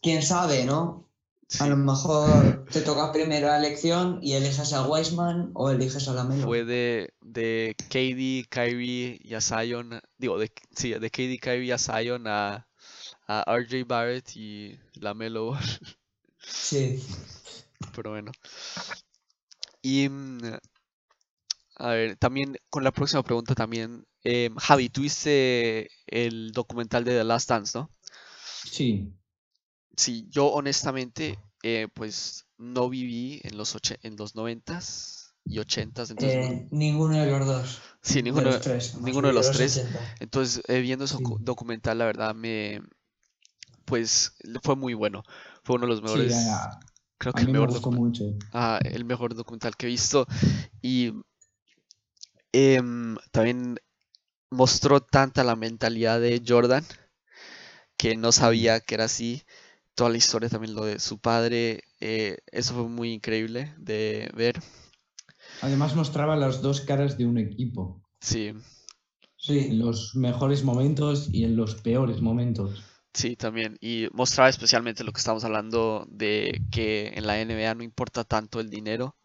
quién 0.00 0.22
sabe, 0.22 0.64
¿no? 0.64 1.05
Sí, 1.48 1.62
A 1.62 1.68
lo 1.68 1.76
mejor 1.76 2.64
te 2.72 2.80
toca 2.80 3.12
primero 3.12 3.46
la 3.46 3.58
elección 3.58 4.18
y 4.20 4.32
eliges 4.32 4.72
a 4.72 4.86
Wiseman 4.88 5.52
o 5.54 5.70
eliges 5.70 6.08
a 6.08 6.12
Lamelo. 6.12 6.44
fue 6.44 6.64
de, 6.64 7.14
de 7.20 7.76
KD, 7.88 8.48
Kyrie 8.50 9.20
y 9.22 9.34
a 9.34 9.40
Zion. 9.40 10.00
Digo, 10.18 10.38
de, 10.38 10.50
sí, 10.74 10.92
de 10.92 11.08
KD, 11.10 11.38
Kyrie 11.40 11.72
a 11.72 11.78
Zion 11.78 12.26
a, 12.26 12.66
a 13.28 13.44
RJ 13.56 13.84
Barrett 13.86 14.34
y 14.36 14.76
la 14.94 15.14
Melo 15.14 15.46
Ball. 15.46 15.64
Sí. 16.48 17.02
Pero 17.94 18.10
bueno. 18.10 18.32
Y 19.82 20.08
mm, 20.08 20.38
a 21.78 21.88
ver, 21.90 22.16
también 22.16 22.56
con 22.70 22.82
la 22.84 22.90
próxima 22.92 23.22
pregunta 23.22 23.54
también. 23.54 24.04
eh, 24.24 24.50
Javi, 24.58 24.88
tuviste 24.88 25.90
el 26.06 26.50
documental 26.52 27.04
de 27.04 27.12
The 27.12 27.24
Last 27.24 27.48
Dance, 27.48 27.78
¿no? 27.78 27.90
Sí, 28.64 29.12
Sí, 29.96 30.26
yo 30.30 30.46
honestamente, 30.48 31.38
eh, 31.62 31.88
pues 31.94 32.46
no 32.58 32.88
viví 32.88 33.40
en 33.44 33.56
los 33.56 33.74
oche- 33.74 33.98
en 34.02 34.16
los 34.16 34.34
noventas 34.34 35.34
y 35.44 35.58
ochentas, 35.58 36.10
entonces, 36.10 36.38
no- 36.38 36.48
Eh, 36.48 36.68
ninguno 36.70 37.18
de 37.18 37.26
los 37.26 37.46
dos. 37.46 37.80
sí, 38.02 38.16
de 38.16 38.22
ninguno, 38.22 38.50
los 38.50 38.60
tres. 38.60 38.94
ninguno 39.02 39.28
de 39.28 39.34
los 39.34 39.50
tres. 39.50 39.76
80. 39.78 40.00
entonces 40.20 40.62
eh, 40.68 40.80
viendo 40.80 41.04
ese 41.04 41.16
Sí. 41.16 41.22
docu- 41.22 41.38
documental, 41.40 41.98
la 41.98 42.04
verdad 42.06 42.34
me, 42.34 42.80
pues 43.84 44.32
fue 44.62 44.76
muy 44.76 44.94
bueno, 44.94 45.22
fue 45.64 45.76
uno 45.76 45.86
de 45.86 45.90
los 45.92 46.00
sí, 46.00 46.02
mejores, 46.02 46.36
a, 46.44 46.80
creo 47.18 47.32
que 47.32 47.42
el 47.42 47.46
me 47.46 47.52
mejor 47.52 47.72
docu- 47.72 47.92
mucho. 47.92 48.24
ah, 48.52 48.80
el 48.84 49.04
mejor 49.04 49.34
documental 49.34 49.76
que 49.76 49.86
he 49.86 49.90
visto 49.90 50.26
y 50.82 51.12
em, 52.52 53.16
también 53.30 53.76
mostró 54.50 55.00
tanta 55.00 55.44
la 55.44 55.56
mentalidad 55.56 56.20
de 56.20 56.42
Jordan 56.46 56.84
que 57.96 58.16
no 58.16 58.32
sabía 58.32 58.80
que 58.80 58.94
era 58.94 59.04
así. 59.04 59.42
Toda 59.96 60.10
la 60.10 60.18
historia 60.18 60.48
también 60.50 60.74
lo 60.76 60.84
de 60.84 61.00
su 61.00 61.18
padre, 61.18 61.82
eh, 62.00 62.38
eso 62.52 62.74
fue 62.74 62.84
muy 62.88 63.12
increíble 63.12 63.74
de 63.78 64.30
ver. 64.34 64.60
Además 65.60 65.94
mostraba 65.94 66.34
las 66.34 66.62
dos 66.62 66.80
caras 66.80 67.18
de 67.18 67.26
un 67.26 67.36
equipo, 67.36 68.00
Sí, 68.20 68.48
en 68.48 68.62
Sí. 69.38 69.78
los 69.78 70.14
mejores 70.14 70.62
momentos 70.62 71.28
y 71.32 71.44
en 71.44 71.56
los 71.56 71.74
peores 71.76 72.20
momentos. 72.20 72.84
sí, 73.14 73.36
también. 73.36 73.76
Y 73.80 74.08
mostraba 74.12 74.48
especialmente 74.50 75.04
lo 75.04 75.12
que 75.12 75.18
estamos 75.18 75.44
hablando 75.44 76.06
de 76.10 76.62
que 76.70 77.08
en 77.14 77.26
la 77.26 77.40
NBA 77.40 77.74
no 77.74 77.82
importa 77.82 78.24
tanto 78.24 78.60
el 78.60 78.70
dinero, 78.70 79.16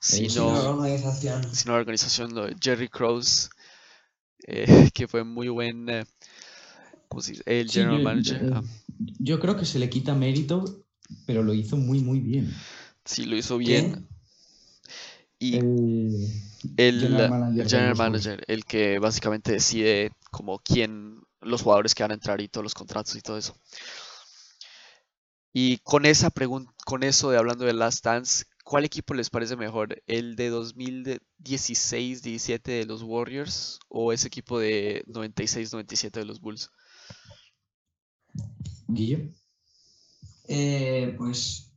sí, 0.00 0.28
Sí, 0.28 0.28
la 0.28 0.30
sino, 0.30 0.70
organización. 0.70 1.42
sino 1.52 1.74
la 1.74 1.80
organización, 1.80 2.34
lo 2.34 2.46
de 2.46 2.56
Jerry 2.60 2.88
Krause, 2.88 3.50
eh, 4.46 4.66
que 4.94 5.08
fue 5.08 5.24
muy 5.24 5.48
buen, 5.48 5.88
eh, 5.90 6.04
¿cómo 7.08 7.20
se 7.22 7.32
dice? 7.32 7.42
El 7.46 7.70
general 7.70 8.00
manager. 8.00 8.42
eh, 8.42 8.50
ah, 8.52 8.62
yo 8.98 9.40
creo 9.40 9.56
que 9.56 9.64
se 9.64 9.78
le 9.78 9.88
quita 9.90 10.14
mérito, 10.14 10.84
pero 11.26 11.42
lo 11.42 11.54
hizo 11.54 11.76
muy, 11.76 12.00
muy 12.00 12.20
bien. 12.20 12.54
Sí, 13.04 13.24
lo 13.24 13.36
hizo 13.36 13.58
bien. 13.58 14.08
Y 15.38 15.56
El, 15.56 16.14
el 16.76 17.00
general 17.00 17.90
el 17.90 17.96
manager, 17.96 18.44
el 18.48 18.64
que 18.64 18.98
básicamente 18.98 19.52
decide 19.52 20.10
como 20.30 20.58
quién, 20.58 21.20
los 21.40 21.62
jugadores 21.62 21.94
que 21.94 22.02
van 22.02 22.10
a 22.10 22.14
entrar 22.14 22.40
y 22.40 22.48
todos 22.48 22.64
los 22.64 22.74
contratos 22.74 23.14
y 23.14 23.20
todo 23.20 23.38
eso. 23.38 23.56
Y 25.52 25.76
con 25.78 26.04
esa 26.06 26.30
pregunta, 26.30 26.72
con 26.84 27.04
eso 27.04 27.30
de 27.30 27.38
hablando 27.38 27.64
de 27.64 27.72
Last 27.72 28.04
Dance, 28.04 28.44
¿cuál 28.64 28.84
equipo 28.84 29.14
les 29.14 29.30
parece 29.30 29.54
mejor? 29.56 30.02
¿El 30.06 30.36
de 30.36 30.52
2016-17 30.52 32.62
de 32.62 32.84
los 32.84 33.02
Warriors 33.02 33.80
o 33.88 34.12
ese 34.12 34.28
equipo 34.28 34.58
de 34.58 35.04
96-97 35.06 36.10
de 36.10 36.24
los 36.24 36.40
Bulls? 36.40 36.70
Guillo. 38.88 39.18
Eh, 40.48 41.14
pues 41.18 41.72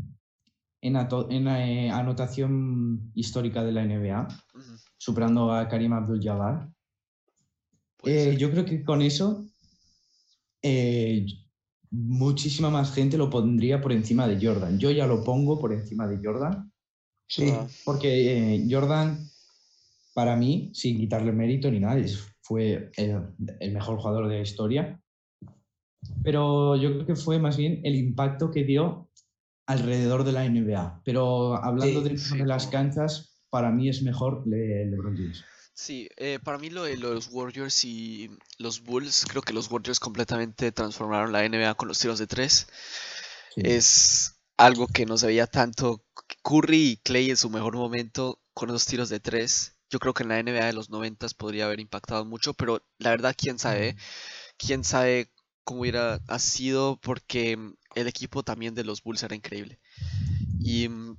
en, 0.81 0.97
en, 0.97 1.49
eh, 1.49 1.91
anotación 1.91 3.11
histórica 3.15 3.65
de 3.65 3.73
la 3.73 3.85
NBA, 3.85 4.29
superando 5.03 5.53
a 5.53 5.67
Karim 5.69 5.93
Abdul-Jabbar, 5.95 6.69
eh, 8.05 8.37
yo 8.39 8.51
creo 8.53 8.65
que 8.65 8.85
con 8.85 9.03
eso 9.03 9.45
eh, 10.63 11.27
muchísima 11.91 12.71
más 12.71 12.95
gente 12.95 13.19
lo 13.19 13.29
pondría 13.29 13.81
por 13.81 13.91
encima 13.93 14.29
de 14.29 14.39
Jordan. 14.45 14.79
Yo 14.79 14.93
ya 14.93 15.07
lo 15.09 15.25
pongo 15.25 15.59
por 15.59 15.73
encima 15.73 16.07
de 16.07 16.21
Jordan, 16.23 16.71
Sí. 17.29 17.51
Porque 17.85 18.11
eh, 18.57 18.67
Jordan, 18.71 19.27
para 20.15 20.37
mí, 20.37 20.71
sin 20.75 20.99
quitarle 20.99 21.33
mérito 21.33 21.71
ni 21.71 21.81
nada, 21.81 21.99
es- 21.99 22.29
fue 22.43 22.91
el, 22.97 23.23
el 23.59 23.73
mejor 23.73 23.97
jugador 23.99 24.29
de 24.29 24.37
la 24.37 24.43
historia. 24.43 25.01
Pero 26.23 26.77
yo 26.77 26.93
creo 26.93 27.07
que 27.07 27.17
fue 27.17 27.39
más 27.39 27.57
bien 27.57 27.81
el 27.85 27.95
impacto 27.97 28.51
que 28.51 28.65
dio 28.65 29.09
alrededor 29.67 30.25
de 30.25 30.33
la 30.33 30.45
NBA. 30.45 31.01
Pero 31.05 31.55
hablando 31.57 32.01
Sí, 32.03 32.09
dentro 32.09 32.25
sí, 32.37 32.39
de 32.39 32.47
las 32.47 32.67
canchas, 32.67 33.32
para 33.53 33.71
mí 33.71 33.89
es 33.89 34.03
mejor 34.03 34.43
Le- 34.49 34.87
LeBron 34.87 35.17
James. 35.17 35.45
Sí, 35.75 36.09
eh, 36.17 36.39
para 36.43 36.59
mí 36.59 36.71
lo 36.71 36.85
de 36.85 36.97
los 36.97 37.29
Warriors 37.31 37.85
y 37.85 38.31
los 38.59 38.83
Bulls, 38.83 39.25
creo 39.29 39.43
que 39.43 39.53
los 39.55 39.71
Warriors 39.71 40.01
completamente 40.01 40.71
transformaron 40.71 41.33
la 41.33 41.45
NBA 41.45 41.75
con 41.75 41.89
los 41.89 41.99
tiros 41.99 42.19
de 42.19 42.27
tres. 42.27 42.67
Sí. 43.49 43.63
Es 43.63 44.41
algo 44.57 44.89
que 44.89 45.07
no 45.07 45.19
se 45.19 45.27
veía 45.29 45.47
tanto. 45.47 46.05
Curry 46.43 46.93
y 46.93 46.97
Clay 46.99 47.31
en 47.31 47.37
su 47.37 47.51
mejor 47.51 47.77
momento 47.77 48.41
con 48.55 48.71
esos 48.71 48.87
tiros 48.87 49.09
de 49.11 49.21
tres. 49.21 49.77
Yo 49.91 49.99
creo 50.01 50.15
que 50.15 50.25
en 50.25 50.31
la 50.31 50.41
NBA 50.41 50.67
de 50.67 50.73
los 50.75 50.91
90 50.91 51.27
podría 51.39 51.67
haber 51.67 51.81
impactado 51.81 52.25
mucho, 52.25 52.55
pero 52.55 52.83
la 52.99 53.11
verdad, 53.11 53.35
quién 53.39 53.59
sabe. 53.59 53.97
Quién 54.59 54.85
sabe 54.85 55.31
cómo 55.65 55.83
hubiera 55.83 56.21
ha 56.29 56.39
sido, 56.41 56.99
porque 57.03 57.57
mm, 57.57 57.75
el 57.97 58.09
equipo 58.09 58.43
también 58.45 58.75
de 58.75 58.85
los 58.85 59.03
Bulls 59.03 59.23
era 59.25 59.37
increíble. 59.37 59.81
Y, 60.59 60.89
mm, 60.89 61.19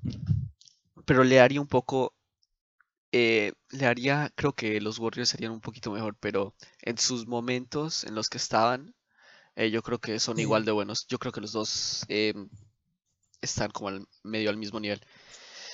pero 1.05 1.23
le 1.23 1.39
haría 1.39 1.61
un 1.61 1.67
poco. 1.67 2.13
Eh, 3.16 3.53
le 3.70 3.86
haría, 3.86 4.34
creo 4.36 4.53
que 4.53 4.82
los 4.82 4.97
Warriors 4.97 5.30
serían 5.30 5.51
un 5.51 5.61
poquito 5.61 5.91
mejor, 5.91 6.18
pero 6.20 6.55
en 6.82 6.97
sus 6.97 7.28
momentos 7.28 8.03
en 8.05 8.16
los 8.16 8.28
que 8.28 8.39
estaban, 8.39 8.95
eh, 9.55 9.70
yo 9.70 9.84
creo 9.84 9.99
que 9.99 10.20
son 10.20 10.39
igual 10.39 10.66
de 10.66 10.72
buenos. 10.72 11.05
Yo 11.05 11.20
creo 11.20 11.32
que 11.32 11.39
los 11.39 11.51
dos 11.51 12.05
eh, 12.09 12.34
están 13.39 13.70
como 13.70 13.89
al 13.89 14.07
medio 14.24 14.49
al 14.49 14.57
mismo 14.57 14.80
nivel. 14.80 14.99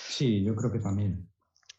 Sí, 0.09 0.43
yo 0.43 0.53
creo 0.53 0.69
que 0.69 0.79
también. 0.79 1.29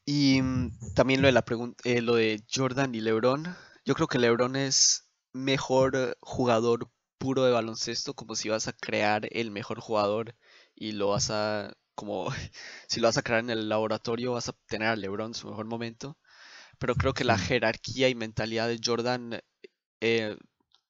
Y 0.07 0.41
mm, 0.41 0.95
también 0.95 1.21
lo 1.21 1.27
de 1.27 1.33
la 1.33 1.45
pregunta, 1.45 1.85
lo 2.01 2.15
de 2.15 2.43
Jordan 2.51 2.95
y 2.95 3.03
LeBron. 3.03 3.55
Yo 3.85 3.95
creo 3.95 4.09
que 4.09 4.19
LeBron 4.19 4.57
es 4.57 5.11
mejor 5.35 5.95
eh, 5.95 6.15
jugador 6.21 6.91
puro 7.19 7.45
de 7.45 7.53
baloncesto, 7.53 8.15
como 8.15 8.35
si 8.35 8.49
vas 8.49 8.67
a 8.67 8.73
crear 8.73 9.29
el 9.31 9.51
mejor 9.51 9.81
jugador 9.81 10.35
y 10.75 10.93
lo 10.93 11.09
vas 11.09 11.31
a, 11.31 11.75
como 11.95 12.31
si 12.89 13.01
lo 13.01 13.09
vas 13.09 13.19
a 13.19 13.23
crear 13.23 13.41
en 13.41 13.51
el 13.51 13.69
laboratorio, 13.69 14.33
vas 14.33 14.49
a 14.49 14.55
tener 14.67 14.89
a 14.89 14.97
LeBron 14.97 15.29
en 15.29 15.35
su 15.35 15.49
mejor 15.49 15.67
momento. 15.67 16.17
Pero 16.79 16.95
creo 16.95 17.15
que 17.15 17.25
la 17.25 17.39
jerarquía 17.39 18.09
y 18.09 18.15
mentalidad 18.15 18.69
de 18.69 18.81
Jordan 18.85 19.41
eh, 20.01 20.37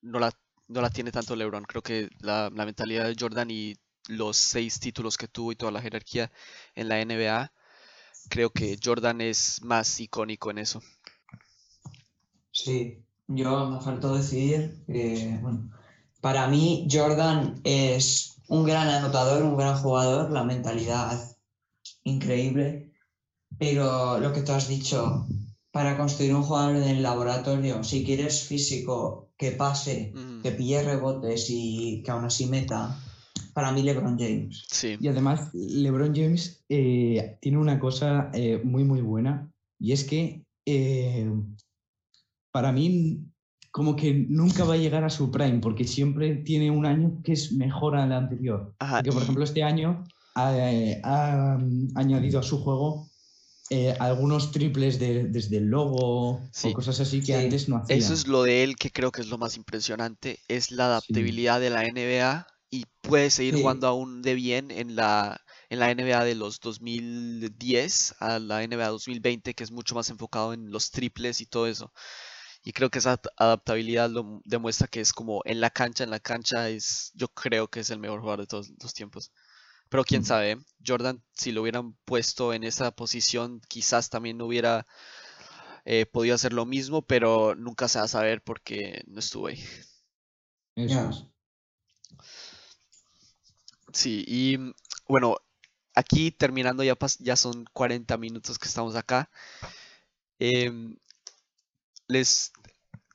no 0.03 0.18
la, 0.20 0.32
no 0.68 0.80
la 0.82 0.90
tiene 0.90 1.12
tanto 1.12 1.36
LeBron. 1.36 1.64
Creo 1.64 1.82
que 1.82 2.11
la, 2.20 2.51
la 2.55 2.64
mentalidad 2.66 3.07
de 3.07 3.16
Jordan 3.18 3.51
y 3.51 3.76
los 4.09 4.36
seis 4.36 4.80
títulos 4.80 5.16
que 5.16 5.28
tuvo 5.28 5.53
y 5.53 5.57
toda 5.57 5.72
la 5.72 5.82
jerarquía 5.82 6.30
en 6.74 6.88
la 6.88 7.01
NBA 7.01 7.53
creo 8.28 8.51
que 8.51 8.78
Jordan 8.82 9.20
es 9.20 9.62
más 9.62 10.01
icónico 10.01 10.51
en 10.51 10.59
eso. 10.59 10.82
Sí, 12.53 13.05
yo 13.28 13.68
me 13.70 13.80
faltó 13.80 14.14
decir 14.16 14.82
que, 14.86 15.38
bueno, 15.40 15.70
para 16.20 16.48
mí 16.48 16.86
Jordan 16.90 17.61
es 17.64 18.39
un 18.51 18.64
gran 18.64 18.88
anotador, 18.88 19.44
un 19.44 19.57
gran 19.57 19.76
jugador, 19.76 20.32
la 20.32 20.42
mentalidad 20.42 21.36
increíble, 22.03 22.92
pero 23.59 24.18
lo 24.18 24.32
que 24.32 24.42
tú 24.42 24.53
has 24.53 24.66
dicho, 24.66 25.28
para 25.70 25.96
construir 25.96 26.34
un 26.34 26.42
jugador 26.42 26.74
en 26.76 26.82
el 26.82 27.03
laboratorio, 27.03 27.84
si 27.84 28.05
quieres 28.05 28.42
físico 28.42 29.30
que 29.36 29.53
pase, 29.53 30.12
que 30.42 30.51
pille 30.51 30.82
rebotes 30.82 31.46
y 31.48 32.03
que 32.05 32.11
aún 32.11 32.24
así 32.24 32.46
meta, 32.46 32.98
para 33.55 33.70
mí 33.70 33.82
LeBron 33.82 34.18
James. 34.18 34.64
Sí, 34.68 34.96
Y 35.01 35.07
además, 35.07 35.51
LeBron 35.55 36.12
James 36.12 36.64
eh, 36.68 37.38
tiene 37.40 37.59
una 37.59 37.78
cosa 37.78 38.30
eh, 38.34 38.61
muy, 38.64 38.82
muy 38.82 39.01
buena, 39.01 39.48
y 39.78 39.92
es 39.92 40.03
que 40.03 40.44
eh, 40.66 41.32
para 42.51 42.72
mí 42.72 43.30
como 43.71 43.95
que 43.97 44.12
nunca 44.29 44.64
va 44.64 44.75
a 44.75 44.79
llegar 44.79 45.05
a 45.05 45.11
su 45.11 45.31
prime, 45.31 45.61
porque 45.61 45.85
siempre 45.85 46.37
tiene 46.37 46.71
un 46.71 46.87
año 46.87 47.21
que 47.25 47.33
es 47.33 47.53
mejor 47.53 47.97
al 47.97 48.12
anterior. 48.12 48.75
ajá, 48.79 48.97
Porque, 48.99 49.12
por 49.12 49.23
ejemplo, 49.23 49.45
este 49.45 49.62
año 49.62 50.05
ha, 50.35 50.53
eh, 50.73 51.01
ha, 51.05 51.59
mm, 51.61 51.97
añadido 51.97 52.41
a 52.41 52.43
su 52.43 52.59
juego 52.62 53.09
eh, 53.73 53.95
algunos 54.01 54.51
triples 54.51 54.99
de- 54.99 55.29
desde 55.29 55.59
el 55.59 55.66
logo 55.66 56.41
Sí. 56.53 56.68
o 56.68 56.73
cosas 56.73 56.99
así 56.99 57.21
que 57.21 57.27
Sí. 57.27 57.35
antes 57.35 57.68
no 57.68 57.77
hacía. 57.77 57.95
eso 57.97 58.12
es 58.12 58.27
lo 58.27 58.43
de 58.43 58.64
él 58.64 58.75
que 58.75 58.91
creo 58.91 59.12
que 59.12 59.21
es 59.21 59.29
lo 59.29 59.39
más 59.39 59.57
impresionante, 59.57 60.41
es 60.49 60.73
la 60.73 60.87
adaptabilidad 60.87 61.61
de 61.61 61.71
la 61.71 61.85
NBA 61.85 62.47
y 62.68 62.87
puede 63.01 63.31
seguir 63.31 63.55
Sí. 63.55 63.61
jugando 63.62 63.87
aún 63.87 64.23
de 64.23 64.35
bien 64.35 64.73
en 64.73 64.97
la, 64.97 65.41
en 65.68 65.79
la 65.79 65.91
NBA 65.93 66.25
de 66.25 66.35
los 66.35 66.59
2010 66.59 68.14
a 68.18 68.39
la 68.41 68.62
NBA 68.64 68.89
2020, 68.89 69.55
que 69.55 69.62
es 69.64 69.71
mucho 69.71 69.95
más 69.95 70.11
enfocado 70.11 70.53
en 70.53 70.71
los 70.73 70.91
triples 70.91 71.41
y 71.41 71.47
todo 71.47 71.68
eso. 71.68 71.93
Y 72.63 72.73
creo 72.73 72.91
que 72.91 72.99
esa 72.99 73.13
ad- 73.13 73.21
adaptabilidad 73.37 74.11
lo 74.11 74.41
demuestra 74.45 74.89
que 74.89 75.01
es 75.01 75.13
como 75.13 75.43
en 75.45 75.61
la 75.61 75.71
cancha, 75.71 76.05
en 76.05 76.11
la 76.11 76.21
cancha 76.21 76.69
es, 76.71 77.13
yo 77.15 77.29
creo 77.29 77.69
que 77.69 77.81
es 77.81 77.91
el 77.91 77.99
mejor 77.99 78.21
jugador 78.21 78.41
de 78.43 78.47
todos 78.47 78.71
los 78.83 78.95
tiempos. 78.95 79.33
Pero 79.91 80.05
quién 80.05 80.25
sabe, 80.25 80.53
¿eh? 80.53 80.59
Jordan, 80.87 81.23
si 81.35 81.53
lo 81.53 81.63
hubieran 81.63 81.95
puesto 82.07 82.55
en 82.55 82.65
esa 82.65 82.93
posición, 82.93 83.61
quizás 83.69 84.11
también 84.11 84.39
no 84.39 84.47
hubiera 84.47 84.87
eh, 85.85 86.07
podido 86.07 86.35
hacer 86.35 86.53
lo 86.53 86.67
mismo, 86.67 87.03
pero 87.03 87.55
nunca 87.55 87.89
se 87.89 87.99
va 87.99 88.05
a 88.05 88.09
saber 88.09 88.43
porque 88.43 89.03
no 89.07 89.21
estuvo 89.21 89.47
ahí. 89.49 89.63
Eso 90.83 91.07
Ya. 91.07 91.09
es. 91.09 91.27
Sí, 93.93 94.25
y 94.27 94.57
bueno, 95.09 95.37
aquí 95.95 96.31
terminando, 96.33 96.83
ya, 96.85 96.97
ya 97.21 97.37
son 97.37 97.65
40 97.73 98.17
minutos 98.17 98.59
que 98.59 98.69
estamos 98.69 98.97
acá. 98.97 99.31
Em, 100.39 100.97
les 102.11 102.53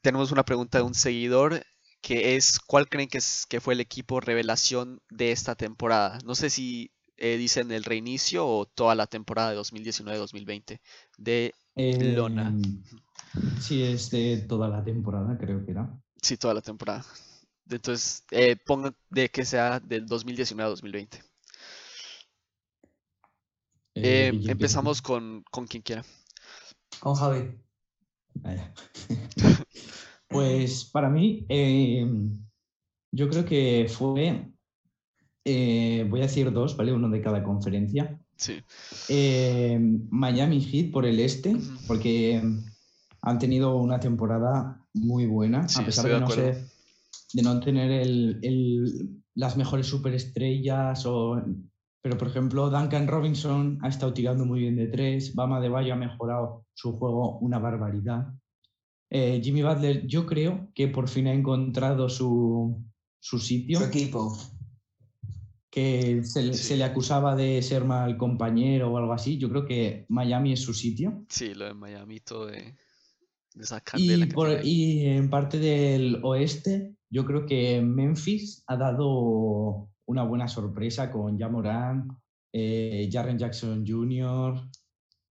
tenemos 0.01 0.31
una 0.31 0.45
pregunta 0.45 0.77
de 0.79 0.83
un 0.83 0.93
seguidor 0.95 1.63
que 2.01 2.35
es, 2.35 2.59
¿cuál 2.59 2.87
creen 2.87 3.09
que, 3.09 3.17
es, 3.17 3.45
que 3.49 3.59
fue 3.61 3.73
el 3.73 3.79
equipo 3.81 4.19
revelación 4.19 5.01
de 5.09 5.31
esta 5.31 5.55
temporada? 5.55 6.19
No 6.25 6.35
sé 6.35 6.49
si 6.49 6.91
eh, 7.17 7.37
dicen 7.37 7.71
el 7.71 7.83
reinicio 7.83 8.47
o 8.47 8.65
toda 8.65 8.95
la 8.95 9.07
temporada 9.07 9.51
de 9.51 9.57
2019-2020 9.57 10.79
de 11.17 11.55
Lona. 11.75 12.53
Eh, 12.59 13.59
sí, 13.59 13.83
es 13.83 14.09
de 14.11 14.45
toda 14.47 14.69
la 14.69 14.83
temporada, 14.83 15.37
creo 15.37 15.65
que 15.65 15.71
era. 15.71 15.89
Sí, 16.21 16.37
toda 16.37 16.53
la 16.53 16.61
temporada. 16.61 17.05
Entonces, 17.69 18.23
eh, 18.31 18.55
pongan 18.57 18.95
de 19.09 19.29
que 19.29 19.45
sea 19.45 19.79
del 19.79 20.05
2019 20.07 20.67
a 20.67 20.69
2020. 20.69 21.23
Eh, 23.95 24.29
Eh, 24.29 24.41
empezamos 24.47 25.01
con, 25.01 25.43
con 25.51 25.67
quien 25.67 25.83
quiera. 25.83 26.03
Con 26.99 27.15
Javi. 27.15 27.64
Pues 30.27 30.85
para 30.85 31.09
mí, 31.09 31.45
eh, 31.49 32.05
yo 33.11 33.29
creo 33.29 33.45
que 33.45 33.85
fue, 33.87 34.51
eh, 35.45 36.05
voy 36.09 36.19
a 36.19 36.23
decir 36.23 36.51
dos, 36.51 36.75
¿vale? 36.75 36.91
Uno 36.93 37.09
de 37.09 37.21
cada 37.21 37.43
conferencia. 37.43 38.19
Sí. 38.35 38.55
Eh, 39.07 39.79
Miami 40.09 40.59
Heat 40.61 40.91
por 40.91 41.05
el 41.05 41.19
este, 41.19 41.55
porque 41.87 42.41
han 43.21 43.39
tenido 43.39 43.77
una 43.77 43.99
temporada 43.99 44.83
muy 44.93 45.25
buena, 45.27 45.67
Sí, 45.69 45.81
a 45.81 45.85
pesar 45.85 46.07
de 46.09 46.19
no, 46.19 46.29
ser- 46.29 46.65
de 47.33 47.41
no 47.43 47.59
tener 47.59 47.91
el- 47.91 48.39
el- 48.41 49.21
las 49.35 49.55
mejores 49.57 49.85
superestrellas. 49.87 51.05
O, 51.05 51.41
pero, 52.05 52.19
por 52.19 52.27
ejemplo, 52.27 52.69
Duncan 52.69 53.07
Robinson 53.07 53.79
ha 53.81 53.87
estado 53.87 54.13
tirando 54.13 54.45
muy 54.45 54.59
bien 54.59 54.75
de 54.75 54.85
tres, 54.85 55.33
Bama 55.33 55.59
de 55.59 55.69
Bayo 55.69 55.91
ha 55.91 55.97
mejorado 55.97 56.63
su 56.75 56.99
juego 56.99 57.39
una 57.39 57.57
barbaridad. 57.57 58.27
Eh, 59.09 59.41
Jimmy 59.43 59.63
Butler, 59.63 60.05
yo 60.05 60.27
creo 60.27 60.67
que 60.75 60.87
por 60.87 61.09
fin 61.09 61.25
ha 61.25 61.33
encontrado 61.33 62.07
su, 62.07 62.79
su 63.19 63.39
sitio 63.39 63.79
Su 63.79 63.85
equipo. 63.85 64.37
que 65.71 66.23
se, 66.23 66.43
le- 66.43 66.53
Sí. 66.53 66.63
se 66.63 66.77
le 66.77 66.83
acusaba 66.83 67.35
de 67.35 67.59
ser 67.63 67.85
mal 67.85 68.17
compañero 68.17 68.91
o 68.93 68.97
algo 68.99 69.11
así. 69.13 69.39
Yo 69.39 69.49
creo 69.49 69.65
que 69.65 70.05
Miami 70.09 70.53
es 70.53 70.59
su 70.61 70.75
sitio. 70.75 71.25
Sí, 71.27 71.55
lo 71.55 71.65
de 71.65 71.73
Miami, 71.73 72.19
todo 72.19 72.45
de, 72.45 72.75
de 73.55 73.63
esa 73.63 73.81
por- 74.31 74.63
y 74.63 75.05
en 75.07 75.27
parte 75.31 75.57
del 75.57 76.19
oeste, 76.23 76.93
yo 77.09 77.25
creo 77.25 77.47
que 77.47 77.81
Memphis 77.81 78.63
ha 78.67 78.77
dado 78.77 79.89
una 80.07 80.23
buena 80.23 80.47
sorpresa 80.47 81.11
con 81.11 81.37
Jamoran, 81.37 82.07
eh, 82.53 83.09
Jaren 83.11 83.37
Jackson 83.37 83.85
Jr., 83.87 84.69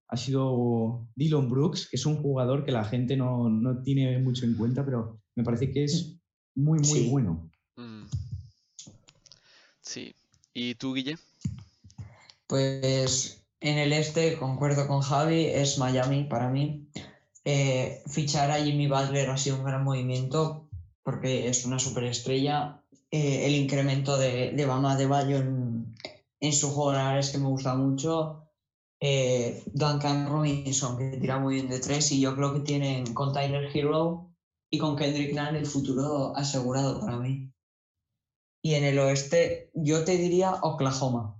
ha 0.09 0.17
sido 0.17 1.09
Dylan 1.17 1.49
Brooks, 1.49 1.89
que 1.89 1.97
es 1.97 2.07
un 2.07 2.17
jugador 2.23 2.65
que 2.65 2.73
la 2.73 2.85
gente 2.85 3.17
no, 3.17 3.49
no 3.49 3.83
tiene 3.83 4.19
mucho 4.19 4.45
en 4.45 4.55
cuenta, 4.55 4.85
pero 4.85 5.21
me 5.35 5.43
parece 5.43 5.73
que 5.73 5.85
es 5.85 6.17
muy, 6.55 6.79
muy 6.79 6.85
Sí. 6.87 7.09
bueno. 7.11 7.51
Mm. 7.77 8.05
Sí. 9.81 10.15
¿Y 10.53 10.75
tú, 10.77 10.95
Guille? 10.95 11.17
Pues 12.47 13.45
en 13.61 13.79
el 13.79 13.93
este, 13.93 14.37
concuerdo 14.37 14.87
con 14.87 15.01
Javi, 15.01 15.47
es 15.47 15.79
Miami 15.79 16.25
para 16.25 16.51
mí. 16.51 16.87
Eh, 17.45 18.03
fichar 18.07 18.51
a 18.51 18.63
Jimmy 18.63 18.87
Butler 18.87 19.31
ha 19.31 19.37
sido 19.37 19.57
un 19.57 19.65
gran 19.65 19.85
movimiento 19.85 20.69
porque 21.03 21.49
es 21.49 21.65
una 21.65 21.79
superestrella. 21.79 22.83
Eh, 23.17 23.47
el 23.47 23.55
incremento 23.55 24.19
de, 24.19 24.51
de 24.59 24.67
Bama 24.67 24.97
de 24.97 25.07
Bayo 25.07 25.37
en, 25.37 25.95
en 26.41 26.53
su 26.53 26.71
juego, 26.73 26.93
la 26.95 27.05
verdad 27.05 27.21
es 27.21 27.31
que 27.31 27.39
me 27.39 27.47
gusta 27.47 27.77
mucho. 27.77 28.41
Eh, 28.99 29.63
Duncan 29.73 30.29
Robinson, 30.29 30.99
que 30.99 31.19
tira 31.19 31.39
muy 31.39 31.55
bien 31.55 31.69
de 31.69 31.79
tres, 31.79 32.11
y 32.11 32.21
yo 32.21 32.35
creo 32.35 32.53
que 32.55 32.61
tienen 32.61 33.15
con 33.15 33.33
Tyler 33.33 33.71
Hero 33.73 34.31
y 34.69 34.79
con 34.79 34.97
Kendrick 34.97 35.33
Nunn 35.33 35.55
el 35.55 35.67
futuro 35.67 36.35
asegurado 36.37 36.99
para 37.01 37.17
mí. 37.19 37.53
Y 38.63 38.75
en 38.75 38.83
el 38.85 38.99
oeste, 38.99 39.71
yo 39.75 40.05
te 40.05 40.17
diría 40.17 40.55
Oklahoma. 40.63 41.37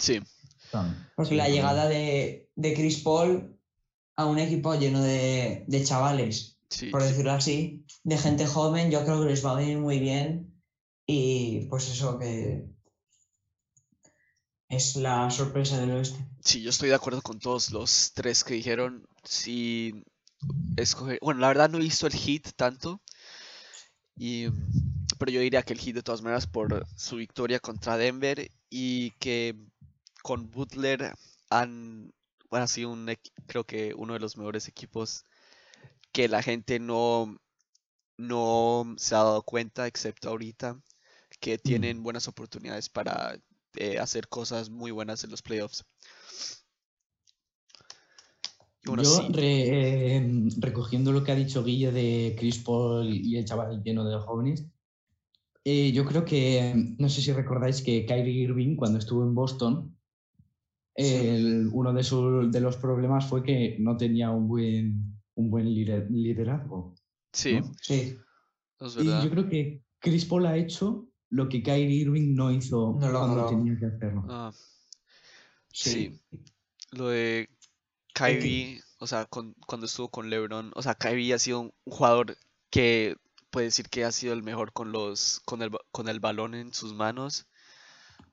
Sí. 0.00 0.22
Porque 1.16 1.30
Sí, 1.32 1.36
la 1.36 1.48
llegada 1.48 1.86
de, 1.88 2.48
de 2.54 2.74
Chris 2.74 3.02
Paul 3.02 3.58
a 4.16 4.24
un 4.24 4.38
equipo 4.38 4.74
lleno 4.74 5.02
de, 5.02 5.64
de 5.66 5.84
chavales, 5.84 6.58
Sí, 6.70 6.86
por 6.90 7.02
sí. 7.02 7.08
decirlo 7.08 7.32
así, 7.32 7.84
de 8.04 8.16
gente 8.16 8.46
joven, 8.46 8.90
yo 8.90 9.04
creo 9.04 9.20
que 9.20 9.28
les 9.30 9.44
va 9.44 9.50
a 9.52 9.56
venir 9.60 9.78
muy 9.78 9.98
bien. 9.98 10.47
Y 11.10 11.60
pues 11.70 11.88
eso 11.88 12.18
que 12.18 12.68
es 14.68 14.96
la 14.96 15.30
sorpresa 15.30 15.80
del 15.80 15.92
oeste. 15.92 16.18
Sí, 16.44 16.60
yo 16.60 16.68
estoy 16.68 16.90
de 16.90 16.96
acuerdo 16.96 17.22
con 17.22 17.38
todos 17.38 17.70
los 17.70 18.12
tres 18.12 18.44
que 18.44 18.52
dijeron. 18.52 19.08
Sí, 19.24 20.04
escoger. 20.76 21.18
Bueno, 21.22 21.40
la 21.40 21.48
verdad 21.48 21.70
no 21.70 21.78
he 21.78 21.82
visto 21.82 22.06
el 22.06 22.12
hit 22.12 22.50
tanto. 22.56 23.00
Y, 24.16 24.48
pero 25.18 25.32
yo 25.32 25.40
diría 25.40 25.62
que 25.62 25.72
el 25.72 25.78
hit 25.78 25.94
de 25.94 26.02
todas 26.02 26.20
maneras 26.20 26.46
por 26.46 26.86
su 26.94 27.16
victoria 27.16 27.58
contra 27.58 27.96
Denver 27.96 28.50
y 28.68 29.12
que 29.12 29.56
con 30.22 30.50
Butler 30.50 31.14
han, 31.48 32.12
bueno, 32.50 32.66
sido 32.68 32.90
un, 32.90 33.10
creo 33.46 33.64
que 33.64 33.94
uno 33.96 34.12
de 34.12 34.20
los 34.20 34.36
mejores 34.36 34.68
equipos 34.68 35.24
que 36.12 36.28
la 36.28 36.42
gente 36.42 36.78
no, 36.78 37.40
no 38.18 38.94
se 38.98 39.14
ha 39.14 39.18
dado 39.18 39.42
cuenta, 39.42 39.86
excepto 39.86 40.28
ahorita, 40.28 40.78
que 41.40 41.58
tienen 41.58 42.02
buenas 42.02 42.28
oportunidades 42.28 42.88
para 42.88 43.38
eh, 43.76 43.98
hacer 43.98 44.28
cosas 44.28 44.70
muy 44.70 44.90
buenas 44.90 45.24
en 45.24 45.30
los 45.30 45.42
playoffs. 45.42 45.84
Bueno, 48.84 49.02
Yo, 49.02 49.10
sí, 49.10 49.28
re- 49.32 50.16
eh, 50.16 50.48
recogiendo 50.58 51.12
lo 51.12 51.22
que 51.22 51.32
ha 51.32 51.36
dicho 51.36 51.62
Guille 51.64 51.92
de 51.92 52.34
Chris 52.38 52.58
Paul 52.58 53.08
y 53.08 53.36
el 53.36 53.44
chaval 53.44 53.82
lleno 53.82 54.04
de 54.04 54.18
jóvenes, 54.18 54.64
eh, 55.64 55.92
yo 55.92 56.04
creo 56.06 56.24
que, 56.24 56.94
no 56.98 57.08
sé 57.08 57.20
si 57.20 57.32
recordáis 57.32 57.82
que 57.82 58.06
Kyrie 58.06 58.44
Irving, 58.44 58.76
cuando 58.76 58.98
estuvo 58.98 59.22
en 59.24 59.34
Boston, 59.34 59.94
el- 60.94 61.68
uno 61.72 61.92
de, 61.92 62.02
sus- 62.02 62.50
de 62.50 62.60
los 62.60 62.76
problemas 62.76 63.26
fue 63.28 63.42
que 63.42 63.76
no 63.78 63.96
tenía 63.96 64.30
un 64.30 64.48
buen, 64.48 65.20
un 65.34 65.50
buen 65.50 65.66
lider- 65.66 66.08
liderazgo. 66.10 66.94
sí, 67.32 67.54
¿no? 67.60 67.72
Sí, 67.82 68.16
es 68.80 68.94
Y 68.96 69.04
yo 69.24 69.30
creo 69.30 69.48
que 69.48 69.82
Chris 70.00 70.24
Paul 70.24 70.46
ha 70.46 70.56
hecho 70.56 71.07
lo 71.30 71.48
que 71.48 71.62
Kyrie 71.62 72.02
Irving 72.02 72.34
no 72.34 72.50
hizo 72.50 72.96
No 72.98 73.10
cuando 73.12 73.36
logró. 73.36 73.48
tenía 73.48 73.78
que 73.78 73.86
hacerlo. 73.86 74.24
Ah, 74.28 74.52
sí. 75.72 75.90
sí. 75.90 76.20
Lo 76.92 77.08
de 77.08 77.48
Kyrie, 78.14 78.80
o 78.98 79.06
sea, 79.06 79.26
con- 79.26 79.54
cuando 79.66 79.86
estuvo 79.86 80.08
con 80.10 80.30
LeBron, 80.30 80.72
o 80.74 80.82
sea, 80.82 80.94
Kyrie 80.94 81.34
ha 81.34 81.38
sido 81.38 81.60
un 81.60 81.72
jugador 81.84 82.36
que 82.70 83.16
puede 83.50 83.66
decir 83.66 83.88
que 83.88 84.04
ha 84.04 84.12
sido 84.12 84.32
el 84.34 84.42
mejor 84.42 84.72
con 84.72 84.92
los 84.92 85.40
con 85.44 85.62
el 85.62 85.70
ba- 85.70 85.80
con 85.90 86.08
el 86.08 86.20
balón 86.20 86.54
en 86.54 86.72
sus 86.74 86.94
manos, 86.94 87.46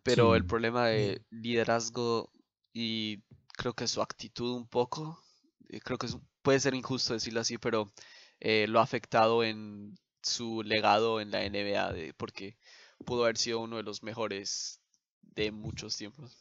pero 0.04 0.36
el 0.36 0.46
problema 0.46 0.88
de 0.88 1.22
liderazgo 1.30 2.32
y 2.74 3.20
creo 3.58 3.74
que 3.74 3.88
su 3.88 4.02
actitud 4.02 4.54
un 4.56 4.68
poco, 4.68 5.22
eh, 5.70 5.80
creo 5.82 5.98
que 5.98 6.08
es 6.08 6.14
un- 6.14 6.28
puede 6.42 6.60
ser 6.60 6.74
injusto 6.76 7.14
decirlo 7.14 7.40
así, 7.42 7.58
pero 7.58 7.92
eh, 8.42 8.66
lo 8.68 8.80
ha 8.80 8.84
afectado 8.84 9.44
en 9.44 9.96
su 10.22 10.62
legado 10.64 11.22
en 11.22 11.32
la 11.32 11.44
NBA, 11.46 11.94
de- 11.94 12.14
porque 12.14 12.58
pudo 13.06 13.24
haber 13.24 13.38
sido 13.38 13.62
uno 13.62 13.78
de 13.78 13.84
los 13.84 14.04
mejores 14.04 14.82
de 15.22 15.52
muchos 15.52 15.98
tiempos. 15.98 16.38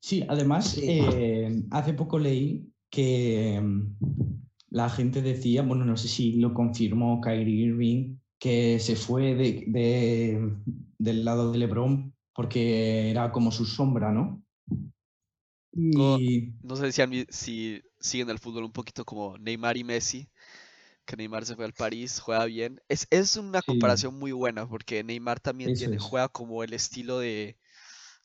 Sí, 0.00 0.24
además, 0.28 0.74
Sí. 0.74 0.82
eh, 0.82 1.62
hace 1.70 1.92
poco 1.94 2.18
leí 2.18 2.72
que 2.90 3.60
mm, 3.60 3.96
la 4.70 4.88
gente 4.90 5.22
decía, 5.22 5.62
bueno, 5.62 5.84
no 5.84 5.96
sé 5.96 6.08
si 6.08 6.36
lo 6.36 6.54
confirmó 6.54 7.20
Kyrie 7.20 7.66
Irving, 7.66 8.18
que 8.38 8.78
se 8.78 8.96
fue 8.96 9.34
de, 9.34 9.64
de- 9.68 10.56
del 10.98 11.24
lado 11.24 11.52
de 11.52 11.58
LeBron 11.58 12.14
porque 12.34 13.10
era 13.10 13.32
como 13.32 13.50
su 13.50 13.64
sombra, 13.64 14.12
¿no? 14.12 14.42
No. 15.72 16.18
Y 16.18 16.52
No 16.62 16.76
sé 16.76 16.90
si, 16.92 17.26
si 17.30 17.82
siguen 18.00 18.30
el 18.30 18.38
fútbol 18.38 18.64
un 18.64 18.72
poquito 18.72 19.04
como 19.04 19.38
Neymar 19.38 19.76
y 19.76 19.84
Messi, 19.84 20.28
que 21.06 21.16
Neymar 21.16 21.46
se 21.46 21.56
fue 21.56 21.64
al 21.66 21.74
París, 21.74 22.20
juega 22.20 22.44
bien. 22.46 22.80
Es, 22.88 23.06
es 23.10 23.36
una 23.36 23.62
Sí. 23.64 23.72
comparación 23.72 24.14
muy 24.18 24.32
buena 24.32 24.68
porque 24.68 25.04
Neymar 25.04 25.40
también 25.40 25.72
Eso 25.72 25.74
tiene, 25.74 25.98
es. 25.98 26.02
juega 26.10 26.28
como 26.28 26.62
el 26.64 26.72
estilo 26.74 27.18
de, 27.20 27.58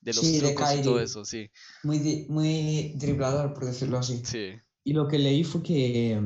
de 0.02 0.14
los 0.14 0.28
Sí, 0.28 0.40
de 0.42 0.54
y 0.76 0.82
todo 0.84 1.02
eso, 1.02 1.26
sí. 1.26 1.52
Muy, 1.84 2.28
muy 2.30 2.94
driblador, 2.98 3.54
por 3.54 3.66
decirlo 3.66 3.98
así. 3.98 4.24
Sí, 4.24 4.62
Y 4.84 4.94
lo 4.94 5.08
que 5.08 5.20
leí 5.20 5.44
fue 5.44 5.64
que 5.64 6.22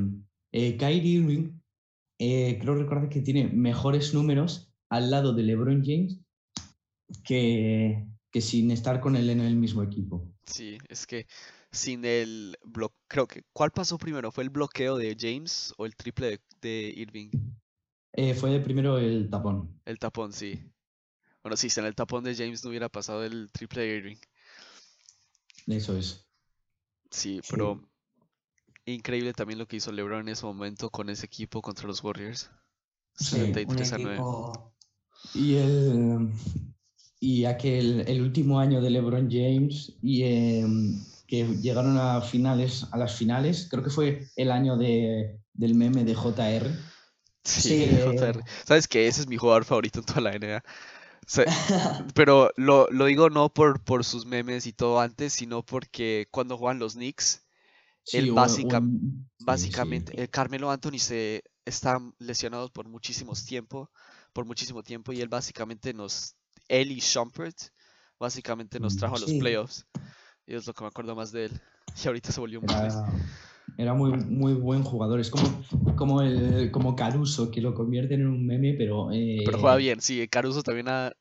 eh, 0.52 0.76
Kyrie 0.78 1.02
Irving, 1.20 1.60
eh, 2.18 2.58
creo 2.60 2.74
recordar 2.76 3.08
que 3.10 3.22
tiene 3.22 3.48
mejores 3.48 4.14
números 4.14 4.72
al 4.90 5.10
lado 5.10 5.34
de 5.34 5.42
LeBron 5.44 5.82
James 5.84 6.20
que, 7.24 8.06
que 8.30 8.40
sin 8.40 8.70
estar 8.70 9.00
con 9.00 9.16
él 9.16 9.28
en 9.30 9.40
el 9.40 9.56
mismo 9.56 9.82
equipo. 9.82 10.32
sí, 10.46 10.78
es 10.88 11.06
que 11.06 11.26
sin 11.76 12.04
el 12.04 12.58
bloqueo, 12.64 12.96
creo 13.08 13.26
que, 13.28 13.44
¿cuál 13.52 13.70
pasó 13.72 13.98
primero? 13.98 14.32
¿Fue 14.32 14.44
el 14.44 14.50
bloqueo 14.50 14.96
de 14.96 15.16
James 15.18 15.72
o 15.78 15.86
el 15.86 15.94
triple 15.96 16.28
de, 16.30 16.40
de 16.62 16.92
Irving? 16.96 17.30
Eh, 18.12 18.34
fue 18.34 18.50
de 18.50 18.60
primero 18.60 18.98
el 18.98 19.28
tapón. 19.30 19.80
El 19.84 19.98
tapón, 19.98 20.32
sí. 20.32 20.60
Bueno, 21.42 21.56
sí, 21.56 21.70
sin 21.70 21.84
el 21.84 21.94
tapón 21.94 22.24
de 22.24 22.34
James 22.34 22.64
no 22.64 22.70
hubiera 22.70 22.88
pasado 22.88 23.24
el 23.24 23.50
triple 23.52 23.82
de 23.82 23.96
Irving. 23.96 24.16
Eso 25.66 25.96
es. 25.96 26.26
Sí, 27.10 27.40
Sí. 27.42 27.42
pero 27.48 27.80
increíble 28.86 29.32
también 29.32 29.58
lo 29.58 29.66
que 29.66 29.76
hizo 29.76 29.92
LeBron 29.92 30.22
en 30.22 30.28
ese 30.30 30.46
momento 30.46 30.90
con 30.90 31.10
ese 31.10 31.26
equipo 31.26 31.62
contra 31.62 31.86
los 31.86 32.02
Warriors. 32.02 32.50
Sí, 33.14 33.62
un 33.64 33.74
73 33.74 33.92
a 33.92 33.98
9. 33.98 34.14
equipo... 34.14 34.72
Y 35.34 35.56
el 35.56 36.30
y 37.20 37.44
aquel 37.46 38.04
el 38.06 38.20
último 38.22 38.60
año 38.60 38.80
de 38.80 38.90
LeBron 38.90 39.28
James 39.30 39.96
y 40.02 40.22
em, 40.22 41.04
que 41.26 41.44
llegaron 41.60 41.98
a 41.98 42.20
finales 42.22 42.86
a 42.92 42.98
las 42.98 43.14
finales, 43.16 43.68
creo 43.70 43.82
que 43.84 43.90
fue 43.90 44.26
el 44.36 44.50
año 44.50 44.76
de, 44.76 45.38
del 45.54 45.74
meme 45.74 46.04
de 46.04 46.14
JR, 46.14 46.70
Sí, 47.44 47.62
Sí, 47.62 47.98
JR. 48.04 48.42
¿Sabes 48.66 48.88
qué? 48.88 49.06
Ese 49.06 49.20
es 49.22 49.28
mi 49.28 49.36
jugador 49.36 49.64
favorito 49.64 50.00
en 50.00 50.04
toda 50.06 50.20
la 50.20 50.32
NBA. 50.34 50.64
O 51.26 51.28
sea, 51.28 51.46
pero 52.14 52.50
lo, 52.56 52.88
lo 52.90 53.06
digo 53.06 53.30
no 53.30 53.50
por, 53.52 53.80
por 53.82 54.04
sus 54.04 54.26
memes 54.26 54.66
y 54.66 54.72
todo 54.72 55.00
antes, 55.00 55.32
sino 55.34 55.64
porque 55.64 56.28
cuando 56.30 56.58
juegan 56.58 56.78
los 56.80 56.94
Knicks, 56.94 57.46
Sí, 58.04 58.22
él 58.22 58.28
básica- 58.28 58.88
sí, 59.38 59.40
básicamente, 59.40 60.22
eh, 60.22 60.28
Carmelo 60.28 60.70
Anthony 60.70 60.98
se 61.00 61.44
está 61.66 62.00
lesionado 62.18 62.70
por 62.72 62.88
muchísimos 62.88 63.44
tiempo, 63.46 63.90
por 64.32 64.46
muchísimo 64.46 64.82
tiempo, 64.84 65.12
y 65.12 65.20
él 65.22 65.28
básicamente 65.28 65.94
nos, 65.94 66.36
él 66.68 66.92
y 66.92 67.00
Shumpert, 67.00 67.56
básicamente 68.20 68.80
nos 68.80 68.96
Mm, 68.96 68.98
trajo 68.98 69.16
a 69.16 69.20
los 69.20 69.34
playoffs. 69.34 69.86
Y 70.46 70.54
es 70.54 70.66
lo 70.66 70.72
que 70.74 70.82
me 70.84 70.88
acuerdo 70.88 71.14
más 71.14 71.32
de 71.32 71.46
él. 71.46 71.52
Y 72.04 72.06
ahorita 72.08 72.30
se 72.30 72.40
volvió 72.40 72.60
un. 72.60 72.68
Era, 72.70 73.04
era 73.78 73.94
muy, 73.94 74.12
muy 74.12 74.52
buen 74.54 74.82
jugador. 74.82 75.18
Es 75.18 75.30
como, 75.30 75.62
como, 75.96 76.20
el, 76.22 76.70
como 76.70 76.94
Caruso, 76.94 77.50
que 77.50 77.60
lo 77.62 77.74
convierten 77.74 78.20
en 78.20 78.26
un 78.26 78.46
meme, 78.46 78.74
pero. 78.76 79.08
Pero 79.10 79.58
juega 79.58 79.76
eh, 79.76 79.78
bien, 79.78 80.00
sí, 80.00 80.28
Caruso 80.28 80.62
también 80.62 80.88
ha... 80.88 81.12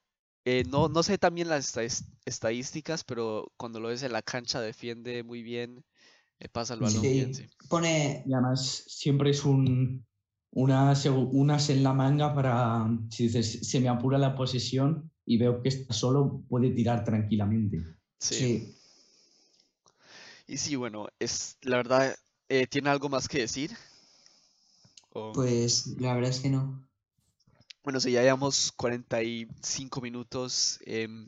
eh, 0.44 0.64
no, 0.70 0.90
no 0.90 1.02
sé 1.02 1.18
también 1.18 1.48
las 1.48 1.78
estadísticas, 2.26 3.04
pero 3.04 3.52
cuando 3.58 3.80
lo 3.80 3.88
ves 3.88 4.04
en 4.04 4.12
la 4.12 4.22
cancha 4.22 4.60
defiende 4.60 5.24
muy 5.24 5.44
bien, 5.44 5.84
eh, 6.40 6.50
pasa 6.50 6.74
el 6.74 6.82
balón 6.82 7.02
Sí. 7.02 7.14
bien, 7.14 7.34
sí. 7.34 7.46
Pone, 7.70 8.24
Y 8.26 8.34
además 8.34 8.84
siempre 8.88 9.30
es 9.30 9.46
un, 9.46 10.06
una, 10.52 10.92
segu- 10.94 11.30
unas 11.32 11.70
en 11.70 11.84
la 11.84 11.94
manga 11.94 12.34
para, 12.36 12.86
si 13.10 13.24
dices, 13.24 13.68
se 13.70 13.80
me 13.80 13.88
apura 13.88 14.18
la 14.18 14.36
posesión 14.36 15.10
y 15.26 15.38
veo 15.38 15.62
que 15.62 15.70
está 15.70 15.94
solo, 15.94 16.44
puede 16.50 16.72
tirar 16.72 17.04
tranquilamente. 17.04 17.82
Sí. 18.20 18.36
sí. 18.36 18.76
Y 20.48 20.58
sí, 20.58 20.76
bueno, 20.76 21.08
es 21.20 21.58
la 21.62 21.78
verdad, 21.78 22.16
eh, 22.50 22.68
¿tiene 22.68 22.90
algo 22.90 23.10
más 23.10 23.28
que 23.28 23.40
decir? 23.40 23.72
O- 25.14 25.34
Pues 25.34 25.88
la 26.00 26.14
verdad 26.14 26.30
es 26.30 26.40
que 26.40 26.50
no. 26.50 26.88
Bueno, 27.84 28.00
si 28.00 28.12
ya 28.12 28.22
llevamos 28.22 28.72
45 28.76 30.02
minutos, 30.02 30.80
em, 30.86 31.28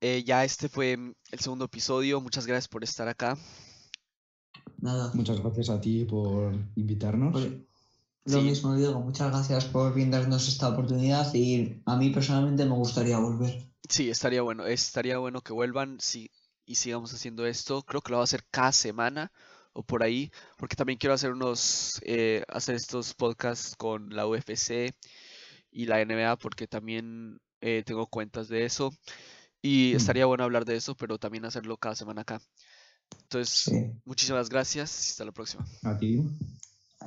eh, 0.00 0.22
ya 0.24 0.44
este 0.44 0.68
fue 0.68 0.96
mm, 0.96 1.14
el 1.32 1.40
segundo 1.40 1.64
episodio, 1.66 2.20
muchas 2.20 2.46
gracias 2.46 2.68
por 2.68 2.84
estar 2.84 3.08
acá. 3.08 3.36
Nada. 4.78 5.10
Muchas 5.14 5.40
gracias 5.40 5.70
a 5.70 5.80
ti 5.80 6.04
por 6.04 6.52
invitarnos. 6.76 7.32
Pues, 7.32 7.52
lo 8.26 8.40
Sí. 8.40 8.48
mismo 8.48 8.74
digo, 8.74 9.00
muchas 9.00 9.30
gracias 9.30 9.64
por 9.66 9.92
brindarnos 9.92 10.48
esta 10.48 10.68
oportunidad 10.68 11.32
y 11.34 11.82
a 11.86 11.96
mí 11.96 12.10
personalmente 12.10 12.64
me 12.64 12.74
gustaría 12.74 13.18
volver. 13.18 13.70
Sí, 13.88 14.10
estaría 14.10 14.42
bueno, 14.42 14.66
estaría 14.66 15.18
bueno 15.18 15.40
que 15.42 15.52
vuelvan 15.52 15.98
sí, 16.00 16.30
y 16.66 16.74
sigamos 16.76 17.12
haciendo 17.12 17.46
esto. 17.46 17.82
Creo 17.82 18.00
que 18.00 18.10
lo 18.12 18.18
voy 18.18 18.22
a 18.22 18.24
hacer 18.24 18.44
cada 18.50 18.72
semana 18.72 19.32
o 19.72 19.82
por 19.82 20.02
ahí, 20.02 20.30
porque 20.56 20.76
también 20.76 20.98
quiero 20.98 21.14
hacer 21.14 21.32
unos, 21.32 22.00
eh, 22.02 22.44
hacer 22.48 22.76
estos 22.76 23.14
podcasts 23.14 23.74
con 23.76 24.10
la 24.14 24.26
UFC 24.26 24.94
y 25.70 25.86
la 25.86 26.00
NBA, 26.00 26.36
porque 26.36 26.66
también 26.66 27.40
eh, 27.60 27.82
tengo 27.84 28.06
cuentas 28.06 28.48
de 28.48 28.64
eso. 28.64 28.92
Y 29.62 29.92
Mm. 29.94 29.96
estaría 29.96 30.26
bueno 30.26 30.44
hablar 30.44 30.64
de 30.64 30.76
eso, 30.76 30.94
pero 30.94 31.18
también 31.18 31.44
hacerlo 31.44 31.76
cada 31.76 31.94
semana 31.94 32.22
acá. 32.22 32.40
Entonces, 33.22 33.64
Sí. 33.64 33.90
muchísimas 34.04 34.48
gracias 34.48 35.08
y 35.08 35.10
hasta 35.10 35.24
la 35.24 35.32
próxima. 35.32 35.64
A 35.82 35.98
ti. 35.98 36.20